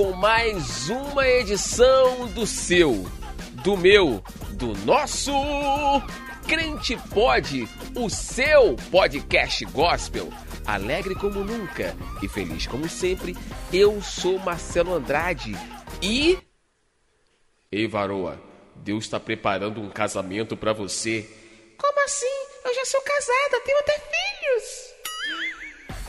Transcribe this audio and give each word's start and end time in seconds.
com 0.00 0.12
mais 0.12 0.88
uma 0.88 1.28
edição 1.28 2.26
do 2.28 2.46
seu, 2.46 3.04
do 3.62 3.76
meu, 3.76 4.24
do 4.52 4.68
nosso 4.86 5.30
Crente 6.48 6.96
Pod, 7.12 7.68
o 7.94 8.08
seu 8.08 8.76
podcast 8.90 9.62
gospel. 9.66 10.30
Alegre 10.66 11.14
como 11.14 11.44
nunca 11.44 11.94
e 12.22 12.28
feliz 12.30 12.66
como 12.66 12.88
sempre, 12.88 13.36
eu 13.70 14.00
sou 14.00 14.38
Marcelo 14.38 14.94
Andrade 14.94 15.52
e. 16.00 16.38
Ei, 17.70 17.86
varoa, 17.86 18.40
Deus 18.76 19.04
está 19.04 19.20
preparando 19.20 19.82
um 19.82 19.90
casamento 19.90 20.56
para 20.56 20.72
você. 20.72 21.28
Como 21.76 22.04
assim? 22.06 22.46
Eu 22.64 22.74
já 22.74 22.86
sou 22.86 23.02
casada, 23.02 23.60
tenho 23.66 23.78
até 23.80 23.98
filhos. 23.98 24.89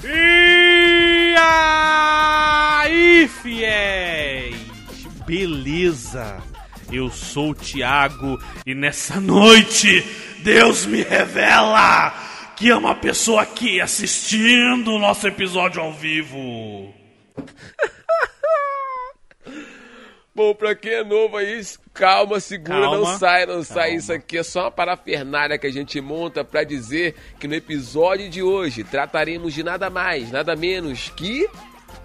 E 0.04 1.36
aí, 1.38 3.28
fiéis? 3.28 4.56
Beleza? 5.28 6.42
Eu 6.92 7.10
sou 7.12 7.52
o 7.52 7.56
Thiago 7.56 8.42
e 8.66 8.74
nessa 8.74 9.20
noite 9.22 10.04
Deus 10.40 10.86
me 10.88 11.04
revela 11.04 12.14
que 12.56 12.70
é 12.70 12.76
uma 12.76 12.96
pessoa 12.96 13.44
aqui 13.44 13.80
assistindo 13.80 14.92
o 14.92 15.00
nosso 15.00 15.28
episódio 15.28 15.82
ao 15.82 15.94
vivo. 15.94 16.94
Bom, 20.34 20.56
pra 20.56 20.74
quem 20.74 20.94
é 20.94 21.04
novo 21.04 21.36
aí, 21.36 21.62
calma, 21.94 22.40
segura, 22.40 22.80
Calma, 22.82 22.98
não 22.98 23.18
sai, 23.18 23.46
não 23.46 23.64
sai. 23.64 23.90
calma. 23.90 23.98
Isso 23.98 24.14
aqui 24.14 24.38
é 24.38 24.44
só 24.44 24.62
uma 24.62 24.72
parafernália 24.72 25.58
que 25.58 25.68
a 25.68 25.72
gente 25.72 26.00
monta 26.00 26.42
pra 26.44 26.64
dizer 26.64 27.16
que 27.38 27.48
no 27.50 27.54
episódio 27.54 28.30
de 28.30 28.42
hoje 28.42 28.84
trataremos 28.84 29.54
de 29.54 29.62
nada 29.62 29.90
mais, 29.90 30.32
nada 30.32 30.56
menos 30.56 31.10
que. 31.18 31.50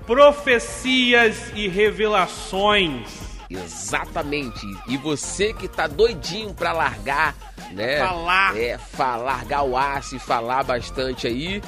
Profecias 0.06 1.52
e 1.54 1.69
revelações. 1.69 3.06
Exatamente. 3.48 4.66
E 4.88 4.97
você 4.97 5.52
que 5.52 5.69
tá 5.69 5.86
doidinho 5.86 6.52
pra 6.52 6.72
largar, 6.72 7.34
né? 7.72 7.98
Falar. 8.00 8.56
É, 8.56 8.77
falar, 8.77 9.22
largar 9.36 9.62
o 9.62 9.77
aço 9.77 10.16
e 10.16 10.19
falar 10.19 10.64
bastante 10.64 11.27
aí. 11.28 11.62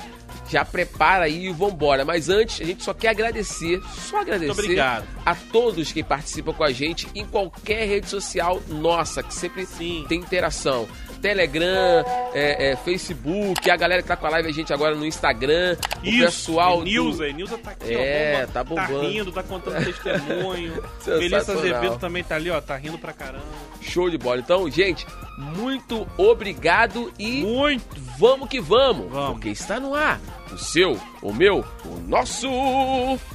Já 0.49 0.65
prepara 0.65 1.25
aí 1.25 1.47
e 1.47 1.53
vambora. 1.53 2.05
Mas 2.05 2.29
antes, 2.29 2.61
a 2.61 2.65
gente 2.65 2.83
só 2.83 2.95
quer 2.95 3.09
agradecer, 3.09 3.81
só 4.09 4.21
agradecer 4.21 4.81
a 4.81 5.35
todos 5.53 5.93
que 5.93 6.03
participam 6.03 6.53
com 6.53 6.65
a 6.65 6.73
gente 6.73 7.07
em 7.15 7.25
qualquer 7.27 7.87
rede 7.87 8.09
social 8.09 8.61
nossa, 8.69 9.23
que 9.23 9.35
sempre 9.35 9.67
Sim. 9.67 10.05
tem 10.09 10.21
interação. 10.21 10.89
Telegram, 11.21 12.05
é, 12.33 12.71
é, 12.73 12.77
Facebook, 12.77 13.69
a 13.69 13.77
galera 13.77 14.01
que 14.03 14.09
tá 14.09 14.17
com 14.17 14.27
a 14.27 14.31
live, 14.31 14.49
a 14.49 14.53
gente 14.53 14.73
agora 14.73 14.95
no 14.95 15.05
Instagram, 15.05 15.77
o 15.99 16.03
pessoal. 16.03 16.79
do- 16.79 16.85
Nilza, 16.85 17.29
Nilza 17.33 17.59
tá 17.59 17.73
aqui, 17.73 17.93
É, 17.93 18.35
ó. 18.35 18.39
bomba- 18.41 18.53
tá 18.53 18.65
bombando. 18.65 19.01
rindo, 19.09 19.33
tá 19.33 19.43
contando 19.43 19.85
testemunho. 19.85 20.83
Melissa 21.07 21.53
Azevedo 21.53 21.99
também 21.99 22.23
tá 22.25 22.37
ali, 22.37 22.51
ó. 22.51 22.61
Tá 22.61 22.77
rindo 22.77 22.99
pra 22.99 23.13
caramba. 23.13 23.45
Show 23.83 24.09
de 24.09 24.17
bola. 24.17 24.39
Então, 24.41 24.71
gente, 24.71 25.05
muito 25.39 26.07
obrigado 26.17 27.13
e 27.19 27.43
Muito. 27.43 27.85
vamos 28.19 28.49
que 28.49 28.61
vamos, 28.61 29.11
Vamos. 29.11 29.33
porque 29.33 29.49
está 29.49 29.79
no 29.81 29.95
ar 29.95 30.21
o 30.53 30.59
seu, 30.59 31.01
o 31.23 31.33
meu, 31.33 31.65
o 31.85 32.01
nosso. 32.01 32.49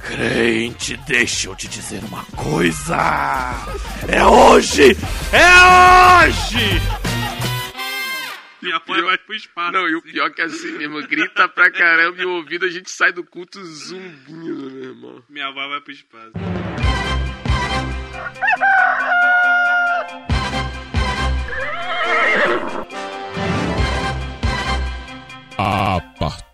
Crente, 0.00 0.96
deixa 1.06 1.48
eu 1.48 1.56
te 1.56 1.68
dizer 1.68 2.02
uma 2.04 2.24
coisa. 2.36 2.96
É 4.08 4.24
hoje! 4.24 4.96
É 5.32 6.24
hoje! 6.26 7.04
Minha 8.64 8.80
mãe 8.88 9.02
vai 9.02 9.18
pro 9.18 9.34
espaço. 9.34 9.72
Não, 9.72 9.86
e 9.86 9.94
o 9.94 10.02
pior 10.02 10.30
que 10.30 10.40
é 10.40 10.46
assim 10.46 10.72
mesmo, 10.78 11.06
grita 11.06 11.46
pra 11.48 11.70
caramba 11.70 12.22
e 12.22 12.24
o 12.24 12.36
ouvido 12.36 12.64
a 12.64 12.70
gente 12.70 12.90
sai 12.90 13.12
do 13.12 13.22
culto 13.22 13.62
zumbindo, 13.62 14.70
meu 14.70 14.84
irmão. 14.84 15.22
Minha 15.28 15.48
avó 15.48 15.68
vai 15.68 15.80
pro 15.82 15.92
espaço. 15.92 16.32
A 25.56 26.00
partir 26.18 26.53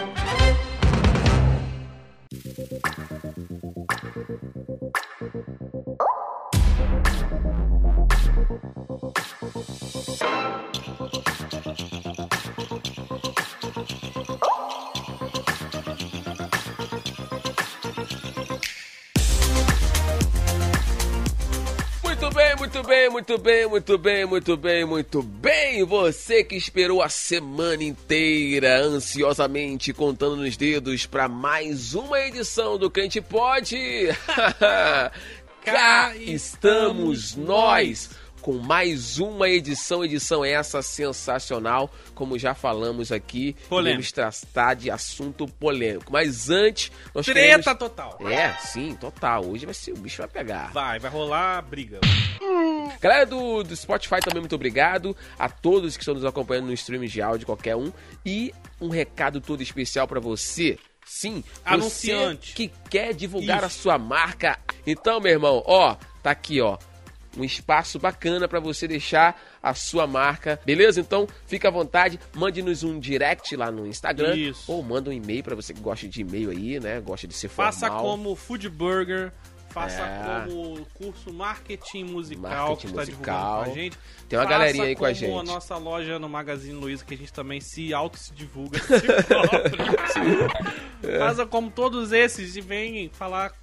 Muito 22.73 22.87
bem, 22.87 23.09
muito 23.09 23.37
bem, 23.37 23.67
muito 23.67 23.97
bem, 23.97 24.25
muito 24.25 24.55
bem, 24.55 24.85
muito 24.85 25.21
bem. 25.21 25.83
Você 25.83 26.41
que 26.41 26.55
esperou 26.55 27.01
a 27.01 27.09
semana 27.09 27.83
inteira 27.83 28.79
ansiosamente 28.79 29.91
contando 29.91 30.37
nos 30.37 30.55
dedos 30.55 31.05
para 31.05 31.27
mais 31.27 31.93
uma 31.93 32.17
edição 32.21 32.77
do 32.77 32.89
Crente 32.89 33.19
Pode. 33.19 33.75
Cá 35.65 36.15
estamos 36.15 37.35
nós 37.35 38.09
com 38.41 38.53
mais 38.53 39.19
uma 39.19 39.47
edição, 39.47 40.03
edição 40.03 40.43
essa 40.43 40.81
sensacional, 40.81 41.89
como 42.15 42.37
já 42.37 42.53
falamos 42.53 43.11
aqui, 43.11 43.55
vamos 43.69 44.11
tratar 44.11 44.73
de 44.73 44.89
assunto 44.89 45.47
polêmico. 45.47 46.11
Mas 46.11 46.49
antes, 46.49 46.91
nós 47.13 47.25
Treta 47.25 47.39
queremos... 47.39 47.79
total. 47.79 48.17
É, 48.27 48.53
sim, 48.59 48.95
total. 48.95 49.45
Hoje 49.45 49.65
vai 49.65 49.75
ser, 49.75 49.91
o 49.91 49.97
bicho 49.97 50.17
vai 50.17 50.27
pegar. 50.27 50.71
Vai, 50.71 50.99
vai 50.99 51.11
rolar 51.11 51.61
briga. 51.61 51.99
Galera 52.99 53.25
do, 53.25 53.63
do 53.63 53.75
Spotify 53.75 54.19
também, 54.19 54.41
muito 54.41 54.55
obrigado. 54.55 55.15
A 55.37 55.47
todos 55.49 55.95
que 55.95 56.03
estão 56.03 56.13
nos 56.15 56.25
acompanhando 56.25 56.65
no 56.67 56.73
stream 56.73 57.05
de 57.05 57.21
áudio, 57.21 57.45
qualquer 57.45 57.75
um. 57.75 57.91
E 58.25 58.53
um 58.79 58.89
recado 58.89 59.39
todo 59.39 59.61
especial 59.61 60.07
pra 60.07 60.19
você. 60.19 60.77
Sim, 61.05 61.43
Anunciante. 61.65 62.53
que 62.53 62.71
quer 62.89 63.13
divulgar 63.13 63.57
Isso. 63.57 63.65
a 63.65 63.69
sua 63.69 63.97
marca. 63.97 64.57
Então, 64.85 65.19
meu 65.19 65.31
irmão, 65.31 65.63
ó, 65.65 65.95
tá 66.21 66.31
aqui, 66.31 66.61
ó. 66.61 66.77
Um 67.37 67.43
espaço 67.45 67.97
bacana 67.97 68.45
pra 68.47 68.59
você 68.59 68.87
deixar 68.87 69.41
a 69.63 69.73
sua 69.73 70.05
marca, 70.05 70.59
beleza? 70.65 70.99
Então, 70.99 71.27
fica 71.47 71.69
à 71.69 71.71
vontade, 71.71 72.19
mande-nos 72.35 72.83
um 72.83 72.99
direct 72.99 73.55
lá 73.55 73.71
no 73.71 73.87
Instagram 73.87 74.35
Isso. 74.35 74.69
ou 74.69 74.83
manda 74.83 75.09
um 75.09 75.13
e-mail 75.13 75.41
pra 75.41 75.55
você 75.55 75.73
que 75.73 75.79
gosta 75.79 76.07
de 76.09 76.21
e-mail 76.21 76.49
aí, 76.49 76.77
né? 76.79 76.99
Gosta 76.99 77.27
de 77.27 77.33
ser 77.33 77.47
formal. 77.47 77.71
Faça 77.71 77.89
como 77.89 78.35
Food 78.35 78.67
Burger. 78.69 79.31
Faça 79.71 80.01
É. 80.01 80.45
como 80.45 80.85
curso 80.93 81.33
Marketing 81.33 82.03
Musical 82.03 82.69
Marketing 82.69 82.81
que 82.81 82.87
está 82.87 83.03
divulgando 83.05 83.39
com 83.65 83.71
a 83.71 83.73
gente. 83.73 83.97
Tem 84.27 84.37
uma 84.39 84.45
Faça 84.45 84.57
galerinha 84.57 84.83
aí 84.85 84.95
com 84.95 85.05
a 85.05 85.13
gente. 85.13 85.33
a 85.39 85.43
nossa 85.43 85.77
loja 85.77 86.19
no 86.19 86.27
Magazine 86.29 86.73
Luiza, 86.73 87.05
que 87.05 87.13
a 87.13 87.17
gente 87.17 87.31
também 87.33 87.59
se 87.61 87.93
auto 87.93 88.17
se 88.19 88.33
divulga 88.33 88.79
próprio. 88.79 90.51
É. 91.03 91.19
Faça 91.19 91.45
como 91.45 91.71
todos 91.71 92.11
esses 92.11 92.55
e 92.55 92.61
venham 92.61 93.09
falar, 93.13 93.53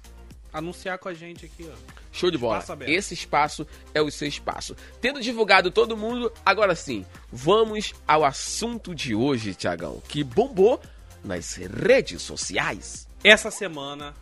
anunciar 0.51 0.97
com 0.97 1.09
a 1.09 1.13
gente 1.13 1.45
aqui, 1.45 1.69
ó. 1.71 1.99
Show 2.11 2.31
de 2.31 2.37
bola. 2.39 2.63
Aberto. 2.67 2.89
Esse 2.89 3.13
espaço 3.13 3.67
é 3.93 4.01
o 4.01 4.09
seu 4.09 4.27
espaço. 4.27 4.75
Tendo 4.99 5.21
divulgado 5.21 5.69
todo 5.69 5.95
mundo, 5.95 6.31
agora 6.43 6.73
sim, 6.75 7.05
vamos 7.31 7.93
ao 8.07 8.25
assunto 8.25 8.95
de 8.95 9.13
hoje, 9.13 9.53
Tiagão, 9.53 10.01
que 10.07 10.23
bombou 10.23 10.81
nas 11.23 11.53
redes 11.55 12.21
sociais. 12.23 13.07
Essa 13.23 13.51
semana 13.51 14.13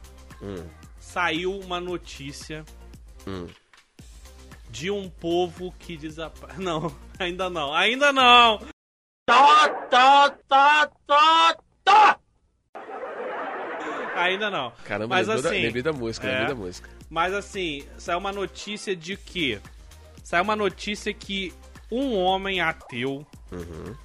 Hum. 0.42 0.64
Saiu 1.08 1.58
uma 1.60 1.80
notícia 1.80 2.66
de 4.70 4.92
um 4.92 5.10
povo 5.10 5.74
que 5.80 5.96
desaparece. 5.98 6.60
Não, 6.62 6.94
ainda 7.18 7.50
não, 7.50 7.74
ainda 7.74 8.12
não! 8.12 8.60
Ainda 14.16 14.50
não. 14.50 14.72
Caramba, 14.84 15.16
Mas 15.16 15.28
lembrou 15.28 15.44
da- 15.44 15.50
assim, 15.50 15.62
lembrei 15.62 15.84
da 15.84 15.94
música, 15.94 16.28
é. 16.28 16.32
lembrei 16.32 16.48
da 16.48 16.56
música. 16.56 16.90
Mas 17.10 17.34
assim, 17.34 17.88
saiu 17.98 18.18
uma 18.18 18.32
notícia 18.32 18.96
de 18.96 19.16
que. 19.16 19.60
Saiu 20.24 20.44
uma 20.44 20.56
notícia 20.56 21.14
que 21.14 21.54
um 21.92 22.18
homem 22.18 22.60
ateu 22.60 23.26
Uhum. 23.52 23.96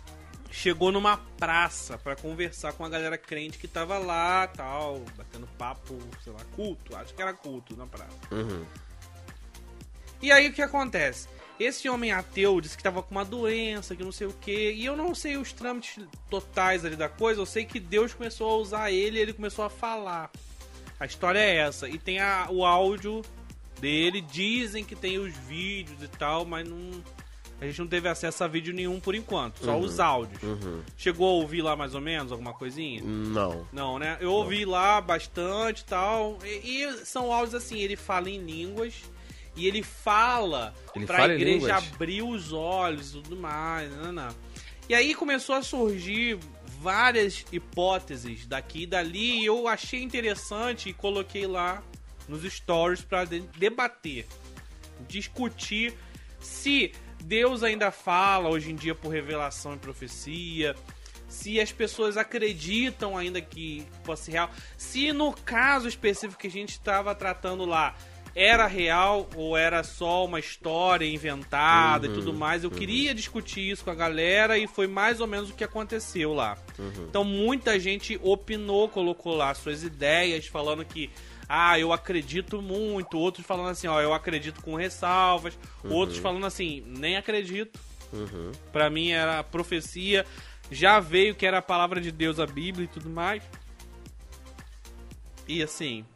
Chegou 0.53 0.93
numa 0.93 1.17
praça 1.17 1.97
pra 1.99 2.15
conversar 2.15 2.75
com 2.75 2.85
a 2.85 2.89
galera 2.89 3.17
crente 3.17 3.59
que 3.59 3.67
tava 3.67 3.99
lá, 3.99 4.47
tal, 4.47 5.01
batendo 5.17 5.49
papo, 5.59 5.99
sei 6.23 6.33
lá, 6.33 6.41
culto, 6.55 6.95
acho 6.95 7.15
que 7.15 7.23
era 7.23 7.33
culto 7.33 7.75
na 7.77 7.87
praça. 7.87 8.17
Uhum. 8.31 8.65
E 10.21 10.31
aí 10.31 10.49
o 10.49 10.53
que 10.53 10.63
acontece? 10.63 11.27
Esse 11.59 11.89
homem 11.89 12.13
ateu 12.13 12.61
disse 12.61 12.77
que 12.77 12.83
tava 12.83 13.03
com 13.03 13.11
uma 13.11 13.25
doença, 13.25 13.97
que 13.97 14.05
não 14.05 14.13
sei 14.13 14.27
o 14.27 14.33
que, 14.33 14.73
e 14.73 14.85
eu 14.85 14.97
não 14.97 15.15
sei 15.15 15.37
os 15.37 15.53
trâmites 15.53 16.05
totais 16.29 16.85
ali 16.85 16.97
da 16.97 17.09
coisa, 17.09 17.41
eu 17.41 17.47
sei 17.47 17.65
que 17.65 17.81
Deus 17.81 18.15
começou 18.15 18.51
a 18.51 18.57
usar 18.57 18.91
ele 18.91 19.19
e 19.19 19.21
ele 19.21 19.33
começou 19.33 19.65
a 19.65 19.71
falar. 19.71 20.31
A 21.01 21.07
história 21.07 21.39
é 21.39 21.57
essa. 21.57 21.89
E 21.89 21.99
tem 21.99 22.21
a, 22.21 22.47
o 22.51 22.65
áudio 22.65 23.23
dele, 23.81 24.21
dizem 24.21 24.85
que 24.85 24.95
tem 24.95 25.19
os 25.19 25.35
vídeos 25.37 26.01
e 26.03 26.09
tal, 26.09 26.45
mas 26.45 26.69
não. 26.69 27.03
A 27.63 27.67
gente 27.67 27.79
não 27.79 27.87
teve 27.87 28.09
acesso 28.09 28.43
a 28.43 28.49
vídeo 28.49 28.75
nenhum 28.75 28.99
por 28.99 29.15
enquanto, 29.15 29.65
só 29.65 29.77
Uhum. 29.77 29.85
os 29.85 30.01
áudios. 30.01 30.43
Uhum. 30.43 30.83
Chegou 30.97 31.29
a 31.29 31.33
ouvir 31.35 31.63
lá 31.63 31.77
mais 31.77 31.95
ou 31.95 32.01
menos 32.01 32.33
alguma 32.33 32.53
coisinha? 32.53 33.01
Não. 33.05 33.65
Não, 33.73 33.99
né? 34.01 34.17
Eu 34.21 34.33
ouvi 34.33 34.65
lá 34.65 35.01
bastante 35.01 35.83
e 35.83 35.85
tal. 35.85 36.39
E, 36.45 36.93
são 37.05 37.33
áudios 37.33 37.55
assim, 37.55 37.79
ele 37.79 37.95
fala 37.95 38.29
em 38.29 38.39
línguas 38.45 38.95
e 39.55 39.69
ele 39.69 39.81
fala 39.83 40.75
Ele 40.95 41.07
pra 41.07 41.19
fala 41.19 41.33
em 41.35 41.37
igreja 41.37 41.55
línguas? 41.59 41.71
abrir 41.93 42.23
os 42.23 42.53
olhos 42.53 43.11
e 43.11 43.13
tudo 43.23 43.37
mais. 43.37 43.89
Não, 43.97 44.11
não. 44.13 44.35
E 44.89 44.95
aí 44.97 45.15
começou 45.15 45.55
a 45.55 45.63
surgir 45.63 46.41
várias 46.81 47.45
hipóteses 47.53 48.45
daqui 48.45 48.83
e 48.83 48.87
dali 48.87 49.43
e 49.43 49.47
eu 49.47 49.69
achei 49.69 50.03
interessante 50.03 50.89
e 50.89 50.93
coloquei 50.93 51.47
lá 51.47 51.81
nos 52.29 52.43
stories 52.43 53.03
pra 53.03 53.25
de- 53.25 53.41
debater, 53.57 54.27
discutir 55.09 55.95
se 56.41 56.93
Deus 57.25 57.63
ainda 57.63 57.91
fala 57.91 58.49
hoje 58.49 58.71
em 58.71 58.75
dia 58.75 58.95
por 58.95 59.09
revelação 59.09 59.75
e 59.75 59.79
profecia, 59.79 60.75
se 61.29 61.61
as 61.61 61.73
pessoas 61.73 62.17
acreditam 62.17 63.17
ainda 63.17 63.41
que 63.41 63.87
fosse 64.05 64.31
real, 64.31 64.51
se 64.77 65.13
no 65.13 65.33
caso 65.33 65.89
específico 65.89 66.41
que 66.41 66.49
a 66.49 66.51
gente 66.51 66.71
estava 66.71 67.15
tratando 67.15 67.65
lá 67.65 67.95
era 68.35 68.67
real 68.67 69.29
ou 69.37 69.57
era 69.57 69.83
só 69.83 70.25
uma 70.25 70.41
história 70.41 71.07
inventada 71.07 72.07
e 72.07 72.11
tudo 72.11 72.33
mais. 72.33 72.65
Eu 72.65 72.71
queria 72.71 73.15
discutir 73.15 73.71
isso 73.71 73.85
com 73.85 73.91
a 73.91 73.95
galera 73.95 74.59
e 74.59 74.67
foi 74.67 74.87
mais 74.87 75.21
ou 75.21 75.27
menos 75.27 75.51
o 75.51 75.55
que 75.55 75.65
aconteceu 75.65 76.33
lá. 76.33 76.57
Então 77.09 77.25
muita 77.25 77.79
gente 77.79 78.19
opinou, 78.23 78.89
colocou 78.89 79.35
lá 79.37 79.53
suas 79.55 79.83
ideias, 79.83 80.47
falando 80.47 80.85
que 80.85 81.11
ah, 81.55 81.79
eu 81.79 81.93
acredito 81.93 82.63
muito, 82.63 83.19
outros 83.19 83.47
falando 83.47 83.69
assim, 83.69 83.87
ó, 83.87 84.01
eu 84.01 84.15
acredito 84.15 84.63
com 84.63 84.75
ressalvas, 84.75 85.59
outros 85.85 86.17
falando 86.17 86.47
assim, 86.47 86.83
nem 86.87 87.15
acredito. 87.15 87.79
Uhum. 88.11 88.53
Pra 88.73 88.89
mim 88.89 89.11
era 89.11 89.41
a 89.41 89.45
profecia, 89.45 90.25
já 90.71 90.99
veio 90.99 91.35
que 91.35 91.45
era 91.45 91.59
a 91.59 91.63
palavra 91.63 92.01
de 92.01 92.11
Deus, 92.11 92.41
a 92.41 92.47
Bíblia 92.47 92.87
e 92.87 92.89
tudo 92.89 93.11
mais. 93.11 93.43
E 95.47 95.63
assim, 95.63 96.07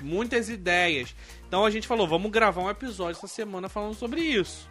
muitas 0.00 0.48
ideias. 0.48 1.14
Então 1.46 1.66
a 1.66 1.70
gente 1.70 1.86
falou, 1.86 2.08
vamos 2.08 2.30
gravar 2.30 2.62
um 2.62 2.70
episódio 2.70 3.18
essa 3.18 3.28
semana 3.28 3.68
falando 3.68 3.92
sobre 3.92 4.22
isso, 4.22 4.66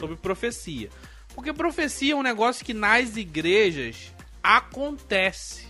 sobre 0.00 0.16
profecia. 0.16 0.90
Porque 1.32 1.52
profecia 1.52 2.14
é 2.14 2.16
um 2.16 2.24
negócio 2.24 2.64
que 2.64 2.74
nas 2.74 3.16
igrejas 3.16 4.12
acontece. 4.42 5.68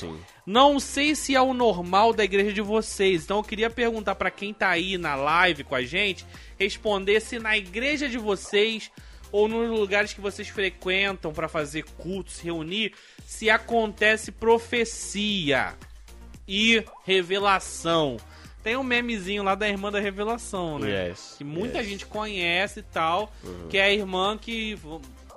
Sim. 0.00 0.18
Não 0.44 0.78
sei 0.78 1.14
se 1.14 1.34
é 1.34 1.40
o 1.40 1.52
normal 1.54 2.12
da 2.12 2.22
igreja 2.24 2.52
de 2.52 2.60
vocês. 2.60 3.24
Então 3.24 3.38
eu 3.38 3.42
queria 3.44 3.70
perguntar 3.70 4.14
pra 4.14 4.30
quem 4.30 4.52
tá 4.54 4.68
aí 4.68 4.96
na 4.98 5.14
live 5.14 5.64
com 5.64 5.74
a 5.74 5.82
gente, 5.82 6.24
responder 6.58 7.20
se 7.20 7.38
na 7.38 7.56
igreja 7.56 8.08
de 8.08 8.18
vocês 8.18 8.90
ou 9.32 9.48
nos 9.48 9.68
lugares 9.68 10.12
que 10.12 10.20
vocês 10.20 10.48
frequentam 10.48 11.32
pra 11.32 11.48
fazer 11.48 11.84
cultos, 11.98 12.40
reunir, 12.40 12.92
se 13.26 13.50
acontece 13.50 14.30
profecia 14.30 15.74
e 16.46 16.84
revelação. 17.04 18.16
Tem 18.62 18.76
um 18.76 18.82
memezinho 18.82 19.42
lá 19.42 19.54
da 19.54 19.68
irmã 19.68 19.92
da 19.92 20.00
revelação, 20.00 20.78
né? 20.78 21.08
Yes, 21.08 21.34
Que 21.38 21.44
muita 21.44 21.78
yes. 21.78 21.88
gente 21.88 22.06
conhece 22.06 22.80
e 22.80 22.82
tal, 22.82 23.32
que 23.68 23.78
é 23.78 23.84
a 23.84 23.92
irmã 23.92 24.36
que 24.36 24.76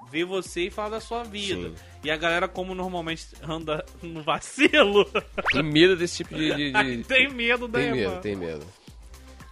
v- 0.09 0.19
vê 0.19 0.25
você 0.25 0.67
e 0.67 0.69
fala 0.69 0.91
da 0.91 0.99
sua 1.01 1.23
vida. 1.23 1.69
Sim. 1.69 1.75
E 2.03 2.09
a 2.11 2.17
galera, 2.17 2.47
como 2.47 2.73
normalmente 2.75 3.27
anda 3.43 3.85
no 4.01 4.21
vacilo, 4.23 5.05
Tem 5.51 5.63
medo 5.63 5.95
desse 5.95 6.17
tipo 6.17 6.35
de. 6.35 6.71
de- 6.71 7.03
tem 7.07 7.29
medo 7.29 7.67
da 7.67 7.79
Tem 7.79 7.87
irmã. 7.89 8.09
medo, 8.11 8.21
tem 8.21 8.35
medo. 8.35 8.65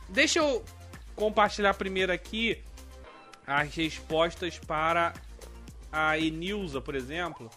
Deixa 0.09 0.39
eu 0.39 0.63
compartilhar 1.15 1.74
primeiro 1.74 2.12
aqui 2.12 2.57
as 3.45 3.74
respostas 3.75 4.57
para 4.59 5.13
a 5.92 6.18
Enilza, 6.18 6.80
por 6.81 6.95
exemplo, 6.95 7.50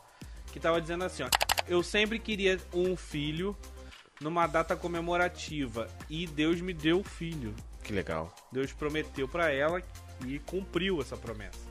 que 0.53 0.59
tava 0.61 0.81
dizendo 0.81 1.05
assim, 1.05 1.23
ó. 1.23 1.29
Eu 1.69 1.83
sempre 1.83 2.19
queria 2.19 2.59
um 2.75 2.97
filho 2.97 3.57
numa 4.21 4.47
data 4.47 4.75
comemorativa 4.77 5.89
e 6.09 6.27
Deus 6.27 6.61
me 6.61 6.73
deu 6.73 6.99
o 7.01 7.05
filho. 7.05 7.55
Que 7.85 7.93
legal. 7.93 8.35
Deus 8.53 8.73
prometeu 8.73 9.29
pra 9.29 9.53
ela 9.53 9.81
e 10.27 10.39
cumpriu 10.41 11.01
essa 11.01 11.17
promessa. 11.17 11.70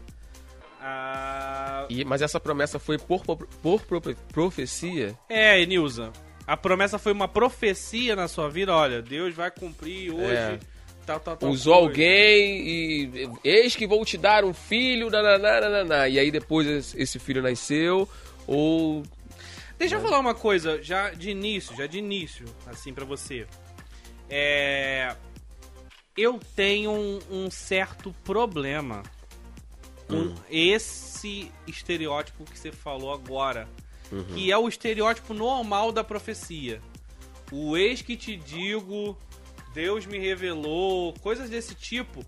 Ah, 0.81 1.85
E, 1.89 2.05
mas 2.05 2.21
essa 2.21 2.39
promessa 2.39 2.79
foi 2.79 2.97
por, 2.97 3.21
por, 3.23 3.37
por 3.61 3.81
profe- 3.81 4.15
profecia? 4.31 5.15
É, 5.27 5.61
Enilza, 5.61 6.11
a 6.47 6.55
promessa 6.55 6.97
foi 6.97 7.11
uma 7.11 7.27
profecia 7.27 8.15
na 8.15 8.27
sua 8.27 8.49
vida. 8.49 8.73
Olha, 8.73 9.01
Deus 9.01 9.35
vai 9.35 9.51
cumprir 9.51 10.11
hoje. 10.13 10.33
É. 10.35 10.59
Tal, 11.05 11.19
tal, 11.19 11.35
tal 11.37 11.49
Usou 11.49 11.73
coisa. 11.73 11.87
alguém 11.89 12.61
e. 12.67 13.29
Eis 13.43 13.75
que 13.75 13.87
vou 13.87 14.05
te 14.05 14.15
dar 14.17 14.45
um 14.45 14.53
filho, 14.53 15.09
nananá, 15.09 15.59
nananá. 15.61 16.07
E 16.07 16.19
aí 16.19 16.29
depois 16.31 16.67
esse- 16.95 17.19
filho 17.19 17.41
nasceu, 17.41 18.07
ou. 18.47 19.03
Deixa 19.77 19.95
eu 19.95 20.01
falar 20.01 20.19
uma 20.19 20.35
coisa, 20.35 20.81
já 20.83 21.09
de 21.11 21.29
início, 21.31 21.75
já 21.75 21.87
de 21.87 21.97
início, 21.99 22.45
assim, 22.67 22.93
pra 22.93 23.05
você. 23.05 23.47
É. 24.29 25.15
Eu 26.15 26.39
tenho 26.55 26.91
um, 26.91 27.19
um 27.31 27.49
certo 27.51 28.13
problema 28.25 29.03
com 30.09 30.35
esse 30.49 31.51
estereótipo 31.67 32.43
que 32.43 32.57
você 32.57 32.71
falou 32.71 33.13
agora. 33.13 33.69
Que 34.33 34.51
é 34.51 34.57
o 34.57 34.67
estereótipo 34.67 35.33
normal 35.33 35.91
da 35.91 36.03
profecia. 36.03 36.81
O 37.51 37.77
ex 37.77 38.01
que 38.01 38.17
te 38.17 38.35
digo, 38.35 39.15
Deus 39.73 40.05
me 40.05 40.17
revelou, 40.17 41.13
coisas 41.21 41.49
desse 41.49 41.75
tipo 41.75 42.25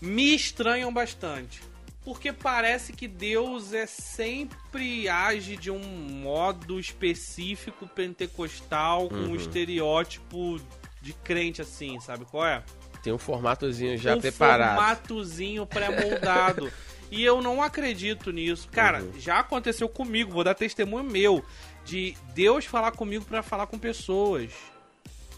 me 0.00 0.34
estranham 0.34 0.92
bastante. 0.92 1.60
Porque 2.02 2.32
parece 2.32 2.94
que 2.94 3.06
Deus 3.06 3.74
é 3.74 3.86
sempre 3.86 5.08
age 5.08 5.56
de 5.56 5.70
um 5.70 5.80
modo 5.80 6.80
específico 6.80 7.86
pentecostal, 7.86 9.08
com 9.08 9.16
um 9.16 9.36
estereótipo 9.36 10.58
de 11.02 11.12
crente 11.12 11.60
assim, 11.60 12.00
sabe 12.00 12.24
qual 12.24 12.46
é? 12.46 12.64
Tem 13.02 13.12
um 13.12 13.18
formatozinho 13.18 13.96
já 13.96 14.14
um 14.16 14.20
preparado. 14.20 14.76
formatozinho 14.76 15.66
pré-moldado. 15.66 16.70
e 17.10 17.24
eu 17.24 17.40
não 17.42 17.62
acredito 17.62 18.30
nisso. 18.30 18.68
Cara, 18.70 19.02
Uhum. 19.02 19.12
já 19.18 19.38
aconteceu 19.40 19.88
comigo, 19.88 20.30
vou 20.32 20.44
dar 20.44 20.54
testemunho 20.54 21.04
meu, 21.04 21.44
de 21.84 22.14
Deus 22.34 22.64
falar 22.66 22.92
comigo 22.92 23.24
pra 23.24 23.42
falar 23.42 23.66
com 23.66 23.78
pessoas. 23.78 24.50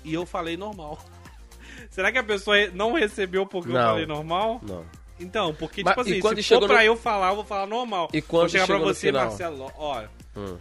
E 0.05 0.13
eu 0.13 0.27
falei 0.27 0.57
normal. 0.57 0.99
Será 1.91 2.11
que 2.11 2.19
a 2.19 2.25
pessoa 2.25 2.57
não 2.75 2.93
recebeu 2.93 3.47
porque 3.47 3.71
eu 3.71 3.75
Não. 3.75 3.91
falei 3.91 4.07
normal? 4.07 4.61
Não. 4.63 4.85
Então, 5.21 5.55
porque, 5.55 5.85
Mas- 5.85 5.93
tipo 5.93 6.01
assim, 6.01 6.21
quando 6.21 6.43
se 6.43 6.49
for 6.49 6.67
pra 6.67 6.79
no- 6.79 6.83
eu 6.83 6.97
falar, 6.97 7.29
eu 7.31 7.37
vou 7.37 7.45
falar 7.45 7.67
normal. 7.67 8.09
E 8.13 8.21
quando 8.21 8.41
vou 8.43 8.49
chegar 8.49 8.67
pra 8.67 8.79
você, 8.79 9.07
final? 9.09 9.27
Marcelo, 9.27 9.73
olha, 9.77 10.11
Hum. 10.37 10.59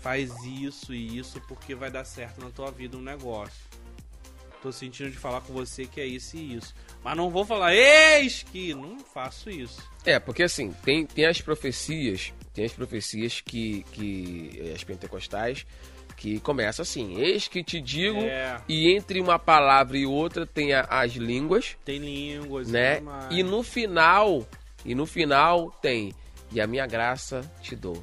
faz 0.00 0.30
isso 0.44 0.94
e 0.94 1.18
isso 1.18 1.40
porque 1.48 1.74
vai 1.74 1.90
dar 1.90 2.04
certo 2.04 2.40
na 2.40 2.50
tua 2.50 2.70
vida 2.70 2.96
um 2.96 3.00
negócio. 3.02 3.54
Tô 4.64 4.72
sentindo 4.72 5.10
de 5.10 5.18
falar 5.18 5.42
com 5.42 5.52
você 5.52 5.84
que 5.84 6.00
é 6.00 6.06
isso 6.06 6.38
e 6.38 6.54
isso. 6.56 6.74
Mas 7.04 7.14
não 7.14 7.28
vou 7.28 7.44
falar, 7.44 7.74
eis 7.74 8.42
que. 8.42 8.72
Não 8.72 8.98
faço 8.98 9.50
isso. 9.50 9.78
É, 10.06 10.18
porque 10.18 10.42
assim, 10.42 10.72
tem, 10.82 11.04
tem 11.04 11.26
as 11.26 11.38
profecias, 11.42 12.32
tem 12.54 12.64
as 12.64 12.72
profecias 12.72 13.42
que, 13.42 13.84
que 13.92 14.72
as 14.74 14.82
pentecostais 14.82 15.66
que 16.16 16.40
começam 16.40 16.82
assim, 16.82 17.16
eis 17.20 17.46
que 17.46 17.62
te 17.62 17.78
digo, 17.78 18.20
É. 18.20 18.58
e 18.66 18.90
entre 18.96 19.20
uma 19.20 19.38
palavra 19.38 19.98
e 19.98 20.06
outra 20.06 20.46
tem 20.46 20.72
a- 20.72 20.86
as 20.88 21.12
línguas, 21.12 21.76
Tem 21.84 21.98
línguas 21.98 22.68
né? 22.70 23.02
E 23.30 23.42
no 23.42 23.62
final, 23.62 24.48
e 24.82 24.94
no 24.94 25.04
final 25.04 25.70
tem, 25.82 26.14
e 26.52 26.58
a 26.60 26.66
minha 26.66 26.86
graça 26.86 27.42
te 27.60 27.76
dou, 27.76 28.02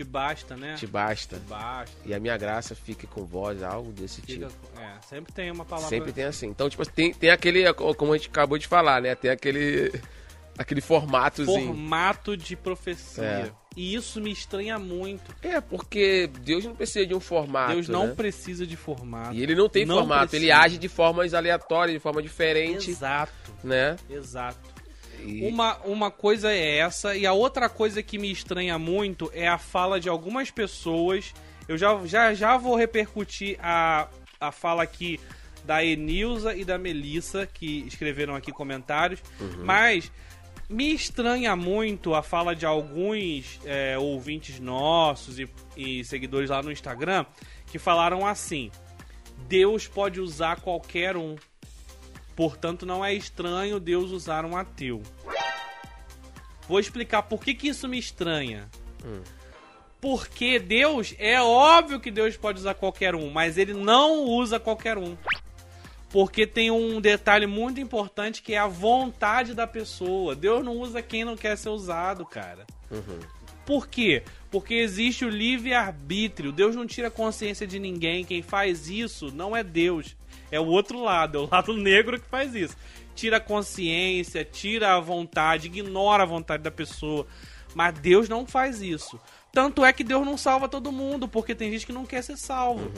Te 0.00 0.04
basta, 0.04 0.56
né? 0.56 0.74
te 0.76 0.86
basta. 0.86 1.36
Te 1.36 1.42
basta. 1.42 1.94
E 2.06 2.14
a 2.14 2.18
minha 2.18 2.34
graça 2.38 2.74
fique 2.74 3.06
com 3.06 3.22
vós, 3.26 3.62
algo 3.62 3.92
desse 3.92 4.22
Fica- 4.22 4.46
tipo. 4.46 4.80
é, 4.80 4.94
sempre 5.06 5.30
tem 5.30 5.50
uma 5.50 5.64
palavra. 5.64 5.90
Sempre 5.90 6.10
tem 6.10 6.24
assim. 6.24 6.46
Então, 6.48 6.70
tipo, 6.70 6.86
tem, 6.90 7.12
tem 7.12 7.28
aquele, 7.28 7.70
como 7.74 8.14
a 8.14 8.16
gente 8.16 8.28
acabou 8.30 8.56
de 8.56 8.66
falar, 8.66 9.02
né? 9.02 9.14
Tem 9.14 9.30
aquele, 9.30 9.92
aquele 10.56 10.80
formatozinho. 10.80 11.66
formato 11.66 12.34
de 12.34 12.56
profecia. 12.56 13.22
É. 13.22 13.52
E 13.76 13.94
isso 13.94 14.20
me 14.22 14.32
estranha 14.32 14.78
muito. 14.78 15.34
É, 15.42 15.60
porque 15.60 16.28
Deus 16.40 16.64
não 16.64 16.74
precisa 16.74 17.06
de 17.06 17.14
um 17.14 17.20
formato. 17.20 17.72
Deus 17.74 17.88
não 17.88 18.06
né? 18.08 18.14
precisa 18.14 18.66
de 18.66 18.76
formato. 18.76 19.34
E 19.34 19.42
ele 19.42 19.54
não 19.54 19.68
tem 19.68 19.84
Não 19.84 19.96
formato, 19.98 20.34
ele 20.34 20.46
precisa. 20.46 20.64
age 20.64 20.78
de 20.78 20.88
formas 20.88 21.34
aleatórias, 21.34 21.92
de 21.94 22.00
forma 22.00 22.22
diferente, 22.22 22.90
Exato, 22.90 23.32
né? 23.62 23.96
exato. 24.08 24.58
E- 25.24 25.48
Uma, 25.48 25.76
uma 25.84 26.10
coisa 26.10 26.52
é 26.52 26.78
essa, 26.78 27.16
e 27.16 27.26
a 27.26 27.32
outra 27.32 27.68
coisa 27.68 28.02
que 28.02 28.18
me 28.18 28.30
estranha 28.30 28.78
muito 28.78 29.30
é 29.34 29.46
a 29.48 29.58
fala 29.58 29.98
de 30.00 30.08
algumas 30.08 30.50
pessoas. 30.50 31.32
Eu 31.68 31.78
já, 31.78 31.98
já, 32.06 32.34
já 32.34 32.56
vou 32.56 32.76
repercutir 32.76 33.56
a, 33.62 34.08
a 34.40 34.50
fala 34.50 34.82
aqui 34.82 35.20
da 35.64 35.84
Enilza 35.84 36.54
e 36.56 36.64
da 36.64 36.78
Melissa, 36.78 37.46
que 37.46 37.84
escreveram 37.86 38.34
aqui 38.34 38.50
comentários. 38.50 39.22
Mas 39.62 40.10
me 40.68 40.92
estranha 40.94 41.54
muito 41.54 42.14
a 42.14 42.22
fala 42.22 42.54
de 42.56 42.64
alguns 42.64 43.60
é, 43.64 43.98
ouvintes 43.98 44.58
nossos 44.60 45.38
e, 45.38 45.48
e 45.76 46.04
seguidores 46.04 46.50
lá 46.50 46.62
no 46.62 46.72
Instagram 46.72 47.24
que 47.66 47.78
falaram 47.78 48.26
assim: 48.26 48.70
Deus 49.48 49.86
pode 49.86 50.20
usar 50.20 50.60
qualquer 50.60 51.16
um. 51.16 51.36
Portanto, 52.40 52.86
não 52.86 53.04
é 53.04 53.12
estranho 53.12 53.78
Deus 53.78 54.12
usar 54.12 54.46
um 54.46 54.56
ateu. 54.56 55.02
Vou 56.66 56.80
explicar 56.80 57.24
por 57.24 57.44
que, 57.44 57.52
que 57.52 57.68
isso 57.68 57.86
me 57.86 57.98
estranha. 57.98 58.66
Porque 60.00 60.58
Deus, 60.58 61.14
é 61.18 61.38
óbvio 61.42 62.00
que 62.00 62.10
Deus 62.10 62.38
pode 62.38 62.58
usar 62.58 62.72
qualquer 62.72 63.14
um, 63.14 63.30
mas 63.30 63.58
ele 63.58 63.74
não 63.74 64.24
usa 64.24 64.58
qualquer 64.58 64.96
um. 64.96 65.18
Porque 66.08 66.46
tem 66.46 66.70
um 66.70 66.98
detalhe 66.98 67.46
muito 67.46 67.78
importante 67.78 68.40
que 68.40 68.54
é 68.54 68.58
a 68.58 68.66
vontade 68.66 69.52
da 69.52 69.66
pessoa. 69.66 70.34
Deus 70.34 70.64
não 70.64 70.78
usa 70.78 71.02
quem 71.02 71.26
não 71.26 71.36
quer 71.36 71.58
ser 71.58 71.68
usado, 71.68 72.24
cara. 72.24 72.66
Por 73.66 73.86
quê? 73.86 74.22
Porque 74.50 74.72
existe 74.72 75.26
o 75.26 75.28
livre-arbítrio. 75.28 76.52
Deus 76.52 76.74
não 76.74 76.86
tira 76.86 77.10
consciência 77.10 77.66
de 77.66 77.78
ninguém. 77.78 78.24
Quem 78.24 78.40
faz 78.40 78.88
isso 78.88 79.30
não 79.30 79.54
é 79.54 79.62
Deus. 79.62 80.16
É 80.50 80.58
o 80.58 80.66
outro 80.66 81.02
lado, 81.02 81.38
é 81.38 81.40
o 81.42 81.48
lado 81.50 81.72
negro 81.74 82.20
que 82.20 82.28
faz 82.28 82.54
isso. 82.54 82.76
Tira 83.14 83.36
a 83.36 83.40
consciência, 83.40 84.44
tira 84.44 84.94
a 84.94 85.00
vontade, 85.00 85.66
ignora 85.66 86.22
a 86.22 86.26
vontade 86.26 86.62
da 86.62 86.70
pessoa. 86.70 87.26
Mas 87.74 87.94
Deus 87.98 88.28
não 88.28 88.46
faz 88.46 88.82
isso. 88.82 89.20
Tanto 89.52 89.84
é 89.84 89.92
que 89.92 90.04
Deus 90.04 90.24
não 90.24 90.36
salva 90.36 90.68
todo 90.68 90.92
mundo, 90.92 91.28
porque 91.28 91.54
tem 91.54 91.70
gente 91.70 91.86
que 91.86 91.92
não 91.92 92.06
quer 92.06 92.22
ser 92.22 92.36
salvo. 92.36 92.90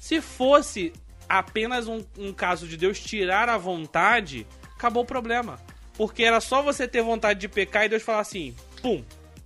Se 0.00 0.20
fosse 0.20 0.92
apenas 1.28 1.88
um, 1.88 2.04
um 2.18 2.32
caso 2.32 2.68
de 2.68 2.76
Deus 2.76 3.00
tirar 3.00 3.48
a 3.48 3.58
vontade, 3.58 4.46
acabou 4.76 5.02
o 5.02 5.06
problema. 5.06 5.58
Porque 5.94 6.24
era 6.24 6.40
só 6.40 6.62
você 6.62 6.86
ter 6.88 7.02
vontade 7.02 7.40
de 7.40 7.48
pecar 7.48 7.84
e 7.84 7.88
Deus 7.88 8.02
falar 8.02 8.20
assim: 8.20 8.54
pum, 8.82 9.02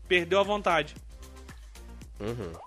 perdeu 0.09 0.41
a 0.41 0.45
vontade. 0.45 0.95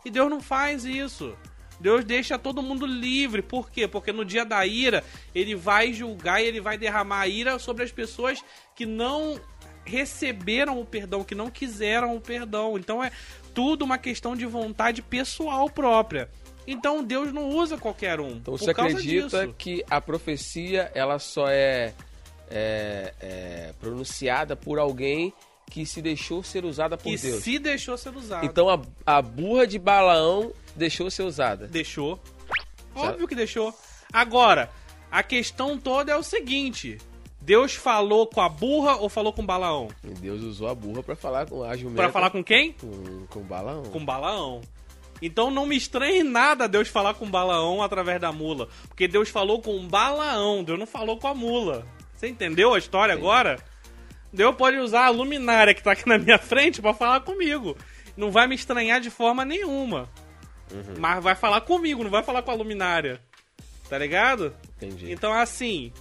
E 0.05 0.10
Deus 0.10 0.29
não 0.29 0.39
faz 0.39 0.86
isso. 0.86 1.36
Deus 1.82 2.06
deixa 2.06 2.38
todo 2.38 2.62
mundo 2.62 2.86
livre. 2.86 3.42
Por 3.42 3.70
quê? 3.72 3.88
Porque 3.88 4.12
no 4.12 4.24
dia 4.24 4.46
da 4.46 4.66
ira, 4.66 5.04
ele 5.34 5.56
vai 5.56 5.92
julgar 5.92 6.42
e 6.42 6.46
ele 6.46 6.62
vai 6.62 6.78
derramar 6.78 7.22
a 7.22 7.28
ira 7.28 7.58
sobre 7.60 7.84
as 7.84 7.92
pessoas 7.92 8.40
que 8.76 8.86
não 8.86 9.40
receberam 9.84 10.80
o 10.80 10.86
perdão, 10.86 11.24
que 11.24 11.34
não 11.36 11.50
quiseram 11.50 12.16
o 12.16 12.22
perdão. 12.22 12.78
Então 12.78 13.04
é 13.04 13.12
tudo 13.54 13.84
uma 13.84 13.98
questão 13.98 14.36
de 14.36 14.46
vontade 14.46 15.02
pessoal 15.02 15.70
própria. 15.70 16.30
Então 16.68 17.04
Deus 17.04 17.34
não 17.34 17.50
usa 17.50 17.78
qualquer 17.78 18.20
um. 18.20 18.34
Então 18.38 18.56
você 18.56 18.70
acredita 18.72 19.46
disso. 19.48 19.56
que 19.58 19.84
a 19.90 20.00
profecia 20.00 20.92
ela 20.94 21.18
só 21.18 21.48
é, 21.48 21.94
é- 22.50 23.14
é 23.20 23.74
pronunciada 23.80 24.56
por 24.56 24.78
alguém 24.78 25.34
que 25.72 25.86
se 25.86 26.01
deixou 26.01 26.44
ser 26.44 26.66
usada 26.66 26.98
por 26.98 27.10
que 27.10 27.18
Deus? 27.18 27.42
se 27.42 27.58
deixou 27.58 27.98
ser 27.98 28.13
usado. 28.13 28.46
Então 28.46 28.70
a, 28.70 28.80
a 29.06 29.22
burra 29.22 29.66
de 29.66 29.80
Balaão 29.80 30.51
deixou 30.75 31.10
ser 31.10 31.24
usada. 31.24 31.66
Deixou. 31.66 32.20
Óbvio 32.94 33.25
que 33.25 33.34
deixou. 33.34 33.74
Agora, 34.12 34.70
a 35.10 35.24
questão 35.24 35.78
toda 35.78 36.12
é 36.12 36.16
o 36.16 36.22
seguinte: 36.22 36.98
Deus 37.42 37.74
falou 37.74 38.28
com 38.28 38.42
a 38.42 38.50
burra 38.50 38.98
ou 38.98 39.08
falou 39.08 39.32
com 39.32 39.46
Balaão? 39.46 39.88
Deus 40.04 40.42
usou 40.42 40.68
a 40.68 40.75
burra 40.75 41.01
pra 41.01 41.16
falar 41.16 41.48
com 41.48 41.63
a 41.63 41.75
jumenta. 41.78 42.04
Pra 42.04 42.12
falar 42.12 42.30
com 42.32 42.44
quem? 42.44 42.74
com, 42.74 43.25
com 43.28 43.42
Balaão. 43.42 43.84
Com 43.84 44.04
Balaão. 44.04 44.62
Então 45.22 45.50
não 45.50 45.66
me 45.66 45.78
estranhe 45.78 46.24
nada 46.24 46.68
Deus 46.68 46.90
falar 46.90 47.13
com 47.13 47.30
Balaão 47.30 47.82
através 47.82 48.20
da 48.20 48.34
mula. 48.34 48.68
Porque 48.90 49.08
Deus 49.08 49.30
falou 49.30 49.62
com 49.62 49.88
Balaão, 49.88 50.66
Deus 50.66 50.78
não 50.78 50.88
falou 50.88 51.18
com 51.18 51.28
a 51.28 51.34
mula. 51.34 51.86
Você 52.13 52.28
entendeu 52.28 52.74
a 52.74 52.78
história 52.78 53.13
agora? 53.13 53.58
Deus 54.34 54.56
pode 54.56 54.78
usar 54.78 55.06
a 55.06 55.10
luminária 55.10 55.74
que 55.74 55.84
tá 55.84 55.92
aqui 55.92 56.08
na 56.08 56.18
minha 56.18 56.38
frente 56.38 56.82
pra 56.82 56.94
falar 56.94 57.20
comigo. 57.22 57.78
Não 58.16 58.32
vai 58.32 58.48
me 58.48 58.56
estranhar 58.56 59.00
de 59.02 59.10
forma 59.10 59.44
nenhuma. 59.46 60.10
Mas 60.98 61.22
vai 61.24 61.36
falar 61.36 61.62
comigo, 61.62 62.04
não 62.04 62.10
vai 62.10 62.24
falar 62.24 62.42
com 62.42 62.52
a 62.52 62.56
luminária. 62.56 63.22
Tá 63.90 63.98
ligado? 63.98 64.56
Entendi. 64.78 65.12
Então, 65.12 65.34
assim, 65.34 65.92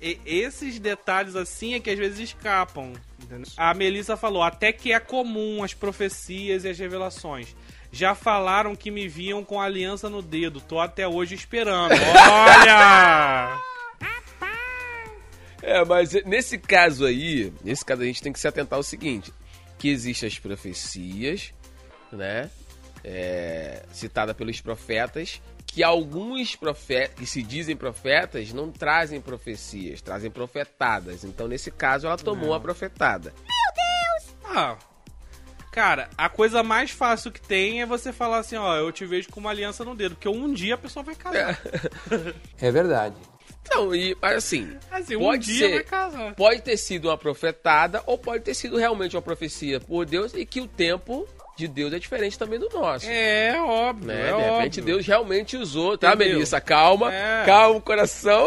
e- 0.00 0.18
esses 0.26 0.78
detalhes 0.78 1.34
assim 1.34 1.72
é 1.74 1.80
que 1.80 1.88
às 1.88 1.98
vezes 1.98 2.18
escapam. 2.18 2.92
entendeu? 3.22 3.50
A 3.56 3.72
Melissa 3.72 4.16
falou, 4.18 4.42
até 4.42 4.70
que 4.70 4.92
é 4.92 5.00
comum 5.00 5.62
as 5.62 5.72
profecias 5.72 6.64
e 6.64 6.68
as 6.68 6.78
revelações. 6.78 7.56
Já 7.90 8.14
falaram 8.14 8.76
que 8.76 8.90
me 8.90 9.08
viam 9.08 9.42
com 9.42 9.58
a 9.58 9.64
aliança 9.64 10.10
no 10.10 10.20
dedo. 10.20 10.60
Tô 10.60 10.78
até 10.78 11.08
hoje 11.08 11.34
esperando. 11.34 11.92
Olha! 12.30 13.58
É, 15.68 15.84
mas 15.84 16.14
nesse 16.24 16.56
caso 16.56 17.04
aí, 17.04 17.52
nesse 17.62 17.84
caso 17.84 18.00
a 18.00 18.04
gente 18.06 18.22
tem 18.22 18.32
que 18.32 18.40
se 18.40 18.48
atentar 18.48 18.78
ao 18.78 18.82
seguinte, 18.82 19.30
que 19.78 19.90
existem 19.90 20.26
as 20.26 20.38
profecias, 20.38 21.52
né, 22.10 22.50
é, 23.04 23.82
citada 23.92 24.32
pelos 24.32 24.62
profetas, 24.62 25.42
que 25.66 25.82
alguns 25.82 26.56
profetas, 26.56 27.14
que 27.18 27.26
se 27.26 27.42
dizem 27.42 27.76
profetas, 27.76 28.50
não 28.50 28.72
trazem 28.72 29.20
profecias, 29.20 30.00
trazem 30.00 30.30
profetadas. 30.30 31.22
Então, 31.22 31.46
nesse 31.46 31.70
caso, 31.70 32.06
ela 32.06 32.16
tomou 32.16 32.54
a 32.54 32.60
profetada. 32.60 33.34
Ah, 34.46 34.78
cara, 35.70 36.08
a 36.16 36.30
coisa 36.30 36.62
mais 36.62 36.90
fácil 36.90 37.30
que 37.30 37.42
tem 37.42 37.82
é 37.82 37.86
você 37.86 38.10
falar 38.10 38.38
assim, 38.38 38.56
ó, 38.56 38.74
eu 38.74 38.90
te 38.90 39.04
vejo 39.04 39.28
com 39.28 39.38
uma 39.38 39.50
aliança 39.50 39.84
no 39.84 39.94
dedo, 39.94 40.14
porque 40.14 40.30
um 40.30 40.50
dia 40.50 40.76
a 40.76 40.78
pessoa 40.78 41.02
vai 41.02 41.14
casar. 41.14 41.60
É 42.58 42.70
verdade. 42.70 43.14
Não, 43.70 43.94
e 43.94 44.16
assim, 44.22 44.76
Assim, 44.90 45.16
um 45.16 45.20
pode 45.20 45.46
dia 45.46 45.68
ser, 45.68 45.86
pode 46.36 46.62
ter 46.62 46.76
sido 46.76 47.08
uma 47.08 47.18
profetada 47.18 48.02
ou 48.06 48.16
pode 48.18 48.44
ter 48.44 48.54
sido 48.54 48.76
realmente 48.76 49.14
uma 49.16 49.22
profecia 49.22 49.80
por 49.80 50.04
Deus 50.06 50.32
e 50.34 50.44
que 50.46 50.60
o 50.60 50.66
tempo 50.66 51.26
de 51.56 51.66
Deus 51.66 51.92
é 51.92 51.98
diferente 51.98 52.38
também 52.38 52.58
do 52.58 52.68
nosso. 52.72 53.06
É, 53.08 53.60
óbvio, 53.60 54.06
né? 54.06 54.30
é 54.30 54.32
de 54.32 54.42
repente 54.42 54.80
óbvio. 54.80 54.84
Deus 54.94 55.06
realmente 55.06 55.56
usou, 55.56 55.98
tá, 55.98 56.14
Entendeu? 56.14 56.34
Melissa? 56.34 56.60
Calma, 56.60 57.12
É. 57.12 57.44
calma 57.44 57.76
o 57.78 57.80
coração. 57.80 58.46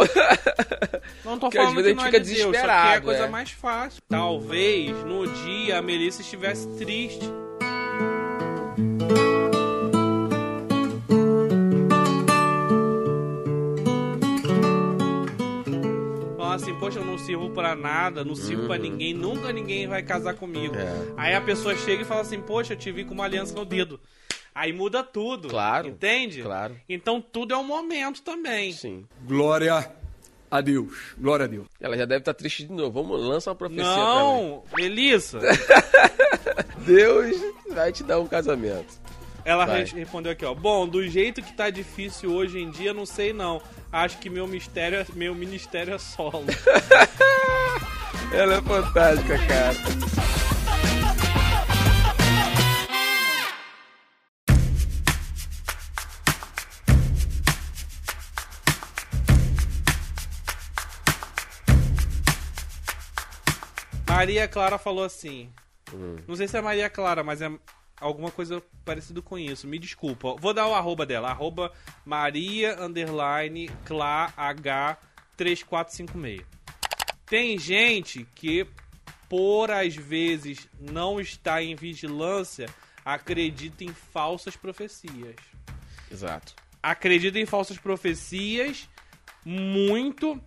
Não 1.25 1.37
tô 1.37 1.47
Porque 1.51 1.57
às 1.57 1.65
falando 1.65 1.83
vezes 1.83 1.93
que 1.93 1.99
a 1.99 2.03
gente 2.03 2.03
é 2.03 2.05
fica 2.05 2.19
de 2.21 2.33
Deus, 2.33 2.41
só 2.41 2.51
que 2.51 2.55
é 2.55 2.59
a 2.59 2.63
desesperado, 2.63 3.05
coisa 3.05 3.23
é. 3.25 3.29
mais 3.29 3.51
fácil. 3.51 4.01
Talvez 4.07 4.91
no 5.05 5.27
dia 5.27 5.77
a 5.77 5.81
Melissa 5.81 6.21
estivesse 6.21 6.67
triste. 6.77 7.29
Poxa, 16.81 16.97
eu 16.99 17.05
não 17.05 17.15
sirvo 17.17 17.51
pra 17.51 17.75
nada, 17.75 18.25
não 18.25 18.33
sirvo 18.33 18.65
pra 18.65 18.75
ninguém, 18.77 19.13
nunca 19.13 19.53
ninguém 19.53 19.87
vai 19.87 20.01
casar 20.01 20.33
comigo. 20.33 20.73
Uhum. 20.75 20.81
É. 20.81 21.13
Aí 21.15 21.35
a 21.35 21.41
pessoa 21.41 21.75
chega 21.75 22.01
e 22.01 22.05
fala 22.05 22.21
assim, 22.21 22.41
poxa, 22.41 22.73
eu 22.73 22.77
te 22.77 22.91
vi 22.91 23.05
com 23.05 23.13
uma 23.13 23.23
aliança 23.25 23.53
no 23.53 23.63
dedo. 23.63 23.99
Aí 24.53 24.73
muda 24.73 25.03
tudo. 25.03 25.47
Claro, 25.49 25.87
Entende? 25.87 26.41
claro. 26.41 26.75
Então 26.89 27.21
tudo 27.21 27.53
é 27.53 27.57
um 27.57 27.63
momento 27.63 28.21
também. 28.23 28.73
Sim. 28.73 29.05
Glória 29.25 29.91
a 30.49 30.59
Deus. 30.59 31.13
Glória 31.17 31.45
a 31.45 31.47
Deus. 31.47 31.67
Ela 31.79 31.95
já 31.95 32.03
deve 32.05 32.19
estar 32.21 32.33
triste 32.33 32.65
de 32.65 32.73
novo. 32.73 32.91
Vamos, 33.01 33.21
lança 33.25 33.51
uma 33.51 33.55
profecia. 33.55 33.83
Não, 33.85 34.63
Melissa. 34.75 35.39
Deus 36.85 37.37
vai 37.69 37.91
te 37.91 38.03
dar 38.03 38.19
um 38.19 38.27
casamento. 38.27 38.99
Ela 39.45 39.65
Vai. 39.65 39.79
res- 39.79 39.91
respondeu 39.91 40.31
aqui, 40.31 40.45
ó. 40.45 40.53
Bom, 40.53 40.87
do 40.87 41.07
jeito 41.07 41.41
que 41.41 41.53
tá 41.53 41.69
difícil 41.69 42.31
hoje 42.33 42.59
em 42.59 42.69
dia, 42.69 42.93
não 42.93 43.05
sei 43.05 43.33
não. 43.33 43.61
Acho 43.91 44.17
que 44.19 44.29
meu 44.29 44.47
mistério, 44.47 44.99
é- 44.99 45.05
meu 45.13 45.35
ministério 45.35 45.93
é 45.93 45.97
solo. 45.97 46.45
Ela 48.33 48.55
é 48.55 48.61
fantástica, 48.61 49.37
cara. 49.45 49.75
Maria 64.07 64.47
Clara 64.47 64.77
falou 64.77 65.03
assim. 65.03 65.49
Hum. 65.93 66.15
Não 66.27 66.35
sei 66.35 66.47
se 66.47 66.57
é 66.57 66.61
Maria 66.61 66.89
Clara, 66.89 67.23
mas 67.23 67.41
é 67.41 67.49
alguma 68.01 68.31
coisa 68.31 68.61
parecida 68.83 69.21
com 69.21 69.37
isso. 69.37 69.67
Me 69.67 69.79
desculpa. 69.79 70.35
Vou 70.35 70.53
dar 70.53 70.67
o 70.67 70.73
arroba 70.73 71.05
dela. 71.05 71.29
Arroba 71.29 71.71
Maria 72.03 72.81
underline 72.81 73.69
Clá 73.85 74.33
H 74.35 74.97
3456. 75.37 76.45
Tem 77.25 77.57
gente 77.57 78.27
que, 78.35 78.67
por 79.29 79.71
às 79.71 79.95
vezes 79.95 80.67
não 80.77 81.21
estar 81.21 81.63
em 81.63 81.75
vigilância, 81.75 82.67
acredita 83.05 83.85
em 83.85 83.93
falsas 83.93 84.57
profecias. 84.57 85.35
Exato. 86.11 86.53
acredita 86.83 87.39
em 87.39 87.45
falsas 87.45 87.77
profecias 87.77 88.89
muito 89.45 90.41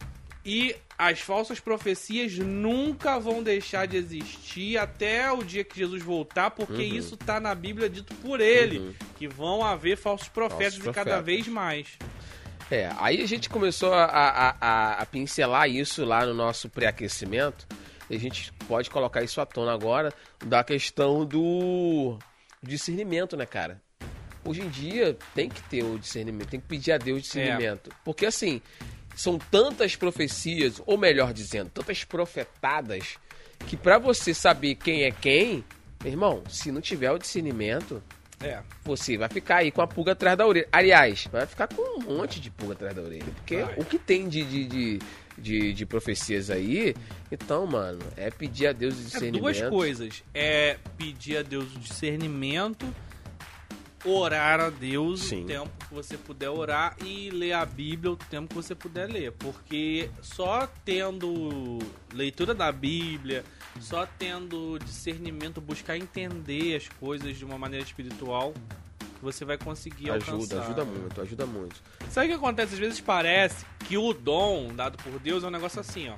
e 0.45 0.77
as 0.99 1.21
falsas 1.21 1.59
profecias 1.59 2.37
nunca 2.39 3.19
vão 3.19 3.43
deixar 3.43 3.87
de 3.87 3.97
existir 3.97 4.77
até 4.79 5.31
o 5.33 5.43
dia 5.43 5.65
que 5.65 5.77
Jesus 5.79 6.03
voltar, 6.03 6.51
porque 6.51 6.73
Uhum. 6.75 6.97
isso 6.97 7.17
tá 7.17 7.41
na 7.41 7.55
Bíblia 7.55 7.89
dito 7.89 8.15
por 8.17 8.41
ele, 8.41 8.95
que 9.17 9.27
vão 9.27 9.65
haver 9.65 9.97
falsos 9.97 10.29
profetas 10.29 10.75
Falsos 10.75 10.91
e 10.91 10.93
cada 10.93 11.11
profetas. 11.23 11.25
vez 11.25 11.49
mais. 11.49 11.89
É, 12.71 12.91
aí 12.99 13.23
a 13.23 13.27
gente 13.27 13.49
começou 13.51 13.93
a, 13.93 14.05
a, 14.05 14.57
a, 14.61 14.93
a 15.03 15.07
pincelar 15.07 15.69
isso 15.69 16.05
lá 16.05 16.25
no 16.25 16.33
nosso 16.35 16.69
pré-aquecimento. 16.69 17.67
E 18.09 18.17
a 18.17 18.19
gente 18.19 18.53
pode 18.69 18.91
colocar 18.91 19.23
isso 19.23 19.41
à 19.41 19.47
tona 19.47 19.73
agora 19.73 20.13
da 20.45 20.63
questão 20.63 21.25
do 21.25 22.19
discernimento, 22.63 23.37
né, 23.37 23.47
cara? 23.47 23.81
Hoje 24.45 24.61
em 24.61 24.69
dia 24.69 25.17
tem 25.35 25.49
que 25.49 25.63
ter 25.63 25.83
o 25.83 25.99
discernimento, 25.99 26.49
tem 26.51 26.61
que 26.61 26.67
pedir 26.67 26.93
a 26.93 26.99
Deus 26.99 27.23
discernimento. 27.23 27.91
Porque 28.05 28.27
assim, 28.27 28.61
são 29.15 29.39
tantas 29.39 29.97
profecias, 29.97 30.81
ou 30.87 30.97
melhor 30.99 31.33
dizendo, 31.33 31.71
tantas 31.71 32.05
profetadas, 32.05 33.17
que 33.67 33.77
para 33.77 33.99
você 33.99 34.35
saber 34.35 34.75
quem 34.75 35.05
é 35.05 35.11
quem, 35.11 35.65
meu 36.03 36.13
irmão, 36.13 36.43
se 36.49 36.71
não 36.73 36.81
tiver 36.81 37.11
o 37.11 37.19
discernimento, 37.19 38.03
É. 38.41 38.61
você 38.85 39.17
vai 39.17 39.29
ficar 39.29 39.59
aí 39.59 39.71
com 39.71 39.81
a 39.81 39.87
pulga 39.87 40.13
atrás 40.13 40.37
da 40.37 40.47
orelha. 40.47 40.69
Aliás, 40.71 41.27
vai 41.33 41.47
ficar 41.47 41.69
com 41.69 41.99
um 42.01 42.17
monte 42.17 42.41
de 42.41 42.51
pulga 42.51 42.75
atrás 42.75 42.95
da 42.95 43.03
orelha. 43.03 43.25
Porque 43.37 43.57
Vai. 43.63 43.75
o 43.79 43.85
que 43.85 43.99
tem 43.99 44.29
de, 44.29 44.45
de, 44.45 44.65
de, 44.67 44.99
de, 45.39 45.73
de 45.73 45.87
profecias 45.87 46.51
aí, 46.51 46.95
então, 47.33 47.67
mano, 47.67 48.01
é 48.17 48.31
pedir 48.31 48.67
a 48.67 48.73
Deus 48.73 48.95
o 48.97 49.01
É 49.01 49.05
discernimento. 49.05 49.41
duas 49.41 49.63
coisas. 49.63 50.23
É 50.35 50.77
pedir 50.99 51.39
a 51.39 51.43
Deus 51.43 51.75
o 51.75 51.79
discernimento, 51.79 52.87
orar 54.05 54.61
a 54.61 54.71
Deus 54.71 55.21
Sim. 55.23 55.45
o 55.45 55.47
tempo 55.47 55.71
que 55.89 55.95
você 55.95 56.17
puder 56.17 56.51
orar 56.51 56.97
e 57.03 57.31
ler 57.31 57.53
a 57.53 57.65
Bíblia 57.65 58.13
o 58.13 58.17
tempo 58.17 58.49
que 58.49 58.55
você 58.55 58.75
puder 58.75 59.09
ler. 59.11 59.33
Porque 59.33 60.11
só 60.23 60.67
tendo 60.85 61.79
leitura 62.13 62.55
da 62.55 62.71
Bíblia, 62.71 63.45
só 63.81 64.07
tendo 64.07 64.79
discernimento, 64.79 65.61
buscar 65.61 65.97
entender 65.97 66.77
as 66.77 66.89
coisas 66.89 67.37
de 67.37 67.45
uma 67.45 67.59
maneira 67.59 67.85
espiritual, 67.85 68.55
você 69.23 69.45
vai 69.45 69.57
conseguir 69.57 70.11
Ajuda, 70.11 70.33
alcançar. 70.33 70.63
ajuda 70.63 70.85
muito, 70.85 71.21
ajuda 71.21 71.47
muito. 71.47 71.83
Sabe 72.11 72.27
o 72.27 72.31
que 72.31 72.37
acontece? 72.37 72.75
Às 72.75 72.79
vezes 72.79 73.01
parece 73.01 73.65
que 73.87 73.97
o 73.97 74.13
dom 74.13 74.75
dado 74.75 74.99
por 74.99 75.19
Deus 75.19 75.43
é 75.43 75.47
um 75.47 75.51
negócio 75.51 75.81
assim, 75.81 76.09
ó. 76.11 76.17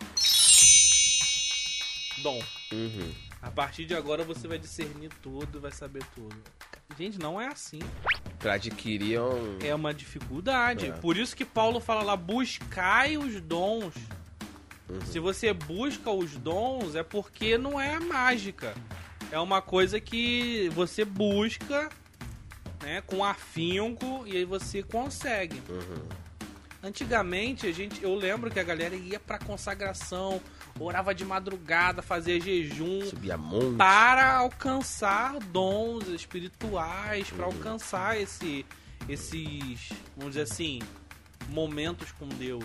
Dom. 2.22 2.42
Uhum. 2.72 3.12
A 3.40 3.50
partir 3.50 3.84
de 3.84 3.94
agora 3.94 4.24
você 4.24 4.48
vai 4.48 4.58
discernir 4.58 5.10
tudo, 5.22 5.60
vai 5.60 5.70
saber 5.70 6.02
tudo. 6.14 6.34
Gente, 6.98 7.18
não 7.18 7.40
é 7.40 7.48
assim. 7.48 7.80
Pra 8.38 8.54
adquirir 8.54 9.20
um... 9.20 9.58
É 9.62 9.74
uma 9.74 9.92
dificuldade. 9.92 10.86
É. 10.86 10.92
Por 10.92 11.16
isso 11.16 11.36
que 11.36 11.44
Paulo 11.44 11.80
fala 11.80 12.02
lá, 12.02 12.16
buscai 12.16 13.16
os 13.16 13.40
dons. 13.40 13.94
Uhum. 14.88 15.00
Se 15.02 15.18
você 15.18 15.52
busca 15.52 16.10
os 16.10 16.36
dons, 16.36 16.94
é 16.94 17.02
porque 17.02 17.58
não 17.58 17.80
é 17.80 17.98
mágica. 17.98 18.74
É 19.30 19.38
uma 19.38 19.60
coisa 19.60 20.00
que 20.00 20.70
você 20.74 21.04
busca, 21.04 21.90
né, 22.82 23.00
com 23.02 23.24
afinco 23.24 24.22
e 24.26 24.36
aí 24.36 24.44
você 24.44 24.82
consegue. 24.82 25.60
Uhum. 25.68 26.08
Antigamente, 26.82 27.66
a 27.66 27.72
gente, 27.72 28.02
eu 28.02 28.14
lembro 28.14 28.50
que 28.50 28.60
a 28.60 28.62
galera 28.62 28.94
ia 28.94 29.18
pra 29.18 29.38
consagração, 29.38 30.40
orava 30.78 31.14
de 31.14 31.24
madrugada, 31.24 32.02
fazia 32.02 32.40
jejum 32.40 33.02
Subir 33.06 33.32
a 33.32 33.36
monte. 33.38 33.76
para 33.76 34.36
alcançar 34.36 35.38
dons 35.50 36.06
espirituais, 36.08 37.30
para 37.30 37.46
alcançar 37.46 38.20
esse, 38.20 38.64
esses, 39.08 39.90
vamos 40.16 40.34
dizer 40.34 40.42
assim, 40.42 40.80
momentos 41.48 42.12
com 42.12 42.28
Deus. 42.28 42.64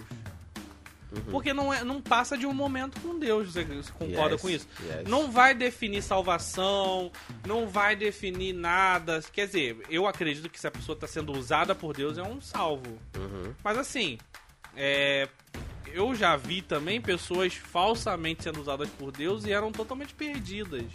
Uhum. 1.12 1.22
Porque 1.30 1.53
não, 1.53 1.74
é, 1.74 1.84
não 1.84 2.02
passa 2.02 2.38
de 2.38 2.45
um 2.45 2.54
momento 2.54 3.00
com 3.02 3.19
Deus, 3.19 3.52
você, 3.52 3.65
você 3.65 3.91
concorda 3.91 4.36
Yes, 4.36 4.41
com 4.41 4.50
isso? 4.50 4.67
yes. 4.82 5.10
Não 5.10 5.30
vai 5.30 5.54
definir 5.54 6.02
salvação, 6.02 7.12
não 7.45 7.67
vai 7.67 7.97
definir 7.97 8.54
nada. 8.54 9.21
Quer 9.34 9.45
dizer, 9.47 9.78
eu 9.89 10.08
acredito 10.08 10.50
que 10.50 10.58
se 10.58 10.65
a 10.67 10.71
pessoa 10.71 10.93
está 10.95 11.08
sendo 11.08 11.38
usada 11.38 11.76
por 11.76 11.93
Deus 11.93 12.17
é 12.17 12.24
um 12.24 12.39
salvo. 12.39 12.97
Uhum. 13.17 13.54
Mas 13.62 13.78
assim, 13.78 14.17
é, 14.74 15.28
eu 15.88 16.13
já 16.15 16.36
vi 16.36 16.62
também 16.62 17.02
pessoas 17.02 17.54
falsamente 17.54 18.44
sendo 18.44 18.62
usadas 18.62 18.89
por 18.89 19.12
Deus 19.12 19.46
e 19.46 19.52
eram 19.52 19.72
totalmente 19.72 20.13
perdidas. 20.13 20.86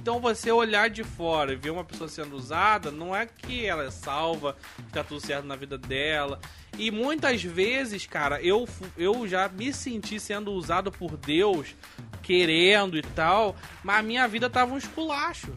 Então 0.00 0.18
você 0.18 0.50
olhar 0.50 0.88
de 0.88 1.04
fora 1.04 1.52
e 1.52 1.56
ver 1.56 1.70
uma 1.70 1.84
pessoa 1.84 2.08
sendo 2.08 2.34
usada, 2.34 2.90
não 2.90 3.14
é 3.14 3.26
que 3.26 3.66
ela 3.66 3.84
é 3.84 3.90
salva, 3.90 4.56
que 4.76 4.92
tá 4.92 5.04
tudo 5.04 5.20
certo 5.20 5.44
na 5.44 5.54
vida 5.56 5.76
dela. 5.76 6.40
E 6.78 6.90
muitas 6.90 7.42
vezes, 7.42 8.06
cara, 8.06 8.40
eu, 8.40 8.66
eu 8.96 9.28
já 9.28 9.46
me 9.48 9.72
senti 9.74 10.18
sendo 10.18 10.52
usado 10.52 10.90
por 10.90 11.18
Deus, 11.18 11.74
querendo 12.22 12.96
e 12.96 13.02
tal, 13.02 13.54
mas 13.84 13.98
a 13.98 14.02
minha 14.02 14.26
vida 14.26 14.48
tava 14.48 14.72
um 14.72 14.78
esculacho. 14.78 15.52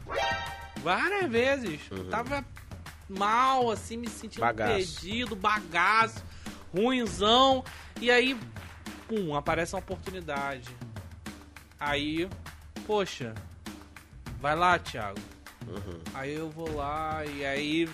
Várias 0.83 1.31
vezes. 1.31 1.79
Eu 1.89 2.09
tava 2.09 2.43
mal, 3.07 3.71
assim, 3.71 3.95
me 3.95 4.09
sentindo 4.09 4.41
Bagaço. 4.41 4.73
perdido, 4.73 5.35
bagaço, 5.37 6.21
ruinzão. 6.73 7.63
E 8.01 8.11
aí, 8.11 8.37
pum, 9.07 9.35
aparece 9.35 9.75
uma 9.75 9.79
oportunidade. 9.79 10.69
Aí, 11.79 12.29
poxa, 12.85 13.33
vai 14.39 14.55
lá, 14.55 14.77
Thiago. 14.79 15.19
Aí 16.13 16.33
eu 16.33 16.49
vou 16.49 16.75
lá 16.75 17.25
e 17.25 17.45
aí. 17.45 17.89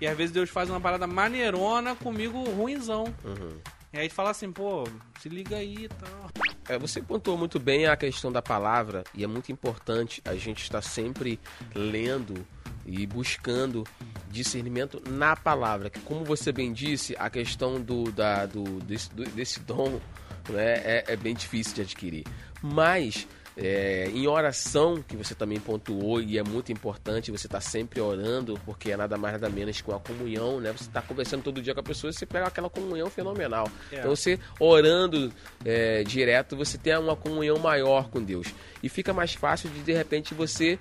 E 0.00 0.06
às 0.06 0.16
vezes 0.16 0.32
Deus 0.32 0.50
faz 0.50 0.68
uma 0.68 0.80
parada 0.80 1.06
maneirona 1.06 1.94
comigo 1.94 2.42
ruinzão. 2.50 3.04
Uhum. 3.24 3.58
E 3.92 3.98
aí 3.98 4.08
fala 4.08 4.30
assim, 4.30 4.50
pô, 4.50 4.84
se 5.20 5.28
liga 5.28 5.56
aí 5.56 5.84
e 5.84 5.88
tal. 5.88 6.30
É, 6.68 6.78
você 6.78 7.00
pontuou 7.00 7.38
muito 7.38 7.60
bem 7.60 7.86
a 7.86 7.96
questão 7.96 8.32
da 8.32 8.42
palavra 8.42 9.04
e 9.14 9.22
é 9.22 9.26
muito 9.26 9.52
importante 9.52 10.20
a 10.24 10.34
gente 10.34 10.62
estar 10.62 10.82
sempre 10.82 11.38
lendo 11.74 12.44
e 12.86 13.06
buscando 13.06 13.84
discernimento 14.30 15.02
na 15.08 15.36
palavra. 15.36 15.90
Que 15.90 16.00
como 16.00 16.24
você 16.24 16.52
bem 16.52 16.72
disse, 16.72 17.14
a 17.18 17.30
questão 17.30 17.80
do, 17.80 18.10
da, 18.10 18.46
do, 18.46 18.64
desse, 18.80 19.10
do- 19.14 19.24
desse 19.30 19.60
dom 19.60 20.00
né, 20.48 20.74
é, 20.84 21.04
é 21.08 21.16
bem 21.16 21.34
difícil 21.34 21.74
de 21.74 21.82
adquirir. 21.82 22.24
Mas 22.62 23.26
é, 23.56 24.10
em 24.12 24.26
oração, 24.26 25.00
que 25.06 25.16
você 25.16 25.32
também 25.34 25.60
pontuou, 25.60 26.20
e 26.20 26.38
é 26.38 26.42
muito 26.42 26.72
importante 26.72 27.30
você 27.30 27.46
estar 27.46 27.60
sempre 27.60 28.00
orando, 28.00 28.58
porque 28.66 28.90
é 28.90 28.96
nada 28.96 29.16
mais 29.16 29.34
nada 29.34 29.48
menos 29.48 29.80
com 29.80 29.94
a 29.94 30.00
comunhão, 30.00 30.58
né? 30.60 30.72
Você 30.72 30.84
está 30.84 31.00
conversando 31.00 31.42
todo 31.44 31.62
dia 31.62 31.72
com 31.72 31.78
a 31.80 31.84
pessoa 31.84 32.10
e 32.10 32.12
você 32.14 32.26
pega 32.26 32.46
aquela 32.48 32.68
comunhão 32.68 33.08
fenomenal. 33.08 33.70
É. 33.92 33.98
Então 33.98 34.10
você 34.10 34.40
orando 34.58 35.32
é, 35.64 36.02
direto, 36.02 36.56
você 36.56 36.76
tem 36.76 36.98
uma 36.98 37.14
comunhão 37.14 37.56
maior 37.58 38.08
com 38.10 38.20
Deus. 38.20 38.48
E 38.82 38.88
fica 38.88 39.12
mais 39.12 39.34
fácil 39.34 39.70
de 39.70 39.80
de 39.82 39.92
repente 39.92 40.34
você 40.34 40.76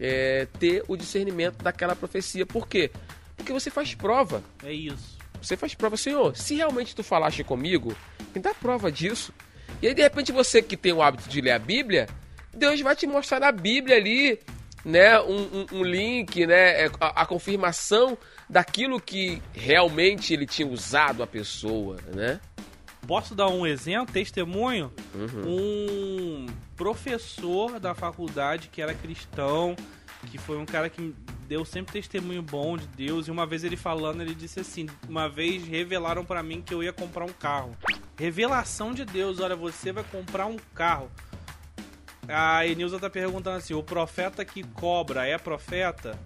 é, 0.00 0.46
ter 0.58 0.84
o 0.88 0.96
discernimento 0.96 1.62
daquela 1.62 1.94
profecia. 1.96 2.44
Por 2.46 2.66
quê? 2.68 2.90
Porque 3.36 3.52
você 3.52 3.70
faz 3.70 3.94
prova. 3.94 4.42
É 4.64 4.72
isso. 4.72 5.16
Você 5.40 5.56
faz 5.56 5.74
prova, 5.74 5.96
Senhor, 5.96 6.36
se 6.36 6.56
realmente 6.56 6.94
tu 6.96 7.02
falaste 7.04 7.44
comigo, 7.44 7.96
me 8.34 8.40
dá 8.40 8.52
prova 8.52 8.90
disso. 8.90 9.32
E 9.80 9.86
aí, 9.86 9.94
de 9.94 10.02
repente, 10.02 10.32
você 10.32 10.60
que 10.60 10.76
tem 10.76 10.92
o 10.92 11.00
hábito 11.00 11.28
de 11.28 11.40
ler 11.40 11.52
a 11.52 11.58
Bíblia, 11.58 12.08
Deus 12.52 12.80
vai 12.80 12.96
te 12.96 13.06
mostrar 13.06 13.38
na 13.38 13.52
Bíblia 13.52 13.96
ali, 13.96 14.40
né, 14.84 15.20
um, 15.20 15.36
um- 15.36 15.66
um 15.74 15.84
link, 15.84 16.44
né, 16.46 16.86
é, 16.86 16.90
a, 17.00 17.22
a 17.22 17.26
confirmação 17.26 18.18
daquilo 18.50 19.00
que 19.00 19.40
realmente 19.52 20.32
ele 20.34 20.46
tinha 20.46 20.66
usado 20.66 21.22
a 21.22 21.26
pessoa, 21.26 21.98
né? 22.12 22.40
Posso 23.06 23.34
dar 23.34 23.48
um 23.48 23.64
exemplo, 23.66 24.12
testemunho? 24.12 24.92
Uhum. 25.14 25.46
Um 25.46 26.46
professor 26.78 27.80
da 27.80 27.92
faculdade 27.94 28.68
que 28.68 28.80
era 28.80 28.94
cristão, 28.94 29.74
que 30.30 30.38
foi 30.38 30.56
um 30.56 30.64
cara 30.64 30.88
que 30.88 31.14
deu 31.48 31.64
sempre 31.64 31.92
testemunho 31.92 32.40
bom 32.40 32.76
de 32.78 32.86
Deus, 32.86 33.26
e 33.26 33.30
uma 33.30 33.44
vez 33.44 33.64
ele 33.64 33.76
falando, 33.76 34.22
ele 34.22 34.34
disse 34.34 34.60
assim: 34.60 34.86
Uma 35.08 35.28
vez 35.28 35.66
revelaram 35.66 36.24
pra 36.24 36.42
mim 36.42 36.62
que 36.62 36.72
eu 36.72 36.82
ia 36.82 36.92
comprar 36.92 37.24
um 37.24 37.32
carro. 37.32 37.76
Revelação 38.16 38.94
de 38.94 39.04
Deus, 39.04 39.40
olha, 39.40 39.56
você 39.56 39.92
vai 39.92 40.04
comprar 40.04 40.46
um 40.46 40.56
carro. 40.74 41.10
A 42.28 42.66
Enilza 42.66 42.98
tá 42.98 43.10
perguntando 43.10 43.56
assim: 43.56 43.74
o 43.74 43.82
profeta 43.82 44.44
que 44.44 44.62
cobra 44.62 45.26
é 45.26 45.36
profeta? 45.36 46.18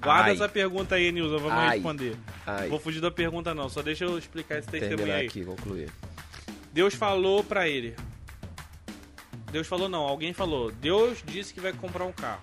Guarda 0.00 0.26
Ai. 0.30 0.34
essa 0.34 0.48
pergunta 0.48 0.94
aí, 0.94 1.06
Enilza, 1.06 1.38
vamos 1.38 1.52
Ai. 1.52 1.76
responder. 1.76 2.16
Ai, 2.46 2.68
Vou 2.68 2.78
fugir 2.78 3.00
da 3.00 3.10
pergunta, 3.10 3.52
não, 3.54 3.68
só 3.68 3.82
deixa 3.82 4.04
eu 4.04 4.16
explicar 4.16 4.58
esse 4.58 4.68
testemunho 4.68 4.96
terminar 4.98 5.18
aí. 5.18 5.26
aqui, 5.26 5.44
concluir. 5.44 5.90
Deus 6.72 6.94
falou 6.94 7.42
pra 7.42 7.66
ele. 7.68 7.96
Deus 9.50 9.66
falou 9.66 9.88
não, 9.88 10.00
alguém 10.02 10.32
falou. 10.32 10.70
Deus 10.70 11.22
disse 11.24 11.54
que 11.54 11.60
vai 11.60 11.72
comprar 11.72 12.04
um 12.04 12.12
carro. 12.12 12.42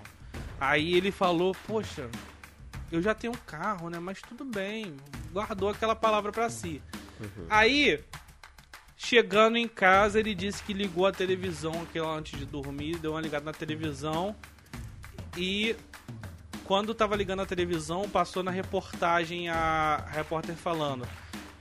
Aí 0.59 0.93
ele 0.93 1.11
falou, 1.11 1.55
poxa, 1.67 2.09
eu 2.91 3.01
já 3.01 3.13
tenho 3.13 3.33
um 3.33 3.45
carro, 3.45 3.89
né? 3.89 3.99
Mas 3.99 4.21
tudo 4.21 4.45
bem. 4.45 4.95
Guardou 5.31 5.69
aquela 5.69 5.95
palavra 5.95 6.31
pra 6.31 6.49
si. 6.49 6.81
Aí, 7.49 8.03
chegando 8.97 9.57
em 9.57 9.67
casa, 9.67 10.19
ele 10.19 10.33
disse 10.33 10.63
que 10.63 10.73
ligou 10.73 11.05
a 11.05 11.11
televisão 11.11 11.73
aquela 11.83 12.15
antes 12.15 12.39
de 12.39 12.45
dormir, 12.45 12.97
deu 12.97 13.11
uma 13.11 13.21
ligada 13.21 13.45
na 13.45 13.53
televisão 13.53 14.35
e 15.37 15.75
quando 16.63 16.95
tava 16.95 17.15
ligando 17.15 17.41
a 17.41 17.45
televisão, 17.45 18.09
passou 18.09 18.41
na 18.41 18.51
reportagem 18.51 19.49
a 19.49 20.03
repórter 20.11 20.55
falando: 20.55 21.07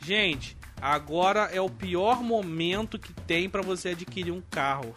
"Gente, 0.01 0.57
agora 0.81 1.51
é 1.53 1.61
o 1.61 1.69
pior 1.69 2.23
momento 2.23 2.99
que 2.99 3.13
tem 3.13 3.49
pra 3.49 3.63
você 3.63 3.91
adquirir 3.91 4.33
um 4.33 4.41
carro". 4.41 4.95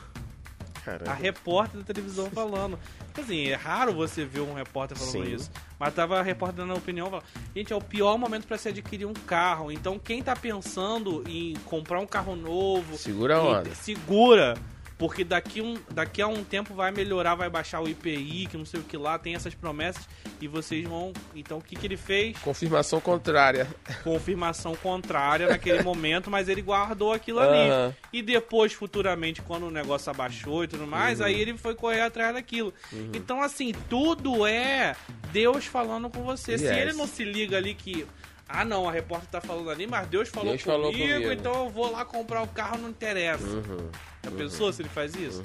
A 1.09 1.13
repórter 1.13 1.79
da 1.79 1.85
televisão 1.85 2.29
falando. 2.29 2.79
Assim, 3.17 3.47
é 3.47 3.55
raro 3.55 3.93
você 3.93 4.23
ver 4.25 4.41
um 4.41 4.53
repórter 4.53 4.97
falando 4.97 5.25
Sim. 5.25 5.33
isso. 5.35 5.51
Mas 5.79 5.93
tava 5.93 6.19
a 6.19 6.23
repórter 6.23 6.57
dando 6.57 6.73
a 6.73 6.77
opinião, 6.77 7.07
falando, 7.09 7.25
gente, 7.55 7.73
é 7.73 7.75
o 7.75 7.81
pior 7.81 8.17
momento 8.17 8.47
para 8.47 8.57
se 8.57 8.69
adquirir 8.69 9.05
um 9.05 9.13
carro. 9.13 9.71
Então 9.71 9.99
quem 9.99 10.21
tá 10.23 10.35
pensando 10.35 11.23
em 11.27 11.55
comprar 11.65 11.99
um 11.99 12.07
carro 12.07 12.35
novo, 12.35 12.97
Segura 12.97 13.37
a 13.37 13.41
onda. 13.41 13.75
segura, 13.75 14.55
porque 14.97 15.23
daqui, 15.23 15.61
um, 15.61 15.75
daqui 15.93 16.21
a 16.21 16.27
um 16.27 16.43
tempo 16.43 16.73
vai 16.73 16.91
melhorar, 16.91 17.35
vai 17.35 17.49
baixar 17.49 17.81
o 17.81 17.87
IPI, 17.87 18.47
que 18.49 18.57
não 18.57 18.65
sei 18.65 18.79
o 18.79 18.83
que 18.83 18.97
lá, 18.97 19.19
tem 19.19 19.35
essas 19.35 19.53
promessas 19.53 20.07
e 20.41 20.47
vocês 20.47 20.83
vão. 20.87 21.13
Então 21.35 21.59
o 21.59 21.61
que 21.61 21.75
que 21.75 21.85
ele 21.85 21.97
fez? 21.97 22.37
Confirmação 22.39 22.99
contrária. 22.99 23.67
confirmação 24.03 24.75
contrária 24.75 25.47
naquele 25.49 25.81
momento, 25.83 26.31
mas 26.31 26.49
ele 26.49 26.61
guardou 26.61 27.13
aquilo 27.13 27.39
ali. 27.39 27.93
E 28.11 28.21
depois, 28.21 28.73
futuramente, 28.73 29.41
quando 29.41 29.67
o 29.67 29.71
negócio 29.71 30.09
abaixou 30.09 30.63
e 30.63 30.67
tudo 30.67 30.83
Uhum. 30.83 30.87
mais, 30.89 31.21
aí 31.21 31.39
ele 31.39 31.57
foi 31.57 31.75
correr 31.75 32.01
atrás 32.01 32.33
daquilo. 32.33 32.73
Então, 33.13 33.41
assim, 33.41 33.73
tudo 33.89 34.45
é 34.47 34.95
Deus 35.31 35.65
falando 35.65 36.09
com 36.09 36.23
você. 36.23 36.57
Se 36.57 36.63
Yes. 36.65 36.77
ele 36.77 36.93
não 36.93 37.05
se 37.07 37.23
liga 37.23 37.57
ali 37.57 37.73
que. 37.73 38.05
Ah, 38.49 38.63
não, 38.63 38.87
a 38.87 38.91
repórter 38.91 39.29
tá 39.29 39.41
falando 39.41 39.69
ali, 39.69 39.85
mas 39.85 40.07
Deus 40.07 40.29
falou, 40.29 40.51
Deus 40.51 40.61
falou 40.61 40.91
comigo, 40.91 41.13
comigo. 41.13 41.31
então 41.31 41.65
eu 41.65 41.69
vou 41.69 41.91
lá 41.91 42.05
comprar 42.05 42.41
o 42.41 42.47
carro, 42.47 42.77
não 42.77 42.89
interessa. 42.89 43.43
Uhum, 43.45 43.89
Já 44.23 44.31
pensou 44.31 44.71
se 44.71 44.81
ele 44.81 44.89
faz 44.89 45.15
isso? 45.15 45.41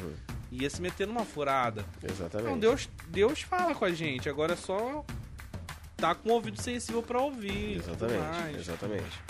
Ia 0.52 0.70
se 0.70 0.80
meter 0.80 1.06
numa 1.06 1.24
furada. 1.24 1.84
exatamente. 2.02 2.48
Então, 2.48 2.58
Deus, 2.58 2.88
Deus 3.08 3.42
fala 3.42 3.74
com 3.74 3.84
a 3.84 3.90
gente, 3.90 4.28
agora 4.28 4.52
é 4.52 4.56
só 4.56 5.04
tá 5.96 6.14
com 6.14 6.30
o 6.30 6.32
ouvido 6.32 6.60
sensível 6.60 7.02
pra 7.02 7.20
ouvir. 7.20 7.76
Exatamente, 7.76 8.58
exatamente. 8.58 9.22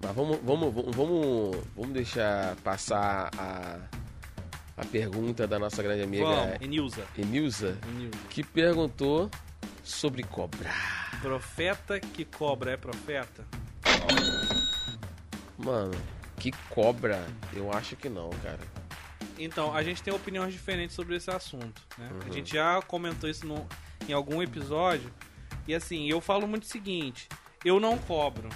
Mas 0.00 0.14
vamos, 0.14 0.38
vamos, 0.42 0.74
vamos, 0.94 1.56
vamos, 1.74 1.92
deixar 1.92 2.54
passar 2.56 3.30
a, 3.36 3.78
a 4.76 4.84
pergunta 4.84 5.46
da 5.46 5.58
nossa 5.58 5.82
grande 5.82 6.02
amiga 6.02 6.24
Vamos, 6.24 6.60
Enilza. 6.60 7.04
Enilza, 7.18 7.78
Enilza. 7.88 8.18
que 8.30 8.44
perguntou 8.44 9.30
sobre 9.82 10.22
cobrar. 10.22 10.95
Profeta 11.20 11.98
que 12.00 12.24
cobra 12.24 12.72
é 12.72 12.76
profeta? 12.76 13.44
Mano, 15.58 15.94
que 16.38 16.52
cobra? 16.70 17.26
Eu 17.52 17.72
acho 17.72 17.96
que 17.96 18.08
não, 18.08 18.30
cara. 18.42 18.60
Então, 19.38 19.74
a 19.74 19.82
gente 19.82 20.02
tem 20.02 20.14
opiniões 20.14 20.52
diferentes 20.52 20.94
sobre 20.94 21.16
esse 21.16 21.30
assunto, 21.30 21.82
né? 21.98 22.08
Uhum. 22.12 22.20
A 22.30 22.32
gente 22.32 22.52
já 22.54 22.80
comentou 22.82 23.28
isso 23.28 23.46
no- 23.46 23.66
em 24.08 24.12
algum 24.12 24.42
episódio. 24.42 25.12
E 25.66 25.74
assim, 25.74 26.08
eu 26.08 26.20
falo 26.20 26.46
muito 26.46 26.62
o 26.62 26.66
seguinte: 26.66 27.28
eu 27.64 27.78
não 27.80 27.98
cobro. 27.98 28.48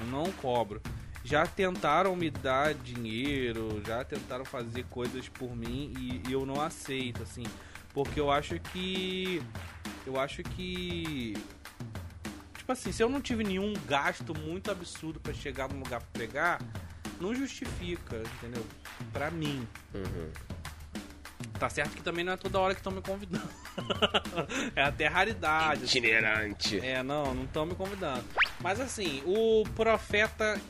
Eu 0.00 0.06
não 0.06 0.30
cobro. 0.32 0.80
Já 1.24 1.46
tentaram 1.46 2.14
me 2.16 2.30
dar 2.30 2.72
dinheiro, 2.74 3.82
já 3.86 4.02
tentaram 4.04 4.44
fazer 4.44 4.84
coisas 4.84 5.28
por 5.28 5.54
mim 5.54 5.92
e, 5.98 6.22
e 6.28 6.32
eu 6.32 6.46
não 6.46 6.60
aceito, 6.60 7.22
assim. 7.22 7.44
Porque 7.92 8.18
eu 8.20 8.30
acho 8.30 8.58
que. 8.60 9.42
Eu 10.06 10.18
acho 10.20 10.42
que. 10.42 11.34
Tipo 12.70 12.80
assim, 12.82 12.92
se 12.92 13.02
eu 13.02 13.08
não 13.08 13.20
tive 13.20 13.42
nenhum 13.42 13.72
gasto 13.88 14.32
muito 14.32 14.70
absurdo 14.70 15.18
pra 15.18 15.34
chegar 15.34 15.68
num 15.68 15.80
lugar 15.80 16.00
pra 16.00 16.20
pegar, 16.20 16.62
não 17.20 17.34
justifica, 17.34 18.22
entendeu? 18.36 18.64
Pra 19.12 19.28
mim. 19.28 19.66
Uhum. 19.92 20.30
Tá 21.58 21.68
certo 21.68 21.96
que 21.96 22.02
também 22.02 22.24
não 22.24 22.32
é 22.34 22.36
toda 22.36 22.60
hora 22.60 22.72
que 22.72 22.78
estão 22.78 22.92
me 22.92 23.02
convidando. 23.02 23.50
é 24.76 24.82
até 24.82 25.08
raridade. 25.08 25.82
assim. 25.82 25.98
Itinerante. 25.98 26.78
É, 26.78 27.02
não, 27.02 27.34
não 27.34 27.42
estão 27.42 27.66
me 27.66 27.74
convidando. 27.74 28.24
Mas 28.60 28.78
assim, 28.78 29.20
o 29.26 29.64
profeta 29.74 30.60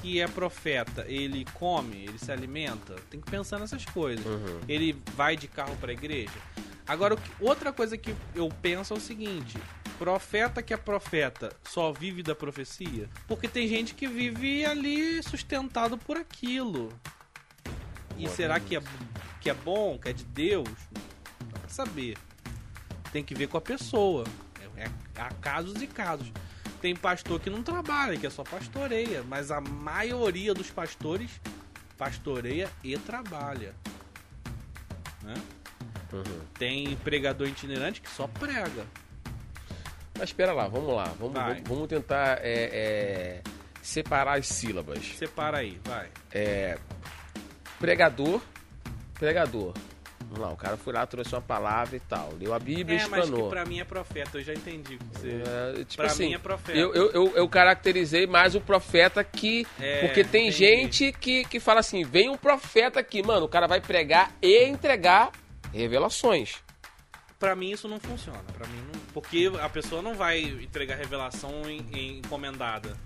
que 0.00 0.22
é 0.22 0.26
profeta, 0.26 1.04
ele 1.06 1.44
come, 1.52 2.04
ele 2.04 2.18
se 2.18 2.32
alimenta? 2.32 2.96
Tem 3.10 3.20
que 3.20 3.30
pensar 3.30 3.58
nessas 3.58 3.84
coisas. 3.84 4.24
Uhum. 4.24 4.60
Ele 4.66 4.98
vai 5.14 5.36
de 5.36 5.48
carro 5.48 5.76
pra 5.76 5.92
igreja? 5.92 6.32
Agora, 6.88 7.14
outra 7.38 7.74
coisa 7.74 7.98
que 7.98 8.14
eu 8.34 8.48
penso 8.62 8.94
é 8.94 8.96
o 8.96 9.00
seguinte: 9.00 9.58
profeta 10.02 10.60
que 10.60 10.74
é 10.74 10.76
profeta 10.76 11.56
só 11.62 11.92
vive 11.92 12.24
da 12.24 12.34
profecia? 12.34 13.08
Porque 13.28 13.46
tem 13.46 13.68
gente 13.68 13.94
que 13.94 14.08
vive 14.08 14.64
ali 14.64 15.22
sustentado 15.22 15.96
por 15.96 16.16
aquilo. 16.16 16.88
E 18.18 18.28
será 18.28 18.58
que 18.58 18.74
é, 18.74 18.82
que 19.40 19.48
é 19.48 19.54
bom, 19.54 19.96
que 19.96 20.08
é 20.08 20.12
de 20.12 20.24
Deus? 20.24 20.68
Não 21.40 21.48
dá 21.52 21.60
pra 21.60 21.68
saber. 21.68 22.18
Tem 23.12 23.22
que 23.22 23.32
ver 23.32 23.46
com 23.46 23.56
a 23.56 23.60
pessoa. 23.60 24.24
É, 24.76 24.82
é- 24.82 24.90
há 25.20 25.28
casos 25.34 25.80
e 25.80 25.86
casos. 25.86 26.32
Tem 26.80 26.96
pastor 26.96 27.38
que 27.38 27.48
não 27.48 27.62
trabalha, 27.62 28.18
que 28.18 28.26
é 28.26 28.30
só 28.30 28.42
pastoreia. 28.42 29.22
Mas 29.22 29.52
a 29.52 29.60
maioria 29.60 30.52
dos 30.52 30.68
pastores 30.68 31.30
pastoreia 31.96 32.68
e 32.82 32.98
trabalha. 32.98 33.72
Né? 35.22 35.34
Uhum. 36.12 36.40
Tem 36.58 36.96
pregador 36.96 37.46
itinerante 37.46 38.00
que 38.00 38.10
só 38.10 38.26
prega. 38.26 38.84
Mas 40.18 40.28
espera 40.28 40.52
lá, 40.52 40.68
vamos 40.68 40.94
lá. 40.94 41.04
Vamos, 41.18 41.34
vamos, 41.34 41.62
vamos 41.66 41.88
tentar 41.88 42.38
é, 42.42 42.70
é, 42.72 43.42
separar 43.80 44.38
as 44.38 44.46
sílabas. 44.46 45.04
Separa 45.16 45.58
aí, 45.58 45.78
vai. 45.84 46.08
É, 46.32 46.78
pregador, 47.78 48.40
pregador. 49.18 49.72
Vamos 50.32 50.38
lá, 50.38 50.52
o 50.52 50.56
cara 50.56 50.78
foi 50.78 50.94
lá, 50.94 51.06
trouxe 51.06 51.34
uma 51.34 51.42
palavra 51.42 51.96
e 51.96 52.00
tal. 52.00 52.32
Leu 52.40 52.54
a 52.54 52.58
Bíblia 52.58 52.96
e 52.96 53.00
É, 53.02 53.06
mas 53.06 53.20
que 53.20 53.24
explanou. 53.26 53.50
pra 53.50 53.66
mim 53.66 53.80
é 53.80 53.84
profeta, 53.84 54.38
eu 54.38 54.42
já 54.42 54.54
entendi 54.54 54.98
você. 55.12 55.42
É, 55.46 55.84
tipo 55.84 55.96
pra 55.96 56.06
assim, 56.06 56.28
mim 56.28 56.34
é 56.34 56.38
profeta. 56.38 56.78
Eu, 56.78 56.94
eu, 56.94 57.10
eu, 57.10 57.36
eu 57.36 57.48
caracterizei 57.48 58.26
mais 58.26 58.54
o 58.54 58.60
profeta 58.60 59.22
que. 59.22 59.66
É, 59.78 60.00
porque 60.06 60.24
tem 60.24 60.48
entendi. 60.48 60.56
gente 60.56 61.12
que, 61.12 61.44
que 61.44 61.60
fala 61.60 61.80
assim: 61.80 62.02
vem 62.02 62.30
um 62.30 62.36
profeta 62.36 63.00
aqui, 63.00 63.22
mano, 63.22 63.44
o 63.44 63.48
cara 63.48 63.66
vai 63.66 63.80
pregar 63.80 64.32
e 64.40 64.64
entregar 64.64 65.32
revelações. 65.72 66.62
Pra 67.42 67.56
mim 67.56 67.72
isso 67.72 67.88
não 67.88 67.98
funciona. 67.98 68.38
Pra 68.56 68.68
mim 68.68 68.78
não... 68.92 69.00
Porque 69.12 69.50
a 69.60 69.68
pessoa 69.68 70.00
não 70.00 70.14
vai 70.14 70.40
entregar 70.40 70.94
revelação 70.94 71.68
em, 71.68 71.84
em 71.92 72.18
encomendada. 72.18 72.96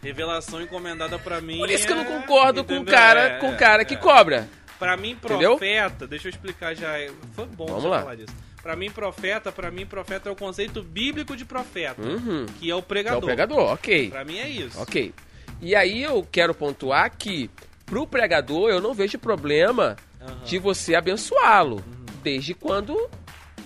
Revelação 0.00 0.62
encomendada 0.62 1.18
pra 1.18 1.40
mim. 1.40 1.58
Por 1.58 1.68
isso 1.68 1.84
que 1.84 1.92
eu 1.92 1.96
não 1.96 2.04
é- 2.04 2.20
concordo 2.20 2.62
com 2.64 2.74
o 2.74 2.76
entendeu? 2.76 2.94
cara, 2.94 3.20
É, 3.22 3.38
com 3.40 3.48
o 3.48 3.54
é, 3.54 3.56
cara 3.56 3.84
que 3.84 3.94
é. 3.94 3.96
cobra. 3.96 4.48
Pra 4.78 4.96
mim, 4.96 5.10
Entendeu? 5.12 5.56
profeta, 5.56 6.06
deixa 6.06 6.28
eu 6.28 6.30
explicar 6.30 6.74
já. 6.76 6.92
Foi 7.32 7.46
bom 7.46 7.66
Vamos 7.66 7.84
lá. 7.84 8.00
falar 8.02 8.14
disso. 8.14 8.32
Pra 8.62 8.76
mim, 8.76 8.90
profeta, 8.92 9.50
pra 9.50 9.70
mim, 9.72 9.84
profeta 9.86 10.28
é 10.28 10.32
o 10.32 10.36
conceito 10.36 10.82
bíblico 10.84 11.34
de 11.36 11.44
profeta, 11.44 12.00
Uhum. 12.02 12.46
que 12.60 12.70
é 12.70 12.74
o 12.74 12.78
Que 12.78 12.84
é 12.84 12.86
pregador. 12.86 13.22
o 13.22 13.26
pregador, 13.26 13.72
ok. 13.72 14.10
Pra 14.10 14.24
mim 14.24 14.38
é 14.38 14.48
isso. 14.48 14.80
Ok. 14.80 15.12
E 15.60 15.74
aí 15.74 16.02
eu 16.02 16.24
quero 16.30 16.54
pontuar 16.54 17.10
que 17.16 17.50
pro 17.86 18.06
pregador 18.06 18.68
eu 18.70 18.80
não 18.80 18.92
vejo 18.94 19.18
problema 19.18 19.96
Aham. 20.20 20.44
de 20.44 20.58
você 20.58 20.94
abençoá-lo, 20.94 21.82
desde 22.26 22.54
quando 22.54 23.08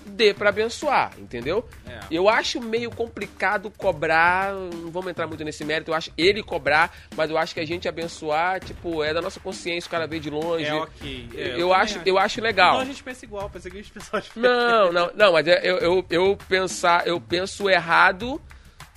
dê 0.04 0.34
pra 0.34 0.50
abençoar, 0.50 1.12
entendeu? 1.18 1.66
É. 1.88 1.98
Eu 2.10 2.28
acho 2.28 2.60
meio 2.60 2.90
complicado 2.90 3.70
cobrar, 3.70 4.52
não 4.52 4.90
vamos 4.90 5.10
entrar 5.10 5.26
muito 5.26 5.42
nesse 5.42 5.64
mérito, 5.64 5.92
eu 5.92 5.94
acho 5.94 6.12
ele 6.18 6.42
cobrar, 6.42 6.94
mas 7.16 7.30
eu 7.30 7.38
acho 7.38 7.54
que 7.54 7.60
a 7.60 7.66
gente 7.66 7.88
abençoar, 7.88 8.60
tipo, 8.60 9.02
é 9.02 9.14
da 9.14 9.22
nossa 9.22 9.40
consciência, 9.40 9.88
o 9.88 9.90
cara 9.90 10.06
vê 10.06 10.20
de 10.20 10.28
longe. 10.28 10.66
É 10.66 10.74
ok. 10.74 11.28
É, 11.34 11.48
eu, 11.54 11.70
também 11.70 11.72
acho, 11.74 12.00
eu 12.04 12.18
acho 12.18 12.40
legal. 12.42 12.72
Então 12.74 12.82
a 12.82 12.84
gente 12.84 13.02
pensa 13.02 13.24
igual, 13.24 13.48
pensei 13.48 13.70
que 13.70 13.78
a 13.78 13.80
gente 13.80 13.92
pensava 13.92 14.20
diferente. 14.20 14.46
Não, 14.46 14.92
não, 14.92 15.10
não, 15.14 15.32
mas 15.32 15.46
é- 15.48 15.60
eu, 15.62 15.78
eu, 15.78 16.06
eu 16.10 16.38
pensar, 16.46 17.06
eu 17.06 17.18
penso 17.18 17.70
errado 17.70 18.38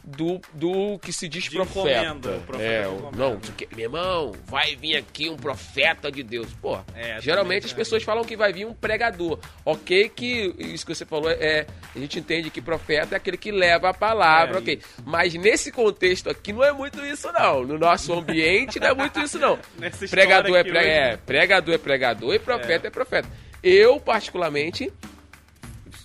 do, 0.04 0.42
do 0.54 1.00
que 1.00 1.14
se 1.14 1.28
diz 1.30 1.46
De 1.46 1.52
profeta. 1.52 1.80
encomenda, 2.04 2.40
profeta 2.46 2.64
é, 2.70 2.84
encomenda. 2.88 3.18
não, 3.18 3.40
porque, 3.40 3.68
meu 3.76 3.86
irmão, 3.86 4.32
vai 4.46 4.76
vir 4.76 4.98
aqui 4.98 5.30
um 5.30 5.38
profeta 5.38 6.12
de 6.12 6.22
Deus. 6.24 6.48
Pô, 6.62 6.78
É, 6.94 7.20
geralmente 7.22 7.66
as 7.66 7.72
é. 7.72 7.76
pessoas 7.76 8.04
falam 8.04 8.24
que 8.26 8.36
vai 8.36 8.52
vir 8.52 8.66
um 8.66 8.74
pregador. 8.74 9.40
Ok 9.64 10.10
que 10.10 10.54
isso 10.60 10.86
que 10.86 10.94
você 10.94 11.06
falou 11.06 11.30
é, 11.32 11.66
a 11.96 12.00
gente 12.00 12.20
entende 12.20 12.50
que 12.50 12.62
profeta 12.62 13.16
é 13.16 13.18
aquele 13.18 13.38
que 13.38 13.52
leva 13.52 13.90
a 13.90 13.94
palavra, 13.94 14.58
É, 14.58 14.60
ok. 14.60 14.82
Mas 15.06 15.34
nesse 15.36 15.72
contexto 15.72 16.30
aqui 16.30 16.52
não 16.52 16.64
é 16.64 16.72
muito 16.74 17.04
isso 17.06 17.32
não. 17.32 17.64
No 17.64 17.78
nosso 17.80 18.12
ambiente 18.14 18.80
não 18.80 18.88
é 18.88 18.94
muito 18.94 19.20
isso 19.22 19.40
não. 19.40 19.58
Pregador 20.10 20.56
é, 20.56 20.60
aqui 20.60 20.70
pre- 20.70 20.80
hoje, 20.80 20.88
é, 20.90 21.18
pregador 21.18 21.74
é 21.76 21.78
pregador 21.78 22.34
e 22.34 22.40
profeta 22.40 22.88
é, 22.88 22.90
profeta. 22.90 23.28
Eu, 23.64 24.00
particularmente, 24.00 24.92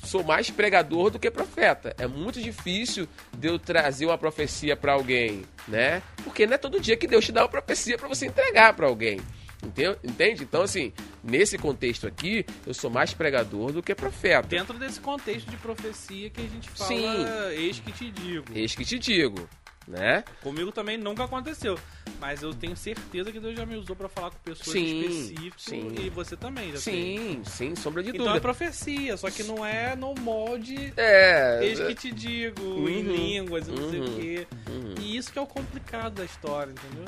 sou 0.08 0.24
mais 0.24 0.50
pregador 0.50 1.10
do 1.10 1.18
que 1.18 1.30
profeta. 1.30 1.94
É 1.98 2.06
muito 2.06 2.40
difícil 2.40 3.06
de 3.36 3.48
eu 3.48 3.58
trazer 3.58 4.06
uma 4.06 4.18
profecia 4.18 4.76
pra 4.76 4.94
alguém, 4.94 5.42
né? 5.68 6.02
Porque 6.24 6.46
não 6.46 6.54
é 6.54 6.58
todo 6.58 6.80
dia 6.80 6.96
que 6.96 7.06
Deus 7.06 7.24
te 7.24 7.32
dá 7.32 7.42
uma 7.42 7.48
profecia 7.48 7.98
pra 7.98 8.08
você 8.08 8.26
entregar 8.26 8.72
pra 8.72 8.86
alguém. 8.86 9.20
Entende? 9.62 9.98
Entende? 10.04 10.42
Então, 10.44 10.62
assim, 10.62 10.92
nesse 11.22 11.58
contexto 11.58 12.06
aqui, 12.06 12.46
eu 12.66 12.72
sou 12.72 12.88
mais 12.88 13.12
pregador 13.12 13.72
do 13.72 13.82
que 13.82 13.94
profeta. 13.94 14.46
Dentro 14.46 14.78
desse 14.78 15.00
contexto 15.00 15.50
de 15.50 15.56
profecia 15.56 16.30
que 16.30 16.40
a 16.40 16.44
gente 16.44 16.70
fala, 16.70 16.88
Sim. 16.88 17.26
eis 17.56 17.78
que 17.80 17.92
te 17.92 18.10
digo. 18.10 18.44
Eis 18.54 18.74
que 18.74 18.84
te 18.84 18.98
digo, 18.98 19.48
né? 19.88 20.22
Comigo 20.42 20.70
também 20.70 20.96
nunca 20.98 21.24
aconteceu. 21.24 21.78
Mas 22.20 22.42
eu 22.42 22.52
tenho 22.52 22.76
certeza 22.76 23.30
que 23.32 23.38
Deus 23.40 23.56
já 23.56 23.64
me 23.64 23.76
usou 23.76 23.94
pra 23.96 24.08
falar 24.08 24.30
com 24.30 24.38
pessoas 24.38 24.68
Sim, 24.76 25.00
específicas. 25.00 25.52
sim. 25.56 25.94
E 25.98 26.10
você 26.10 26.36
também, 26.36 26.66
já 26.72 26.72
tem. 26.80 26.80
Sim, 26.82 27.42
sim, 27.44 27.76
sombra 27.76 28.02
de 28.02 28.10
Então 28.10 28.20
é 28.24 28.26
dúvida. 28.28 28.40
profecia, 28.40 29.16
só 29.16 29.30
que 29.30 29.42
não 29.44 29.64
é 29.64 29.94
no 29.96 30.14
molde 30.14 30.92
É. 30.96 31.60
eis 31.62 31.78
que 31.78 31.94
te 31.94 32.10
digo, 32.12 32.60
em 32.88 33.02
Uhum, 33.02 33.12
línguas 33.12 33.68
e 33.68 33.70
não 33.70 33.88
sei 33.88 34.00
o 34.00 34.02
uhum, 34.02 34.14
quê. 34.16 34.46
uhum. 34.68 34.94
E 35.00 35.16
isso 35.16 35.32
que 35.32 35.38
é 35.38 35.42
o 35.42 35.46
complicado 35.46 36.14
da 36.14 36.24
história, 36.24 36.72
entendeu? 36.72 37.04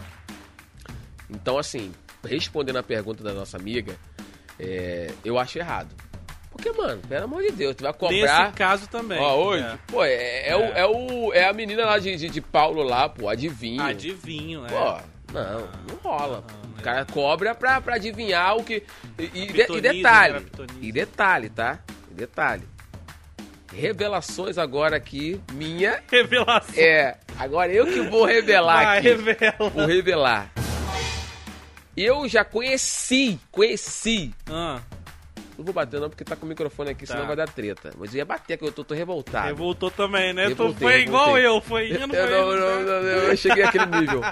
Então, 1.29 1.59
assim, 1.59 1.93
respondendo 2.25 2.77
a 2.77 2.83
pergunta 2.83 3.23
da 3.23 3.33
nossa 3.33 3.57
amiga, 3.57 3.97
é, 4.59 5.13
eu 5.25 5.39
acho 5.39 5.59
errado. 5.59 5.95
Porque, 6.51 6.73
mano, 6.73 7.01
pelo 7.09 7.25
amor 7.25 7.43
de 7.43 7.53
Deus, 7.53 7.75
tu 7.77 7.85
vai 7.85 7.93
cobrar. 7.93 8.45
Nesse 8.47 8.53
caso 8.57 8.89
também. 8.89 9.19
Ó, 9.19 9.37
hoje, 9.37 9.65
É. 9.65 9.79
pô, 9.87 10.05
é, 10.05 10.49
é, 10.49 10.57
O, 10.57 10.61
é, 10.61 10.87
o, 10.87 11.33
é 11.33 11.45
a 11.49 11.53
menina 11.53 11.85
lá 11.87 11.99
de, 11.99 12.15
de, 12.17 12.29
de 12.29 12.41
Paulo 12.41 12.83
lá, 12.83 13.09
pô, 13.09 13.29
adivinho. 13.29 13.83
Adivinho, 13.83 14.67
é. 14.67 14.69
Pô, 14.69 15.01
não, 15.33 15.61
não 15.89 15.97
rola. 16.03 16.45
O 16.79 16.83
cara 16.83 17.05
cobra 17.07 17.55
pra, 17.55 17.81
pra 17.81 17.95
adivinhar 17.97 18.57
o 18.57 18.65
que. 18.65 18.83
E, 19.19 19.25
e, 19.25 19.29
de- 19.29 19.41
e 19.43 19.47
Pitonismo, 19.53 19.81
detalhe. 19.81 20.47
E 20.81 20.93
detalhe, 20.93 21.49
tá? 21.51 21.79
E 22.11 22.15
detalhe. 22.15 22.63
Revelações 23.73 24.59
agora 24.59 24.97
aqui, 24.97 25.41
minha. 25.53 26.03
Revelação. 26.11 26.75
É. 26.77 27.17
Agora 27.39 27.73
eu 27.73 27.87
que 27.87 28.01
vou 28.09 28.25
revelar 28.25 28.85
Vai, 28.85 28.99
aqui. 28.99 29.09
revela. 29.09 29.71
Vou 29.71 29.87
revelar. 29.87 30.51
Eu 31.97 32.27
já 32.29 32.45
conheci, 32.45 33.39
conheci. 33.51 34.33
Ah, 34.51 34.81
Não 35.61 35.65
vou 35.67 35.75
bater 35.75 36.01
não, 36.01 36.09
porque 36.09 36.25
tá 36.25 36.35
com 36.35 36.47
o 36.47 36.49
microfone 36.49 36.89
aqui, 36.91 37.07
Tá. 37.07 37.13
senão 37.13 37.27
vai 37.27 37.37
dar 37.37 37.47
treta. 37.47 37.93
Mas 37.99 38.15
eu 38.15 38.19
ia 38.19 38.25
bater, 38.25 38.57
que 38.57 38.65
eu 38.65 38.73
tô, 38.73 38.83
tô 38.83 38.95
revoltado. 38.95 39.47
revoltou 39.47 39.91
também, 39.91 40.33
né? 40.33 40.45
Tu 40.45 40.49
Revoltei, 40.49 40.75
foi 40.79 41.01
igual 41.03 41.35
revoltei. 41.35 41.47
eu, 41.47 41.61
foi 41.61 41.89
indo, 41.91 41.99
Eu 42.17 42.27
foi 42.27 42.31
não, 42.31 42.53
indo. 42.53 42.61
não, 42.61 42.81
não, 42.83 43.03
não, 43.03 43.09
eu 43.29 43.37
cheguei 43.37 43.63
àquele 43.63 43.85
nível. 43.87 44.23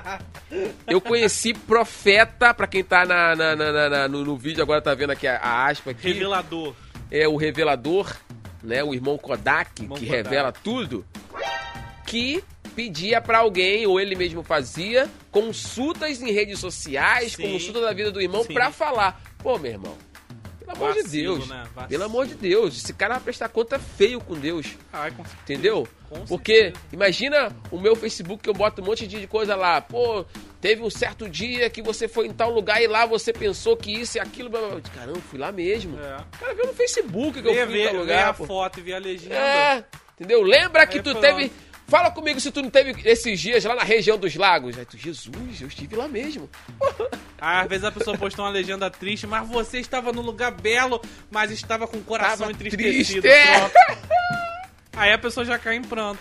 Eu 0.86 1.00
conheci 1.02 1.52
Profeta, 1.52 2.54
pra 2.54 2.66
quem 2.66 2.82
tá 2.82 3.04
na, 3.04 3.36
na- 3.36 3.54
na- 3.54 3.88
na- 3.90 4.08
no, 4.08 4.24
no 4.24 4.38
vídeo, 4.38 4.62
agora 4.62 4.80
tá 4.80 4.94
vendo 4.94 5.10
aqui 5.10 5.26
a, 5.26 5.36
a 5.36 5.66
aspa 5.66 5.90
aqui. 5.90 6.12
Revelador. 6.14 6.74
É 7.10 7.28
o 7.28 7.36
revelador, 7.36 8.16
né? 8.62 8.82
O 8.82 8.94
irmão 8.94 9.18
Kodak, 9.18 9.82
Irmão 9.82 9.98
que 9.98 10.06
Kodak. 10.06 10.22
revela 10.24 10.50
tudo. 10.50 11.04
Que 12.06 12.42
pedia 12.74 13.20
pra 13.20 13.38
alguém, 13.38 13.86
ou 13.86 14.00
ele 14.00 14.14
mesmo 14.14 14.42
fazia, 14.42 15.08
consultas 15.30 16.22
em 16.22 16.30
redes 16.32 16.58
sociais, 16.58 17.32
Sim. 17.32 17.52
consulta 17.52 17.80
da 17.82 17.92
vida 17.92 18.10
do 18.10 18.20
irmão 18.20 18.44
pra 18.46 18.70
falar. 18.70 19.20
Pô, 19.42 19.58
meu 19.58 19.72
irmão, 19.72 19.96
pelo 20.78 20.90
amor 20.90 20.94
de 20.96 21.02
Vacilo, 21.02 21.36
Deus. 21.36 21.48
né? 21.48 21.64
Pelo 21.88 22.04
amor 22.04 22.26
de 22.26 22.34
Deus, 22.34 22.76
esse 22.76 22.92
cara 22.92 23.14
vai 23.14 23.22
prestar 23.24 23.48
conta 23.48 23.78
feio 23.78 24.20
com 24.20 24.34
Deus. 24.34 24.66
Ai, 24.92 25.10
com. 25.10 25.22
Entendeu? 25.42 25.86
Com 26.08 26.24
Porque, 26.24 26.54
certeza. 26.72 26.84
imagina 26.92 27.52
o 27.70 27.78
meu 27.78 27.94
Facebook 27.94 28.42
que 28.42 28.48
eu 28.48 28.54
boto 28.54 28.80
um 28.80 28.84
monte 28.86 29.06
de 29.06 29.26
coisa 29.26 29.54
lá. 29.54 29.80
Pô, 29.80 30.24
teve 30.60 30.82
um 30.82 30.88
certo 30.88 31.28
dia 31.28 31.68
que 31.68 31.82
você 31.82 32.08
foi 32.08 32.26
em 32.26 32.32
tal 32.32 32.50
lugar 32.50 32.82
e 32.82 32.86
lá 32.86 33.04
você 33.04 33.32
pensou 33.32 33.76
que 33.76 33.92
isso 33.92 34.16
e 34.16 34.20
aquilo. 34.20 34.48
blá, 34.48 34.60
blá. 34.60 34.80
Caramba, 34.94 35.20
fui 35.28 35.38
lá 35.38 35.52
mesmo. 35.52 35.98
É. 35.98 36.16
O 36.16 36.38
cara 36.38 36.54
viu 36.54 36.66
no 36.66 36.72
Facebook 36.72 37.42
que 37.42 37.46
eu 37.48 37.52
Vê, 37.54 37.66
fui 37.66 37.74
em 37.74 37.76
vê, 37.78 37.84
tal 37.84 37.92
vê 37.92 37.98
lugar. 38.00 38.28
a 38.28 38.34
pô. 38.34 38.46
foto 38.46 38.78
e 38.80 38.82
vê 38.82 38.94
a 38.94 38.98
legenda. 38.98 39.34
É, 39.34 39.84
entendeu? 40.14 40.42
Lembra 40.42 40.86
que 40.86 40.96
Aí 40.96 41.02
tu 41.02 41.10
pronto. 41.10 41.20
teve. 41.20 41.52
Fala 41.88 42.10
comigo 42.10 42.38
se 42.38 42.50
tu 42.50 42.60
não 42.60 42.68
teve 42.68 42.94
esses 43.08 43.40
dias 43.40 43.64
lá 43.64 43.74
na 43.74 43.82
região 43.82 44.18
dos 44.18 44.36
lagos. 44.36 44.76
Aí 44.78 44.84
tu, 44.84 44.98
Jesus, 44.98 45.60
eu 45.60 45.68
estive 45.68 45.96
lá 45.96 46.06
mesmo. 46.06 46.48
Aí, 47.40 47.62
às 47.64 47.68
vezes 47.68 47.84
a 47.84 47.90
pessoa 47.90 48.16
postou 48.16 48.44
uma 48.44 48.50
legenda 48.50 48.90
triste, 48.90 49.26
mas 49.26 49.48
você 49.48 49.78
estava 49.78 50.12
num 50.12 50.20
lugar 50.20 50.50
belo, 50.50 51.00
mas 51.30 51.50
estava 51.50 51.86
com 51.88 51.96
o 51.96 52.02
coração 52.04 52.40
Tava 52.46 52.52
entristecido. 52.52 53.22
triste, 53.22 53.26
é. 53.26 53.70
Aí 54.94 55.12
a 55.12 55.18
pessoa 55.18 55.46
já 55.46 55.58
cai 55.58 55.76
em 55.76 55.82
pranto. 55.82 56.20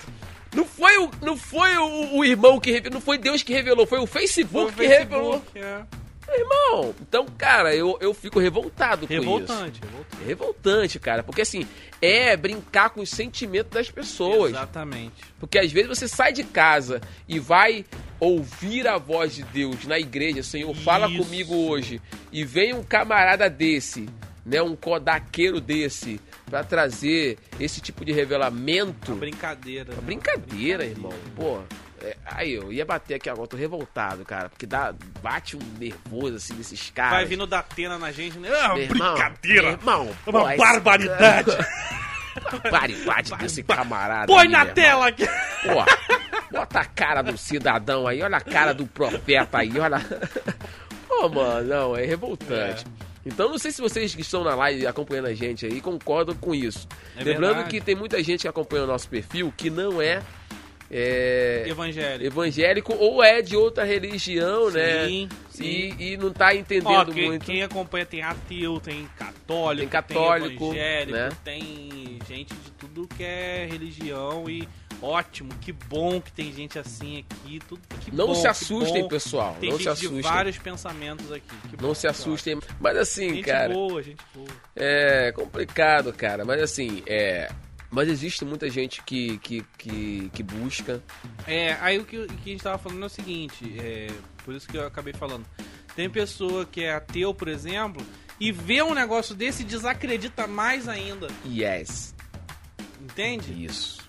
Não 0.55 0.63
foi 0.63 0.97
o, 0.99 1.11
não 1.21 1.35
foi 1.35 1.75
o, 1.77 2.17
o 2.17 2.23
irmão 2.23 2.59
que 2.59 2.71
revelou, 2.71 2.93
não 2.93 3.01
foi 3.01 3.17
Deus 3.17 3.43
que 3.43 3.51
revelou, 3.53 3.85
foi 3.85 3.99
o 3.99 4.07
Facebook, 4.07 4.73
Foi 4.73 4.87
que 4.87 4.93
o 4.93 4.97
revelou. 4.97 5.31
Facebook, 5.41 5.59
é. 5.59 6.06
Irmão, 6.29 6.93
então, 7.01 7.25
cara, 7.37 7.73
eu, 7.75 7.97
eu 8.01 8.13
fico 8.13 8.39
revoltado 8.39 9.07
com 9.07 9.13
isso. 9.13 9.21
Revoltante, 9.21 9.81
revoltante. 9.81 10.25
Revoltante, 10.25 10.99
cara, 10.99 11.23
porque 11.23 11.41
assim, 11.41 11.65
é 12.01 12.35
brincar 12.35 12.89
com 12.89 13.01
os 13.01 13.09
sentimentos 13.09 13.71
das 13.71 13.89
pessoas. 13.89 14.51
Exatamente. 14.51 15.23
Porque 15.39 15.57
às 15.57 15.71
vezes 15.71 15.87
você 15.87 16.07
sai 16.07 16.33
de 16.33 16.43
casa 16.43 17.01
e 17.27 17.39
vai 17.39 17.85
ouvir 18.19 18.87
a 18.87 18.97
voz 18.97 19.35
de 19.35 19.43
Deus 19.43 19.85
na 19.85 19.97
igreja, 19.99 20.43
Senhor, 20.43 20.75
fala 20.75 21.07
Isso. 21.07 21.23
comigo 21.23 21.55
hoje. 21.55 22.01
E 22.31 22.43
vem 22.43 22.73
um 22.73 22.83
camarada 22.83 23.49
desse, 23.49 24.07
né, 24.45 24.61
um 24.61 24.75
codaqueiro 24.75 25.61
desse, 25.61 26.19
pra 26.45 26.63
trazer 26.63 27.37
esse 27.59 27.81
tipo 27.81 28.03
de 28.03 28.11
revelamento. 28.11 29.11
Uma 29.11 29.19
brincadeira. 29.19 29.93
né? 29.93 30.01
Brincadeira, 30.01 30.85
irmão. 30.85 31.13
Pô, 31.35 31.59
aí 32.25 32.53
eu 32.53 32.71
ia 32.71 32.85
bater 32.85 33.15
aqui 33.15 33.29
agora, 33.29 33.47
tô 33.47 33.57
revoltado, 33.57 34.23
cara, 34.23 34.49
porque 34.49 34.65
dá, 34.65 34.93
bate 35.21 35.55
um 35.57 35.61
nervoso 35.79 36.35
assim 36.35 36.55
desses 36.55 36.89
caras. 36.89 37.11
Vai 37.13 37.25
vindo 37.25 37.45
da 37.47 37.59
Atena 37.59 37.97
na 37.97 38.11
gente, 38.11 38.37
né? 38.37 38.49
Ah, 38.51 38.77
irmão, 38.77 39.13
brincadeira. 39.13 39.67
irmão, 39.71 40.15
É 40.25 40.29
uma 40.29 40.51
pô, 40.51 40.57
barbaridade. 40.57 41.51
Barbaridade 42.63 43.35
desse 43.37 43.63
camarada. 43.63 44.27
Põe 44.27 44.45
aí, 44.45 44.47
na 44.47 44.65
tela 44.67 45.07
aqui. 45.07 45.25
Pô, 45.25 45.83
bota 46.51 46.81
a 46.81 46.85
cara 46.85 47.23
do 47.23 47.35
cidadão 47.35 48.05
aí, 48.07 48.21
olha 48.21 48.37
a 48.37 48.41
cara 48.41 48.73
do 48.73 48.85
profeta 48.85 49.57
aí, 49.57 49.79
olha. 49.79 49.99
Pô, 51.07 51.27
mano, 51.29 51.67
não, 51.67 51.97
é 51.97 52.05
revoltante. 52.05 52.85
Então, 53.25 53.49
não 53.49 53.57
sei 53.57 53.71
se 53.71 53.81
vocês 53.81 54.15
que 54.15 54.21
estão 54.21 54.43
na 54.43 54.55
live 54.55 54.87
acompanhando 54.87 55.25
a 55.27 55.33
gente 55.33 55.65
aí 55.65 55.81
concordam 55.81 56.33
com 56.35 56.55
isso. 56.55 56.87
É 57.17 57.23
Lembrando 57.23 57.55
verdade. 57.55 57.69
que 57.71 57.81
tem 57.81 57.95
muita 57.95 58.23
gente 58.23 58.41
que 58.41 58.47
acompanha 58.47 58.83
o 58.83 58.87
nosso 58.87 59.09
perfil 59.09 59.53
que 59.57 59.69
não 59.69 60.01
é, 60.01 60.21
é, 60.89 61.65
Evangélico. 61.67 62.25
evangélico 62.25 62.95
ou 62.95 63.23
é 63.23 63.41
de 63.41 63.55
outra 63.57 63.83
religião, 63.83 64.69
né? 64.71 65.05
Sim, 65.07 65.29
sim. 65.49 65.63
E, 65.99 66.13
e 66.13 66.17
não 66.17 66.31
tá 66.31 66.55
entendendo 66.55 67.09
Ó, 67.09 67.13
quem, 67.13 67.27
muito. 67.27 67.45
quem 67.45 67.61
acompanha 67.63 68.05
tem 68.05 68.21
ateu, 68.21 68.79
tem 68.79 69.07
católico, 69.17 69.81
Tem 69.81 69.89
católico, 69.89 70.65
evangélico, 70.65 71.17
né? 71.17 71.29
tem 71.43 72.19
gente 72.27 72.53
de 72.53 72.71
tudo 72.71 73.07
que 73.15 73.23
é 73.23 73.67
religião 73.69 74.49
e 74.49 74.67
ótimo, 75.01 75.49
que 75.61 75.71
bom 75.71 76.19
que 76.19 76.31
tem 76.31 76.51
gente 76.53 76.79
assim 76.79 77.19
aqui, 77.29 77.59
tudo 77.67 77.81
que 78.01 78.15
Não 78.15 78.27
bom, 78.27 78.35
se 78.35 78.47
assustem, 78.47 79.03
bom. 79.03 79.07
pessoal. 79.09 79.55
Tem 79.59 79.69
não 79.69 79.77
se 79.77 79.83
gente 79.83 79.99
de 79.99 80.05
assustem. 80.07 80.21
vários 80.21 80.57
pensamentos 80.57 81.31
aqui. 81.31 81.45
Não 81.79 81.89
bom, 81.89 81.93
se 81.93 82.07
assustem. 82.07 82.57
Mas 82.79 82.97
assim. 82.97 83.29
Gente 83.35 83.43
cara, 83.45 83.73
boa, 83.73 84.01
gente 84.01 84.23
boa. 84.33 84.47
é 84.75 85.31
complicado, 85.33 86.11
cara. 86.13 86.43
Mas 86.45 86.61
assim, 86.61 87.03
é. 87.05 87.49
Mas 87.89 88.09
existe 88.09 88.43
muita 88.43 88.69
gente 88.69 89.01
que, 89.03 89.37
que, 89.39 89.65
que, 89.77 90.29
que 90.33 90.43
busca. 90.43 91.01
É, 91.45 91.73
aí 91.79 91.97
o 91.99 92.05
que, 92.05 92.17
o 92.17 92.27
que 92.27 92.49
a 92.49 92.53
gente 92.53 92.63
tava 92.63 92.77
falando 92.77 93.03
é 93.03 93.05
o 93.05 93.09
seguinte, 93.09 93.75
é, 93.79 94.07
por 94.43 94.53
isso 94.53 94.67
que 94.67 94.77
eu 94.77 94.85
acabei 94.85 95.13
falando. 95.13 95.45
Tem 95.95 96.09
pessoa 96.09 96.65
que 96.65 96.83
é 96.83 96.93
ateu, 96.93 97.33
por 97.33 97.47
exemplo, 97.47 98.05
e 98.39 98.51
vê 98.51 98.83
um 98.83 98.93
negócio 98.93 99.33
desse 99.33 99.63
e 99.63 99.65
desacredita 99.65 100.45
mais 100.45 100.87
ainda, 100.87 101.27
Yes. 101.45 102.13
entende? 103.01 103.65
Isso. 103.65 104.05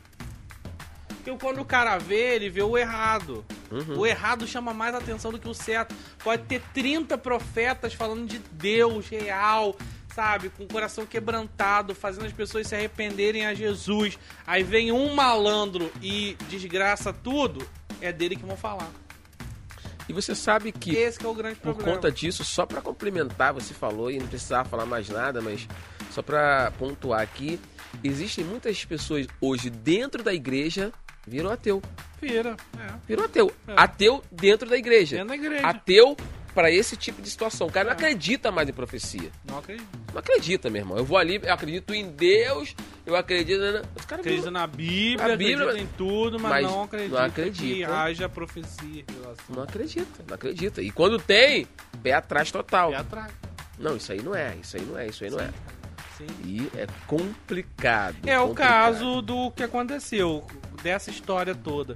Porque 1.09 1.31
quando 1.45 1.61
o 1.61 1.65
cara 1.65 1.99
vê, 1.99 2.35
ele 2.35 2.51
vê 2.51 2.63
o 2.63 2.77
errado. 2.77 3.45
Uhum. 3.71 3.99
O 3.99 4.07
errado 4.07 4.47
chama 4.47 4.73
mais 4.73 4.95
atenção 4.95 5.31
do 5.31 5.39
que 5.39 5.49
o 5.49 5.55
certo. 5.55 5.95
Pode 6.25 6.43
ter 6.45 6.61
30 6.73 7.17
profetas 7.19 7.93
falando 7.95 8.27
de 8.27 8.39
Deus 8.53 9.09
real, 9.09 9.77
sabe? 10.19 10.51
Com 10.51 10.65
o 10.65 10.67
coração 10.67 11.07
quebrantado, 11.07 11.95
fazendo 11.95 12.27
as 12.27 12.33
pessoas 12.33 12.67
se 12.67 12.75
arrependerem 12.75 13.47
a 13.47 13.55
Jesus. 13.55 14.19
Aí 14.45 14.65
vem 14.65 14.91
um 14.91 15.15
malandro 15.15 15.93
e 16.03 16.37
desgraça 16.49 17.13
tudo, 17.13 17.65
é 18.01 18.13
dele 18.13 18.35
que 18.35 18.45
vão 18.45 18.57
falar. 18.57 18.91
E 20.09 20.13
você 20.13 20.35
sabe 20.35 20.73
que 20.73 20.97
Esse 20.97 21.21
que 21.21 21.25
é 21.25 21.29
o 21.29 21.35
grande 21.35 21.55
por 21.55 21.73
problema. 21.73 21.93
conta 21.95 22.11
disso, 22.11 22.45
só 22.45 22.67
pra 22.67 22.81
complementar, 22.81 23.55
você 23.55 23.73
falou 23.73 24.11
e 24.11 24.19
não 24.19 24.27
precisava 24.27 24.69
falar 24.69 24.87
mais 24.87 25.09
nada, 25.09 25.41
mas 25.41 25.69
só 26.11 26.21
pra 26.21 26.73
pontuar 26.77 27.21
aqui, 27.21 27.61
existem 28.03 28.45
muitas 28.45 28.85
pessoas 28.85 29.25
hoje 29.41 29.71
dentro 29.71 30.25
da 30.25 30.35
igreja 30.35 30.93
virou 31.29 31.53
ateu. 31.53 31.81
Vira, 32.21 32.57
é. 32.77 32.93
Virou 33.07 33.25
ateu. 33.25 33.53
É. 33.69 33.75
Ateu 33.77 34.25
dentro 34.33 34.69
da 34.69 34.77
igreja. 34.77 35.19
Dentro 35.19 35.29
da 35.29 35.37
igreja. 35.37 35.65
Ateu 35.65 36.17
pra 36.59 36.73
esse 36.73 36.97
tipo 36.97 37.23
de 37.23 37.31
situação. 37.31 37.69
O 37.69 37.71
cara 37.71 37.85
não 37.85 37.93
É. 37.93 37.95
acredita 37.95 38.51
mais 38.51 38.69
em 38.69 38.73
profecia. 38.73 39.31
Não 39.45 39.59
acredito. 39.61 39.87
Não 40.13 40.19
acredita, 40.19 40.69
meu 40.69 40.81
irmão. 40.83 40.99
Eu 40.99 41.05
vou 41.05 41.17
ali, 41.17 41.39
eu 41.41 41.53
acredito 41.55 41.95
em 41.95 42.11
Deus, 42.11 42.75
eu 43.07 43.15
acredito. 43.15 43.61
Na... 43.61 43.83
Os 43.97 44.05
caras 44.05 44.27
Acredita 44.27 44.51
na 44.51 44.67
Bíblia, 44.67 45.35
A 45.35 45.37
Bíblia, 45.37 45.57
acredita 45.69 45.79
em 45.85 45.97
tudo, 45.97 46.41
mas, 46.41 46.51
mas 46.51 46.63
não 46.65 46.71
não 46.73 46.83
acredita, 46.83 47.25
acredita. 47.25 47.75
que 47.77 47.85
haja 47.85 48.29
profecia 48.29 49.05
em 49.09 49.21
relação 49.23 49.45
não 49.55 49.63
acredita, 49.63 50.25
não 50.27 50.35
acredita. 50.35 50.83
E 50.83 50.91
quando 50.91 51.17
tem, 51.21 51.65
pé 52.03 52.13
atrás 52.15 52.51
total. 52.51 52.91
Pé 52.91 52.97
atrás. 52.97 53.33
Não, 53.79 53.97
isso 53.97 54.11
aí 54.11 54.21
não 54.21 54.35
é, 54.35 54.57
isso 54.61 54.77
aí 54.77 54.83
não 54.83 54.99
é, 54.99 55.07
isso 55.07 55.23
aí 55.23 55.31
não 55.31 55.39
é. 55.39 55.51
Sim. 56.17 56.27
E 56.45 56.69
é 56.77 56.89
complicado. 57.07 58.17
É 58.27 58.37
o 58.41 58.49
complicado. 58.49 58.69
caso 58.69 59.23
do 59.23 59.53
que 59.53 59.63
aconteceu, 59.63 60.45
dessa 60.83 61.09
história 61.11 61.55
toda. 61.55 61.95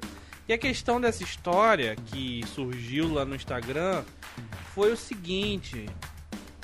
E 0.48 0.53
a 0.53 0.59
questão 0.59 1.01
dessa 1.01 1.25
história 1.25 1.96
que 2.07 2.44
surgiu 2.55 3.12
lá 3.12 3.25
no 3.25 3.35
Instagram 3.35 4.05
foi 4.74 4.92
o 4.92 4.96
seguinte: 4.96 5.87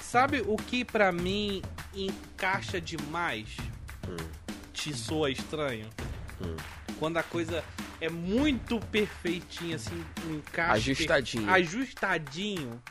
sabe 0.03 0.43
o 0.47 0.57
que 0.57 0.85
pra 0.85 1.13
mim 1.13 1.63
encaixa 1.95 2.81
demais? 2.81 3.57
Te 4.73 4.95
soa 4.95 5.31
estranho? 5.31 5.89
Hum. 6.41 6.57
Quando 6.99 7.17
a 7.19 7.23
coisa 7.23 7.65
é 8.01 8.09
muito 8.09 8.81
perfeitinha, 8.81 9.77
assim, 9.77 10.05
um 10.27 10.37
encaixe 10.37 10.91
Ajustadinho. 10.93 11.51
ajustadinho. 11.51 12.83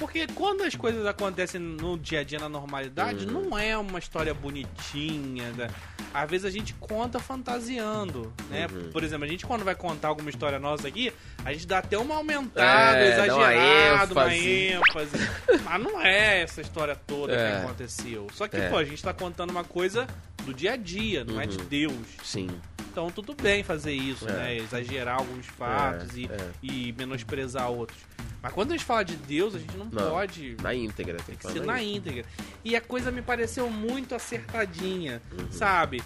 Porque 0.00 0.26
quando 0.34 0.62
as 0.62 0.74
coisas 0.74 1.04
acontecem 1.06 1.60
no 1.60 1.96
dia 1.98 2.20
a 2.20 2.24
dia, 2.24 2.38
na 2.38 2.48
normalidade, 2.48 3.26
Uhum. 3.26 3.50
não 3.50 3.58
é 3.58 3.76
uma 3.76 3.98
história 3.98 4.32
bonitinha. 4.32 5.50
né? 5.52 5.68
Às 6.12 6.28
vezes 6.30 6.44
a 6.46 6.50
gente 6.50 6.74
conta 6.74 7.18
fantasiando, 7.20 8.32
né? 8.48 8.66
Uhum. 8.72 8.90
Por 8.90 9.04
exemplo, 9.04 9.24
a 9.24 9.28
gente 9.28 9.44
quando 9.46 9.64
vai 9.64 9.74
contar 9.74 10.08
alguma 10.08 10.30
história 10.30 10.58
nossa 10.58 10.88
aqui, 10.88 11.12
a 11.44 11.52
gente 11.52 11.66
dá 11.66 11.78
até 11.78 11.96
uma 11.98 12.16
aumentada, 12.16 12.98
É, 12.98 13.04
uma 13.04 13.24
exagerada, 13.26 14.12
uma 14.14 14.34
ênfase. 14.34 14.72
ênfase. 14.72 15.30
Mas 15.64 15.82
não 15.82 16.00
é 16.00 16.42
essa 16.42 16.60
história 16.60 16.96
toda 16.96 17.32
É. 17.34 17.50
que 17.60 17.64
aconteceu. 17.66 18.26
Só 18.32 18.48
que, 18.48 18.56
É. 18.56 18.68
pô, 18.70 18.78
a 18.78 18.84
gente 18.84 19.02
tá 19.02 19.12
contando 19.12 19.50
uma 19.50 19.64
coisa 19.64 20.06
do 20.44 20.54
dia 20.54 20.72
a 20.72 20.76
dia, 20.76 21.24
não 21.24 21.40
é 21.40 21.46
de 21.46 21.58
Uhum. 21.58 21.64
Deus. 21.66 22.06
Sim. 22.24 22.48
Então 22.90 23.10
tudo 23.10 23.34
bem 23.34 23.62
fazer 23.62 23.92
isso, 23.92 24.28
É. 24.28 24.32
né? 24.32 24.56
Exagerar 24.56 25.18
alguns 25.18 25.46
fatos 25.46 26.10
É, 26.16 26.18
e, 26.20 26.26
é. 26.26 26.50
e 26.62 26.92
menosprezar 26.92 27.70
outros. 27.70 27.98
Mas 28.42 28.52
quando 28.52 28.70
a 28.70 28.76
gente 28.76 28.84
fala 28.86 29.04
de 29.04 29.16
Deus, 29.16 29.54
a 29.54 29.58
gente 29.58 29.76
não, 29.76 29.84
Não. 29.86 30.10
pode 30.10 30.56
Na 30.62 30.74
íntegra, 30.74 31.18
tem 31.22 31.36
que 31.36 31.46
ser 31.46 31.60
falar. 31.60 31.66
na 31.66 31.82
íntegra. 31.82 32.24
E 32.64 32.74
a 32.74 32.80
coisa 32.80 33.10
me 33.12 33.20
pareceu 33.22 33.70
muito 33.70 34.14
acertadinha, 34.14 35.20
Uhum. 35.30 35.52
sabe? 35.52 36.02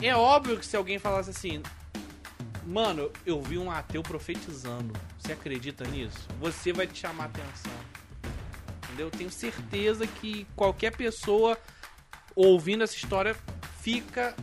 É 0.00 0.14
óbvio 0.14 0.58
que 0.58 0.64
se 0.64 0.76
alguém 0.76 0.98
falasse 0.98 1.30
assim, 1.30 1.60
mano, 2.66 3.10
eu 3.26 3.40
vi 3.42 3.58
um 3.58 3.70
ateu 3.70 4.02
profetizando, 4.02 4.92
você 5.18 5.32
acredita 5.32 5.84
nisso? 5.84 6.28
Você 6.40 6.72
vai 6.72 6.86
te 6.86 7.00
chamar 7.00 7.24
a 7.24 7.26
atenção. 7.26 7.72
Entendeu? 8.84 9.10
Tenho 9.10 9.30
certeza 9.30 10.06
que 10.06 10.46
qualquer 10.56 10.96
pessoa 10.96 11.58
ouvindo 12.34 12.84
essa 12.84 12.94
história 12.94 13.36
fica 13.86 14.34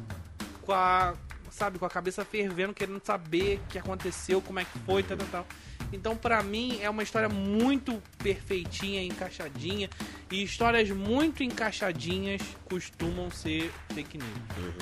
com 0.62 0.72
a, 0.72 1.16
sabe, 1.52 1.78
com 1.78 1.86
a 1.86 1.90
cabeça 1.90 2.24
fervendo, 2.24 2.74
querendo 2.74 3.02
saber 3.04 3.60
o 3.60 3.68
que 3.68 3.78
aconteceu, 3.78 4.42
como 4.42 4.62
é 4.62 4.64
que 4.64 4.80
foi, 4.80 5.04
tal, 5.04 5.18
tal, 5.18 5.28
tal. 5.28 5.48
Então, 5.92 6.16
pra 6.16 6.42
mim, 6.42 6.80
é 6.82 6.90
uma 6.90 7.04
história 7.04 7.28
muito 7.28 8.02
perfeitinha, 8.20 9.04
encaixadinha. 9.04 9.90
E 10.32 10.42
histórias 10.42 10.90
muito 10.92 11.44
encaixadinhas 11.44 12.42
costumam 12.64 13.30
ser 13.30 13.70
fake 13.94 14.18
news. 14.18 14.76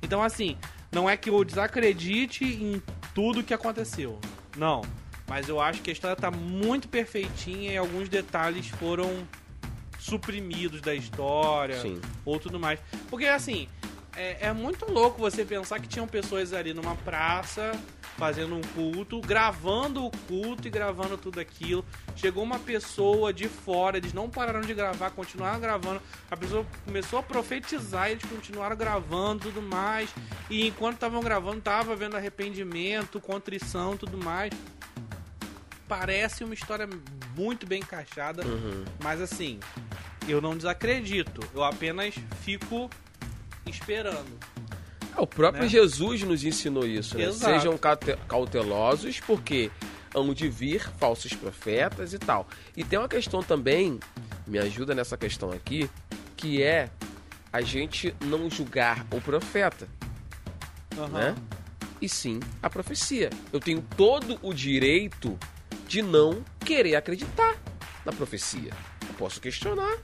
Então, 0.00 0.22
assim, 0.22 0.56
não 0.92 1.10
é 1.10 1.16
que 1.16 1.28
eu 1.28 1.44
desacredite 1.44 2.44
em 2.44 2.80
tudo 3.12 3.42
que 3.42 3.52
aconteceu. 3.52 4.20
Não. 4.56 4.82
Mas 5.26 5.48
eu 5.48 5.60
acho 5.60 5.82
que 5.82 5.90
a 5.90 5.92
história 5.92 6.14
tá 6.14 6.30
muito 6.30 6.86
perfeitinha 6.86 7.72
e 7.72 7.76
alguns 7.76 8.08
detalhes 8.08 8.68
foram 8.68 9.26
suprimidos 9.98 10.80
da 10.80 10.94
história 10.94 11.80
Sim. 11.80 12.00
ou 12.24 12.38
tudo 12.38 12.60
mais. 12.60 12.78
Porque, 13.10 13.26
assim, 13.26 13.68
é, 14.16 14.46
é 14.48 14.52
muito 14.52 14.90
louco 14.90 15.20
você 15.20 15.44
pensar 15.44 15.78
que 15.80 15.86
tinham 15.88 16.06
pessoas 16.08 16.52
ali 16.52 16.72
numa 16.74 16.94
praça 16.96 17.72
fazendo 18.16 18.54
um 18.56 18.60
culto, 18.74 19.20
gravando 19.20 20.06
o 20.06 20.10
culto 20.10 20.66
e 20.66 20.70
gravando 20.70 21.18
tudo 21.18 21.38
aquilo. 21.38 21.84
Chegou 22.16 22.42
uma 22.42 22.58
pessoa 22.58 23.30
de 23.32 23.46
fora, 23.46 23.98
eles 23.98 24.12
não 24.14 24.30
pararam 24.30 24.62
de 24.62 24.72
gravar, 24.72 25.10
continuaram 25.10 25.60
gravando. 25.60 26.00
A 26.30 26.36
pessoa 26.36 26.64
começou 26.84 27.18
a 27.18 27.22
profetizar, 27.22 28.10
eles 28.10 28.24
continuaram 28.24 28.74
gravando 28.76 29.44
tudo 29.50 29.60
mais. 29.60 30.08
E 30.48 30.66
enquanto 30.66 30.94
estavam 30.94 31.20
gravando, 31.22 31.60
tava 31.60 31.94
vendo 31.94 32.16
arrependimento, 32.16 33.20
contrição, 33.20 33.96
tudo 33.98 34.16
mais. 34.16 34.50
Parece 35.86 36.42
uma 36.42 36.54
história 36.54 36.88
muito 37.36 37.66
bem 37.66 37.80
encaixada, 37.80 38.44
Uhum. 38.44 38.84
mas 39.00 39.20
assim, 39.20 39.60
eu 40.26 40.40
não 40.40 40.56
desacredito, 40.56 41.40
eu 41.54 41.62
apenas 41.62 42.14
fico 42.42 42.90
esperando. 43.70 44.26
É, 45.16 45.20
O 45.20 45.26
próprio 45.26 45.64
Né? 45.64 45.68
Jesus 45.68 46.22
nos 46.22 46.44
ensinou 46.44 46.86
isso, 46.86 47.16
né? 47.16 47.32
Sejam 47.32 47.76
caute- 47.78 48.16
cautelosos, 48.28 49.20
porque 49.20 49.70
hão 50.14 50.32
de 50.32 50.48
vir 50.48 50.88
falsos 50.98 51.32
profetas 51.34 52.12
e 52.12 52.18
tal. 52.18 52.46
E 52.76 52.84
tem 52.84 52.98
uma 52.98 53.08
questão 53.08 53.42
também, 53.42 53.98
me 54.46 54.58
ajuda 54.58 54.94
nessa 54.94 55.16
questão 55.16 55.50
aqui, 55.52 55.90
que 56.36 56.62
é 56.62 56.90
a 57.52 57.60
gente 57.62 58.14
não 58.20 58.50
julgar 58.50 59.06
o 59.10 59.20
profeta, 59.20 59.88
Aham. 60.98 61.08
né? 61.08 61.34
E 62.00 62.08
sim 62.08 62.40
a 62.62 62.68
profecia. 62.68 63.30
Eu 63.52 63.58
tenho 63.60 63.82
todo 63.96 64.38
o 64.42 64.52
direito 64.52 65.38
de 65.88 66.02
não 66.02 66.44
querer 66.60 66.94
acreditar 66.96 67.54
na 68.04 68.12
profecia. 68.12 68.70
Eu 69.08 69.14
posso 69.16 69.40
questionar. 69.40 69.96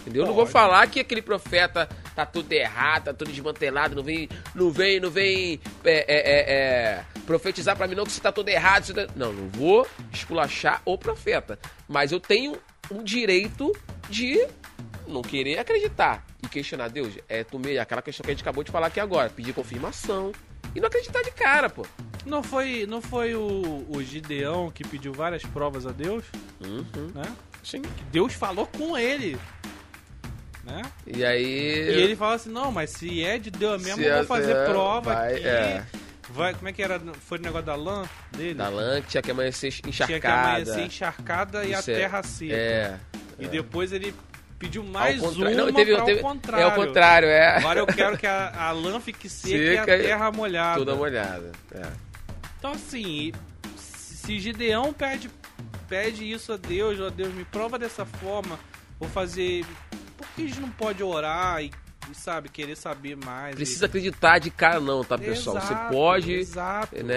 Entendeu? 0.00 0.22
Eu 0.22 0.26
não 0.28 0.34
vou 0.34 0.44
Pode. 0.44 0.52
falar 0.52 0.86
que 0.88 1.00
aquele 1.00 1.22
profeta 1.22 1.88
tá 2.20 2.26
tudo 2.26 2.52
errado, 2.52 3.04
tá 3.04 3.14
tudo 3.14 3.30
desmantelado, 3.30 3.94
não 3.94 4.02
vem, 4.02 4.28
não 4.54 4.70
vem, 4.70 5.00
não 5.00 5.10
vem 5.10 5.60
é, 5.84 5.90
é, 5.90 6.04
é, 6.08 6.52
é, 6.52 7.04
profetizar 7.26 7.76
pra 7.76 7.86
mim 7.86 7.94
não 7.94 8.04
que 8.04 8.12
você 8.12 8.20
tá 8.20 8.30
tudo 8.32 8.48
errado. 8.48 8.84
Você 8.84 8.94
tá... 8.94 9.06
Não, 9.16 9.32
não 9.32 9.48
vou 9.48 9.86
esculachar 10.12 10.82
o 10.84 10.98
profeta. 10.98 11.58
Mas 11.88 12.12
eu 12.12 12.20
tenho 12.20 12.56
um 12.90 13.02
direito 13.02 13.72
de 14.08 14.46
não 15.06 15.22
querer 15.22 15.58
acreditar 15.58 16.24
e 16.42 16.48
questionar 16.48 16.88
Deus. 16.88 17.14
É 17.28 17.42
tu 17.44 17.58
meio 17.58 17.80
aquela 17.80 18.02
questão 18.02 18.22
que 18.24 18.30
a 18.30 18.34
gente 18.34 18.42
acabou 18.42 18.62
de 18.62 18.70
falar 18.70 18.88
aqui 18.88 19.00
agora, 19.00 19.30
pedir 19.30 19.52
confirmação 19.52 20.32
e 20.74 20.80
não 20.80 20.88
acreditar 20.88 21.22
de 21.22 21.30
cara, 21.32 21.68
pô. 21.70 21.84
Não 22.26 22.42
foi, 22.42 22.86
não 22.86 23.00
foi 23.00 23.34
o, 23.34 23.86
o 23.88 24.02
Gideão 24.02 24.70
que 24.70 24.84
pediu 24.86 25.12
várias 25.12 25.42
provas 25.42 25.86
a 25.86 25.90
Deus, 25.90 26.24
Uhum. 26.60 27.10
né? 27.14 27.34
Sim. 27.64 27.82
Deus 28.10 28.34
falou 28.34 28.66
com 28.66 28.96
ele, 28.96 29.36
né? 30.64 30.82
E 31.06 31.24
aí. 31.24 31.44
E 31.44 32.02
ele 32.02 32.16
fala 32.16 32.34
assim, 32.34 32.50
não, 32.50 32.70
mas 32.72 32.90
se 32.90 33.22
é 33.24 33.38
de 33.38 33.50
Deus 33.50 33.82
mesmo, 33.82 34.02
eu 34.02 34.12
vou 34.12 34.22
é- 34.22 34.26
fazer 34.26 34.52
é, 34.56 34.64
prova 34.66 35.14
vai, 35.14 35.34
aqui. 35.34 35.46
é. 35.48 35.82
Vai, 36.32 36.54
como 36.54 36.68
é 36.68 36.72
que 36.72 36.80
era? 36.82 37.00
Foi 37.26 37.38
o 37.38 37.42
negócio 37.42 37.66
da 37.66 37.74
lã 37.74 38.04
dele? 38.36 38.54
Da 38.54 38.68
lã 38.68 39.00
que 39.02 39.08
tinha 39.08 39.22
que 39.22 39.30
amanhecer 39.32 39.66
encharcada. 39.84 40.06
Tinha 40.06 40.20
que 40.20 40.26
amanhecer 40.28 40.80
encharcada 40.86 41.64
e 41.64 41.74
a 41.74 41.80
Isso 41.80 41.90
é- 41.90 41.94
terra 41.96 42.22
seca. 42.22 42.54
É. 42.54 42.96
E 43.38 43.46
depois 43.48 43.92
ele 43.92 44.14
pediu 44.58 44.84
mais 44.84 45.20
uma. 45.20 45.50
Não, 45.50 45.64
pra 45.64 45.72
teve, 45.74 45.94
ao 45.96 46.04
teve- 46.04 46.20
contrário. 46.20 46.62
É 46.64 46.66
o 46.68 46.74
contrário, 46.74 47.28
é. 47.28 47.56
Agora 47.56 47.80
eu 47.80 47.86
quero 47.86 48.16
que 48.16 48.26
a, 48.28 48.52
a 48.54 48.70
lã 48.70 49.00
fique 49.00 49.28
seca, 49.28 49.56
Seca 49.80 49.96
e 49.96 50.00
e 50.02 50.04
a 50.04 50.08
terra 50.08 50.30
molhada. 50.30 50.78
Toda 50.78 50.94
molhada. 50.94 51.50
É. 51.74 51.82
Então 52.58 52.72
assim, 52.72 53.32
se 53.76 54.38
Gideão 54.38 54.92
pede, 54.92 55.28
pede 55.88 56.30
isso 56.30 56.52
a 56.52 56.56
Deus, 56.56 57.00
ó 57.00 57.10
Deus, 57.10 57.34
me 57.34 57.44
prova 57.44 57.76
dessa 57.76 58.04
forma, 58.04 58.56
vou 59.00 59.08
fazer. 59.08 59.64
Por 60.20 60.28
que 60.36 60.42
a 60.44 60.46
gente 60.46 60.60
não 60.60 60.70
pode 60.70 61.02
orar 61.02 61.62
e, 61.62 61.70
e, 62.10 62.14
sabe, 62.14 62.48
querer 62.48 62.76
saber 62.76 63.16
mais? 63.16 63.54
Precisa 63.54 63.86
acreditar 63.86 64.38
de 64.38 64.50
cara 64.50 64.80
não, 64.80 65.02
tá, 65.04 65.16
pessoal? 65.18 65.56
Exato, 65.56 65.74
Você 65.88 65.92
pode, 65.94 66.32
Exato. 66.32 67.04
né, 67.04 67.16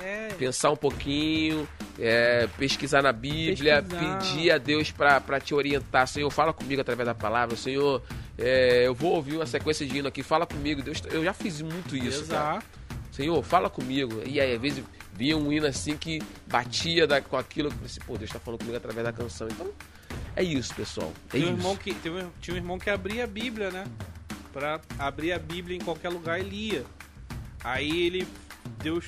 É. 0.00 0.28
pensar 0.38 0.70
um 0.70 0.76
pouquinho, 0.76 1.68
é, 1.98 2.46
pesquisar 2.58 3.02
na 3.02 3.12
Bíblia, 3.12 3.82
Pesquisar. 3.82 4.18
pedir 4.18 4.50
a 4.50 4.58
Deus 4.58 4.90
pra 4.90 5.40
te 5.40 5.54
orientar. 5.54 6.06
Senhor, 6.08 6.30
fala 6.30 6.52
comigo 6.52 6.80
através 6.80 7.06
da 7.06 7.14
palavra. 7.14 7.56
Senhor, 7.56 8.02
é, 8.38 8.86
eu 8.86 8.94
vou 8.94 9.14
ouvir 9.14 9.36
uma 9.36 9.46
sequência 9.46 9.86
de 9.86 9.98
hino 9.98 10.08
aqui, 10.08 10.22
fala 10.22 10.46
comigo. 10.46 10.82
Deus, 10.82 11.02
eu 11.10 11.22
já 11.24 11.32
fiz 11.32 11.60
muito 11.60 11.96
isso, 11.96 12.26
cara. 12.26 12.56
Exato. 12.58 12.66
Senhor, 13.12 13.42
fala 13.42 13.68
comigo. 13.68 14.22
E 14.24 14.40
aí, 14.40 14.54
às 14.54 14.60
vezes, 14.60 14.84
via 15.12 15.36
um 15.36 15.52
hino 15.52 15.66
assim 15.66 15.96
que 15.96 16.22
batia 16.46 17.04
da- 17.04 17.20
com 17.20 17.36
aquilo. 17.36 17.68
Eu 17.68 17.74
assim, 17.84 17.98
pô, 18.06 18.16
Deus 18.16 18.30
tá 18.30 18.38
falando 18.38 18.60
comigo 18.60 18.76
através 18.76 19.04
da 19.04 19.12
canção. 19.12 19.48
Então, 19.50 19.66
é 20.40 20.42
isso, 20.44 20.74
pessoal. 20.74 21.12
É 21.32 21.38
Tinha 21.38 21.46
um, 21.46 21.50
isso. 21.50 21.58
irmão 21.60 21.76
que, 21.76 21.94
tinha 21.94 22.14
um- 22.14 22.30
tinha 22.40 22.54
um 22.54 22.56
irmão 22.56 22.78
que 22.78 22.90
abria 22.90 23.24
a 23.24 23.26
Bíblia, 23.26 23.70
né? 23.70 23.84
Pra 24.52 24.80
abrir 24.98 25.32
a 25.32 25.38
Bíblia 25.38 25.76
em 25.76 25.80
qualquer 25.80 26.08
lugar, 26.08 26.38
ele 26.40 26.54
ia. 26.74 26.84
Aí 27.62 28.06
ele, 28.06 28.26
Deus 28.82 29.04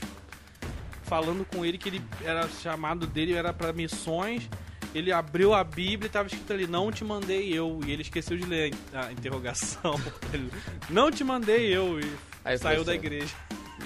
falando 1.05 1.45
com 1.45 1.65
ele 1.65 1.77
que 1.79 1.89
ele 1.89 2.03
era 2.25 2.49
chamado 2.49 3.07
dele, 3.07 3.35
era 3.35 3.53
pra 3.53 3.73
missões. 3.73 4.49
Ele 4.95 5.13
abriu 5.13 5.55
a 5.55 5.63
Bíblia 5.63 6.09
e 6.09 6.11
tava 6.11 6.27
escrito 6.29 6.53
ali, 6.53 6.67
não 6.67 6.91
te 6.91 7.05
mandei 7.05 7.53
eu. 7.53 7.81
E 7.87 7.93
ele 7.93 8.03
esqueceu 8.03 8.37
de 8.37 8.45
ler 8.45 8.75
a 8.93 9.13
interrogação. 9.13 9.95
Ele, 10.35 10.51
não 10.89 11.13
te 11.13 11.23
mandei 11.23 11.73
eu. 11.75 12.01
E 12.01 12.13
Aí 12.45 12.59
saiu 12.59 12.83
da 12.83 12.91
assim, 12.93 13.01
igreja. 13.01 13.33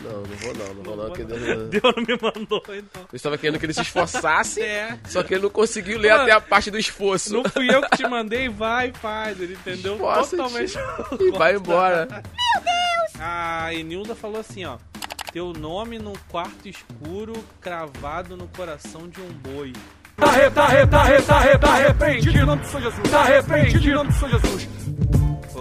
Não, 0.04 0.22
não 0.22 0.36
vou 0.36 0.54
não, 0.54 0.74
não 0.74 0.82
vou 0.82 0.96
Não 0.96 1.04
não. 1.04 1.12
que 1.12 1.22
vou 1.24 1.38
Deus 1.38 1.58
não- 1.58 1.68
Deus 1.68 1.82
não 1.96 2.02
me 2.04 2.18
mandou, 2.20 2.62
então. 2.68 3.02
Eu 3.12 3.16
estava 3.16 3.38
querendo 3.38 3.58
que 3.58 3.66
ele 3.66 3.72
se 3.72 3.80
esforçasse, 3.82 4.60
É. 4.62 4.98
só 5.08 5.22
que 5.22 5.34
ele 5.34 5.42
não 5.42 5.50
conseguiu 5.50 5.98
ler 5.98 6.10
Mano, 6.10 6.22
até 6.24 6.32
a 6.32 6.40
parte 6.40 6.70
do 6.70 6.78
esforço. 6.78 7.32
Não 7.32 7.44
fui 7.44 7.74
eu 7.74 7.80
que 7.82 7.96
te 7.96 8.06
mandei, 8.08 8.48
vai, 8.48 8.92
faz. 8.92 9.40
Ele 9.40 9.54
entendeu 9.54 9.96
totalmente. 9.98 10.74
E 11.20 11.30
vai 11.30 11.56
embora. 11.56 12.22
A 13.18 13.72
Enilda 13.72 14.14
falou 14.14 14.40
assim, 14.40 14.64
ó. 14.64 14.76
Teu 15.32 15.52
nome 15.52 15.98
num 15.98 16.12
quarto 16.28 16.68
escuro 16.68 17.32
cravado 17.60 18.36
no 18.36 18.46
coração 18.48 19.08
de 19.08 19.20
um 19.20 19.28
boi. 19.32 19.72
Tá, 20.16 20.30
re, 20.30 20.48
tá, 20.50 20.66
re, 20.68 20.86
tá, 20.86 21.02
re, 21.02 21.22
tá, 21.22 21.40
re, 21.40 21.58
tá 21.58 21.74
repreendido 21.74 22.38
em 22.38 22.44
nome 22.46 22.62
do 22.62 22.68
Senhor 22.68 22.82
Jesus. 22.82 23.10
Tá 23.10 23.24
repreendido 23.24 23.88
em 23.88 23.94
nome 23.94 24.12
do 24.12 24.16
Senhor 24.16 24.40
Jesus. 24.40 24.68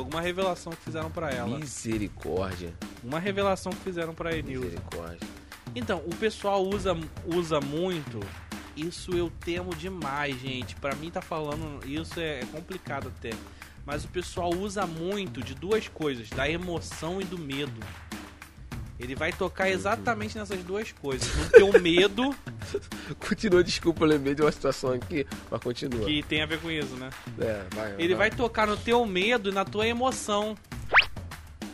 Alguma 0.04 0.20
revelação 0.20 0.74
que 0.74 0.82
fizeram 0.84 1.10
pra 1.10 1.30
ela. 1.30 1.58
Misericórdia. 1.58 2.74
Uma 3.02 3.20
revelação 3.20 3.72
que 3.72 3.80
fizeram 3.80 4.14
pra 4.14 4.36
Enilda. 4.36 4.66
Misericórdia. 4.66 5.28
Então, 5.74 6.00
o 6.00 6.14
pessoal 6.18 6.62
usa, 6.62 6.94
usa 7.26 7.62
muito. 7.62 8.20
Isso 8.76 9.16
eu 9.16 9.32
temo 9.40 9.74
demais, 9.74 10.38
gente. 10.42 10.76
Pra 10.76 10.94
mim 10.96 11.10
tá 11.10 11.22
falando 11.22 11.80
isso 11.90 12.20
é, 12.20 12.42
é 12.42 12.46
complicado 12.48 13.14
até. 13.18 13.30
Mas 13.86 14.04
o 14.04 14.10
pessoal 14.10 14.54
usa 14.54 14.86
muito 14.86 15.42
de 15.42 15.56
duas 15.56 15.88
coisas, 15.88 16.30
da 16.30 16.50
emoção 16.50 17.22
e 17.22 17.24
do 17.24 17.38
medo. 17.38 17.80
Ele 19.00 19.16
vai 19.16 19.34
tocar 19.34 19.70
exatamente 19.70 20.38
nessas 20.38 20.64
duas 20.64 20.92
coisas, 20.92 21.36
no 21.36 21.50
teu 21.50 21.82
medo 21.82 22.36
Continua, 23.28 23.64
desculpa, 23.64 24.04
eu 24.04 24.08
lembrei 24.08 24.36
de 24.36 24.42
uma 24.42 24.52
situação 24.52 24.94
aqui, 24.94 25.26
mas 25.50 25.62
continua. 25.62 26.06
Que 26.06 26.24
tem 26.24 26.42
a 26.42 26.46
ver 26.46 26.60
com 26.60 26.70
isso, 26.70 26.96
né? 26.96 27.10
É, 27.40 27.64
vai, 27.76 27.96
Ele 27.98 28.16
vai 28.16 28.30
tocar 28.30 28.68
no 28.68 28.78
teu 28.78 29.06
medo 29.06 29.50
e 29.50 29.54
na 29.54 29.66
tua 29.66 29.88
emoção. 29.88 30.58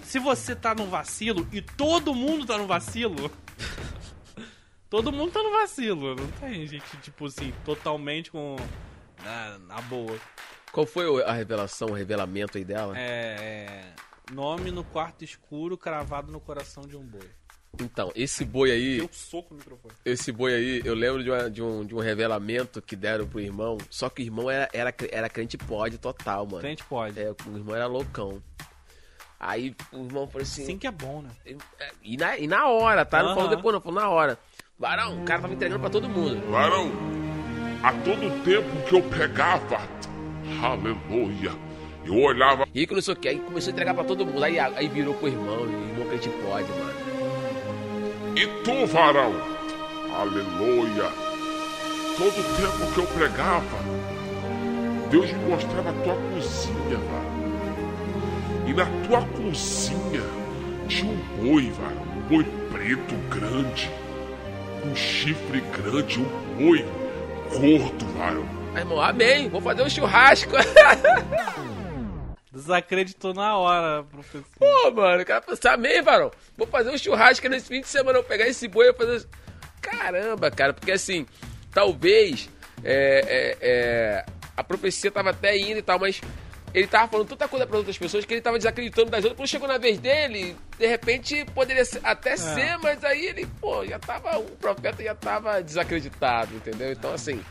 Se 0.04 0.20
você 0.20 0.56
tá 0.56 0.74
num 0.74 0.90
vacilo 0.90 1.48
e 1.52 1.62
todo 1.62 2.14
mundo 2.14 2.46
tá 2.46 2.58
no 2.58 2.66
vacilo. 2.66 3.32
todo 4.90 5.12
mundo 5.12 5.32
tá 5.32 5.44
no 5.44 5.52
vacilo. 5.52 6.16
Não 6.16 6.28
tem 6.40 6.66
gente, 6.66 6.98
tipo 7.02 7.28
assim, 7.28 7.54
totalmente 7.64 8.32
com. 8.32 8.56
Na, 9.24 9.60
na 9.60 9.82
boa. 9.82 10.18
Qual 10.72 10.86
foi 10.86 11.24
a 11.24 11.34
revelação, 11.34 11.90
o 11.90 11.94
revelamento 11.94 12.58
aí 12.58 12.64
dela? 12.64 12.98
É, 12.98 13.36
é. 13.40 13.94
Nome 14.32 14.72
no 14.72 14.84
quarto 14.84 15.24
escuro 15.24 15.78
cravado 15.78 16.32
no 16.32 16.40
coração 16.40 16.84
de 16.84 16.96
um 16.96 17.02
boi. 17.04 17.30
Então, 17.82 18.12
esse 18.16 18.44
boi 18.44 18.72
aí, 18.72 18.98
Deu 18.98 19.10
soco 19.12 19.54
no 19.54 19.58
microfone. 19.60 19.94
esse 20.04 20.32
boi 20.32 20.54
aí, 20.54 20.82
eu 20.84 20.96
lembro 20.96 21.24
de, 21.24 21.30
uma- 21.30 21.50
de 21.50 21.62
um, 21.62 21.86
de 21.86 21.94
um 21.96 22.00
revelamento 22.00 22.82
que 22.82 22.96
deram 22.96 23.28
pro 23.28 23.40
irmão, 23.40 23.78
só 23.90 24.10
que 24.10 24.22
o 24.22 24.26
irmão 24.26 24.50
era, 24.50 24.68
era, 24.74 24.94
era 25.12 25.30
crente 25.30 25.58
pode 25.58 25.98
total, 26.00 26.46
mano. 26.46 26.60
Crente 26.62 26.84
pode. 26.84 27.20
É, 27.20 27.30
o 27.32 27.56
irmão 27.58 27.76
era 27.76 27.86
loucão. 27.86 28.42
Aí 29.40 29.74
o 29.94 30.04
irmão 30.06 30.28
falou 30.28 30.42
assim. 30.42 30.66
Sim 30.66 30.78
que 30.78 30.88
é 30.88 30.92
bom, 30.92 31.22
né? 31.22 31.30
E 32.04 32.18
na, 32.18 32.38
e 32.38 32.48
na 32.48 32.68
hora, 32.68 33.06
tá? 33.06 33.22
Não 33.24 33.36
falou 33.36 33.50
depois, 33.50 33.74
não, 33.74 33.82
falou 33.82 34.00
na 34.02 34.10
hora. 34.10 34.38
Varão, 34.78 35.22
o 35.22 35.26
cara 35.26 35.42
tava 35.42 35.54
entregando 35.54 35.80
pra 35.80 35.90
todo 35.90 36.10
mundo. 36.10 36.42
Varão, 36.52 36.92
a 37.84 37.94
todo 37.94 38.44
tempo 38.44 38.90
que 38.90 38.96
eu 38.96 39.04
pegava, 39.10 39.78
aleluia, 40.62 41.52
eu 42.10 42.24
olhava 42.24 42.68
E 42.74 42.88
que 42.88 42.94
não 42.94 43.02
sei 43.02 43.14
o 43.14 43.18
que, 43.18 43.28
aí 43.28 43.40
começou 43.40 43.70
a 43.70 43.74
entregar 43.74 43.94
pra 43.94 44.04
todo 44.04 44.26
mundo. 44.26 44.44
Aí, 44.44 44.60
aí 44.60 44.88
virou 44.88 45.14
pro 45.14 45.28
irmão, 45.28 45.60
e 45.60 45.76
o 45.76 45.90
irmão 45.90 46.08
crente 46.08 46.30
pode, 46.30 46.68
mano. 46.70 47.00
E 48.36 48.48
tu, 48.64 48.86
varão, 48.88 49.36
aleluia, 50.18 51.10
todo 52.18 52.58
tempo 52.58 52.94
que 52.94 53.00
eu 53.00 53.08
pregava, 53.08 53.78
Deus 55.12 55.32
me 55.32 55.50
mostrava 55.50 55.90
a 55.90 55.94
tua 55.94 56.16
cozinha, 56.16 56.98
varão. 56.98 57.40
E 58.68 58.74
na 58.74 58.86
tua 59.08 59.22
cozinha 59.38 60.24
tinha 60.88 61.12
um 61.12 61.18
boi, 61.38 61.72
varão, 61.72 62.04
um 62.18 62.22
boi 62.28 62.44
preto 62.72 63.16
grande, 63.30 63.90
um 64.84 64.96
chifre 64.96 65.62
grande, 65.62 66.20
um 66.20 66.58
boi 66.58 66.86
gordo, 67.52 68.06
varão. 68.18 68.60
Aí, 68.74 68.82
irmão, 68.82 69.02
amém, 69.02 69.50
vou 69.50 69.62
fazer 69.62 69.82
um 69.82 69.90
churrasco. 69.90 70.54
Desacreditou 72.52 73.34
na 73.34 73.56
hora, 73.58 74.04
professor. 74.04 74.44
Pô, 74.58 74.92
mano, 74.92 75.22
o 75.22 75.26
cara 75.26 75.42
falou 75.42 75.58
assim, 75.58 75.68
amém, 75.68 76.02
varão, 76.02 76.32
vou 76.58 76.66
fazer 76.68 76.90
um 76.90 76.98
churrasco 76.98 77.48
nesse 77.48 77.68
fim 77.68 77.82
de 77.82 77.88
semana, 77.88 78.18
eu 78.18 78.22
vou 78.22 78.30
pegar 78.30 78.48
esse 78.48 78.68
boi 78.68 78.90
e 78.90 78.94
fazer... 78.94 79.28
Caramba, 79.82 80.50
cara, 80.52 80.74
porque 80.74 80.92
assim, 80.92 81.26
talvez 81.72 82.50
é, 82.84 83.24
é, 83.28 83.58
é, 83.62 84.26
a 84.58 84.64
profecia 84.64 85.10
tava 85.12 85.30
até 85.30 85.58
indo 85.58 85.78
e 85.78 85.82
tal, 85.82 86.00
mas 86.00 86.20
ele 86.74 86.86
tava 86.88 87.08
falando 87.08 87.28
tanta 87.30 87.48
coisa 87.48 87.66
para 87.66 87.78
outras 87.78 87.98
pessoas 87.98 88.26
que 88.26 88.34
ele 88.34 88.42
tava 88.42 88.58
desacreditando 88.58 89.10
das 89.10 89.24
outras. 89.24 89.38
Quando 89.38 89.48
chegou 89.48 89.68
na 89.68 89.78
vez 89.78 89.98
dele, 90.00 90.56
de 90.78 90.86
repente 90.86 91.46
poderia 91.56 91.86
ser- 91.86 92.02
até 92.04 92.36
ser, 92.36 92.78
mas 92.80 93.04
aí 93.04 93.26
ele, 93.26 93.46
pô, 93.62 93.86
já 93.86 93.98
tava, 94.00 94.38
o 94.38 94.44
profeta 94.58 95.02
já 95.04 95.16
tava 95.16 95.62
desacreditado, 95.64 96.54
entendeu? 96.56 96.92
Então, 96.92 97.14
assim, 97.14 97.44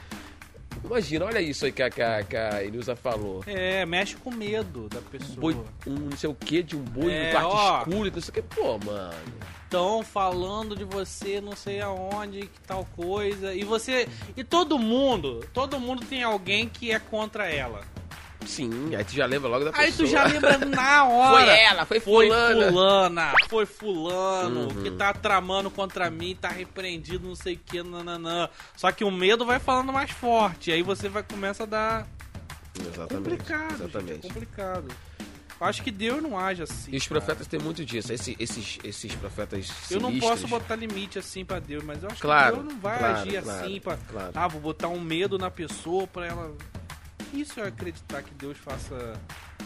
imagina, 0.85 1.25
olha 1.27 1.41
isso 1.41 1.65
aí 1.65 1.73
que 1.73 1.83
a, 1.83 1.91
que 1.91 2.03
a, 2.03 2.23
que 2.23 2.37
a 2.37 2.63
Elisa 2.65 2.95
falou. 2.97 3.43
É, 3.47 3.85
mexe 3.87 4.17
com 4.17 4.31
medo 4.31 4.89
da 4.89 5.01
pessoa. 5.01 5.37
Boi, 5.39 5.57
um 5.87 5.95
não 6.11 6.17
sei 6.17 6.31
o 6.31 6.35
que 6.35 6.63
de 6.63 6.77
um 6.77 6.83
boi 6.83 7.13
É, 7.13 7.27
no 7.27 7.31
quarto 7.33 7.57
ó. 7.57 7.79
escuro, 7.81 8.13
não 8.15 8.21
sei 8.21 8.31
o 8.31 8.33
que. 8.33 8.43
Pô, 8.43 8.79
mano. 8.79 9.15
Estão 9.65 10.03
falando 10.03 10.75
de 10.75 10.85
você 10.85 11.43
não 11.43 11.55
sei 11.55 11.81
aonde, 11.83 12.41
que 12.41 12.61
tal 12.67 12.87
coisa. 12.97 13.55
E 13.55 13.65
você. 13.65 14.09
E 14.35 14.43
todo 14.43 14.79
mundo, 14.79 15.47
todo 15.53 15.79
mundo 15.79 16.05
tem 16.07 16.23
alguém 16.23 16.67
que 16.69 16.91
é 16.91 16.99
contra 16.99 17.51
ela. 17.51 17.83
Sim, 18.47 18.95
aí 18.95 19.05
tu 19.05 19.13
já 19.15 19.27
lembra 19.27 19.49
logo 19.49 19.65
da 19.65 19.73
pessoa. 19.73 19.87
Aí 19.87 19.93
tu 19.93 20.07
já 20.07 20.25
lembra 20.25 20.59
na 20.59 21.05
hora. 21.09 21.45
Foi 21.45 21.59
ela, 21.59 21.85
foi 21.87 22.01
Foi 22.01 22.27
fulana. 22.29 22.69
fulana, 22.73 23.33
foi 23.49 23.67
fulano 23.67 24.61
Uhum. 24.61 24.83
que 24.83 24.91
tá 24.93 25.13
tramando 25.13 25.71
contra 25.71 26.09
mim, 26.11 26.37
tá 26.41 26.49
repreendido, 26.49 27.27
não 27.29 27.35
sei 27.35 27.55
o 27.55 27.59
que, 27.59 27.83
nananã. 27.83 28.49
Só 28.77 28.91
que 28.93 29.05
o 29.05 29.11
medo 29.11 29.45
vai 29.45 29.59
falando 29.59 29.93
mais 29.93 30.11
forte, 30.11 30.71
aí 30.73 30.83
você 30.83 31.09
vai 31.09 31.23
começa 31.23 31.65
a 31.65 31.67
dar 31.67 32.07
Exatamente. 32.79 33.15
complicado, 33.15 33.71
gente, 33.71 33.81
é 33.83 33.85
Exatamente. 33.85 34.29
complicado. 34.29 34.89
Acho 35.61 35.83
que 35.83 35.91
Deus 35.91 36.23
não 36.23 36.39
age 36.39 36.63
assim. 36.63 36.93
E 36.93 36.97
os 36.97 37.09
cara. 37.09 37.21
profetas 37.21 37.49
têm 37.49 37.59
muito 37.59 37.85
disso. 37.85 38.13
Esse- 38.13 38.37
esses, 38.39 38.79
esses 38.85 39.13
profetas 39.17 39.69
Eu 39.91 39.99
não 40.01 40.11
sinistros, 40.11 40.31
posso 40.43 40.47
botar 40.49 40.77
limite 40.77 41.19
assim 41.19 41.45
pra 41.45 41.59
Deus, 41.59 41.83
mas 41.83 42.01
eu 42.01 42.09
acho 42.09 42.23
Claro, 42.23 42.59
que 42.59 42.63
Deus 42.63 42.73
não 42.75 42.81
vai 42.81 42.99
claro, 43.01 43.17
agir 43.17 43.43
claro, 43.43 43.61
assim 43.65 43.81
pra. 43.81 43.99
Ah, 44.37 44.47
vou 44.47 44.61
botar 44.61 44.87
um 44.87 45.01
medo 45.01 45.37
na 45.37 45.51
pessoa 45.51 46.07
pra 46.07 46.27
ela. 46.27 46.55
Isso 47.33 47.61
é 47.61 47.65
acreditar 47.69 48.23
que 48.23 48.33
Deus 48.35 48.57
faça 48.59 49.13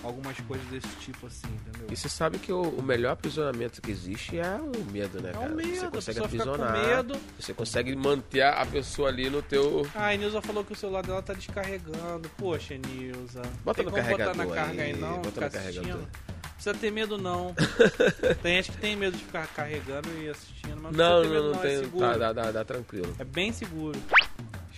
algumas 0.02 0.36
coisas 0.40 0.66
desse 0.68 0.88
tipo 0.96 1.26
assim, 1.26 1.46
entendeu? 1.46 1.86
E 1.90 1.96
você 1.96 2.08
sabe 2.08 2.38
que 2.38 2.52
o, 2.52 2.60
o 2.62 2.82
melhor 2.82 3.12
aprisionamento 3.12 3.80
que 3.80 3.90
existe 3.90 4.36
é 4.38 4.56
o 4.56 4.84
medo, 4.90 5.20
né, 5.22 5.30
É 5.32 5.36
o 5.38 5.40
cara? 5.42 5.54
medo, 5.54 5.70
você 5.70 5.84
a 5.86 5.90
consegue 5.90 6.18
com 6.18 6.24
aprisionar. 6.24 6.72
medo. 6.86 7.16
Você 7.38 7.54
consegue 7.54 7.94
manter 7.96 8.42
a 8.42 8.66
pessoa 8.66 9.08
ali 9.08 9.30
no 9.30 9.40
teu. 9.42 9.86
Ah, 9.94 10.08
a 10.08 10.16
Nilza 10.16 10.42
falou 10.42 10.64
que 10.64 10.72
o 10.72 10.76
celular 10.76 11.02
dela 11.02 11.22
tá 11.22 11.34
descarregando. 11.34 12.28
Poxa, 12.36 12.76
Nilza. 12.76 13.42
Bota 13.64 13.76
Tem 13.82 13.84
no 13.86 13.90
como 13.92 14.02
botar 14.02 14.18
na 14.18 14.46
carregador 14.46 14.54
carga 14.54 14.82
aí, 14.82 14.92
aí, 14.92 14.96
não? 15.00 15.18
bota 15.22 15.40
no 15.40 15.50
carregador. 15.50 15.86
Não 15.98 16.08
precisa 16.54 16.74
ter 16.74 16.90
medo, 16.92 17.18
não. 17.18 17.54
tem 18.42 18.56
gente 18.56 18.72
que 18.72 18.78
tem 18.78 18.96
medo 18.96 19.16
de 19.16 19.24
ficar 19.24 19.46
carregando 19.48 20.08
e 20.20 20.28
assistindo, 20.28 20.80
mas 20.80 20.96
Não, 20.96 21.22
não, 21.22 21.24
não, 21.24 21.30
medo, 21.30 21.42
não, 21.44 21.52
não. 21.54 21.58
É 21.60 21.62
tem. 21.68 21.78
seguro. 21.78 22.06
Tá, 22.06 22.16
dá, 22.18 22.32
dá, 22.32 22.50
dá 22.52 22.64
tranquilo. 22.64 23.14
É 23.18 23.24
bem 23.24 23.52
seguro. 23.52 23.98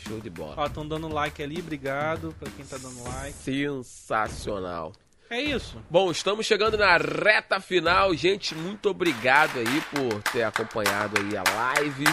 Show 0.07 0.21
de 0.21 0.31
bola. 0.31 0.55
Ó, 0.57 0.67
estão 0.67 0.87
dando 0.87 1.09
like 1.09 1.43
ali, 1.43 1.59
obrigado 1.61 2.35
pra 2.39 2.51
quem 2.51 2.65
tá 2.65 2.77
dando 2.77 3.03
like. 3.05 3.37
Sensacional. 3.39 4.93
É 5.31 5.41
isso. 5.41 5.79
Bom, 5.91 6.11
estamos 6.11 6.45
chegando 6.45 6.77
na 6.77 6.97
reta 6.97 7.59
final. 7.59 8.15
Gente, 8.15 8.55
muito 8.55 8.91
obrigado 8.91 9.59
aí 9.59 9.81
por 9.91 10.23
ter 10.31 10.43
acompanhado 10.43 11.19
aí 11.19 11.37
a 11.37 11.43
live. 11.43 12.05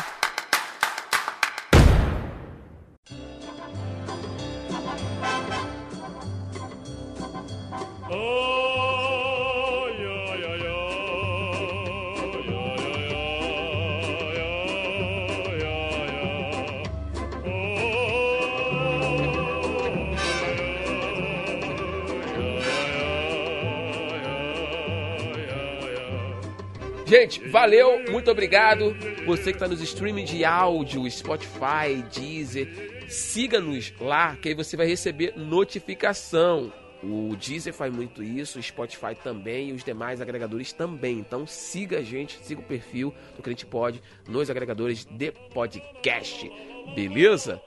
Gente, 27.12 27.45
valeu, 27.49 28.05
muito 28.09 28.32
obrigado. 28.32 28.95
Você 29.26 29.51
que 29.51 29.57
está 29.57 29.68
nos 29.68 29.82
streaming 29.82 30.24
de 30.24 30.45
áudio, 30.45 31.12
Spotify, 31.12 32.01
Deezer, 32.09 33.05
siga-nos 33.09 33.91
lá, 33.99 34.38
que 34.38 34.47
aí 34.47 34.55
você 34.55 34.78
vai 34.78 34.88
receber 34.88 35.34
notificação. 35.36 36.72
O 37.03 37.36
Deezer 37.36 37.74
faz 37.74 37.93
muito 37.93 38.24
isso, 38.24 38.59
o 38.59 38.64
Spotify 38.64 39.14
também 39.22 39.72
e 39.72 39.74
os 39.74 39.84
demais 39.84 40.22
agregadores 40.22 40.72
também. 40.72 41.20
Então 41.20 41.45
siga 41.45 41.97
a 41.97 42.01
gente, 42.01 42.39
siga 42.45 42.62
o 42.62 42.64
perfil 42.64 43.14
do 43.36 43.43
Crente 43.43 43.66
Pod 43.66 44.01
nos 44.26 44.49
agregadores 44.49 45.03
de 45.03 45.34
podcast. 45.53 46.49
Beleza? 46.95 47.62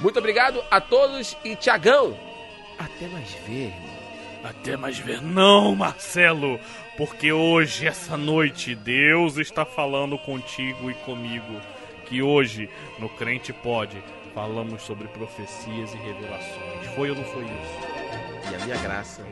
Muito 0.00 0.18
obrigado 0.18 0.62
a 0.70 0.82
todos 0.82 1.34
e 1.42 1.56
Tiagão, 1.56 2.14
até 2.78 3.08
mais 3.08 3.32
ver, 3.48 3.68
irmão. 3.68 3.96
Até 4.44 4.76
mais 4.76 4.98
ver. 4.98 5.22
Não, 5.22 5.74
Marcelo, 5.74 6.60
porque 6.96 7.32
hoje, 7.32 7.86
essa 7.86 8.16
noite, 8.16 8.74
Deus 8.74 9.36
está 9.36 9.64
falando 9.64 10.18
contigo 10.18 10.90
e 10.90 10.94
comigo. 10.94 11.60
Que 12.06 12.22
hoje, 12.22 12.70
no 12.98 13.08
Crente 13.08 13.52
Pode, 13.52 13.96
falamos 14.34 14.82
sobre 14.82 15.08
profecias 15.08 15.92
e 15.92 15.96
revelações. 15.96 16.86
Foi 16.94 17.10
ou 17.10 17.16
não 17.16 17.24
foi 17.24 17.44
isso? 17.44 17.96
E 18.50 18.54
a 18.54 18.64
minha 18.64 18.76
graça. 18.78 19.22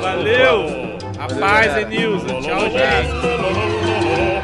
Valeu! 0.00 0.96
A 1.18 1.26
paz. 1.38 1.76
Enilza. 1.76 2.26
Tchau, 2.26 2.70
gente. 2.70 4.35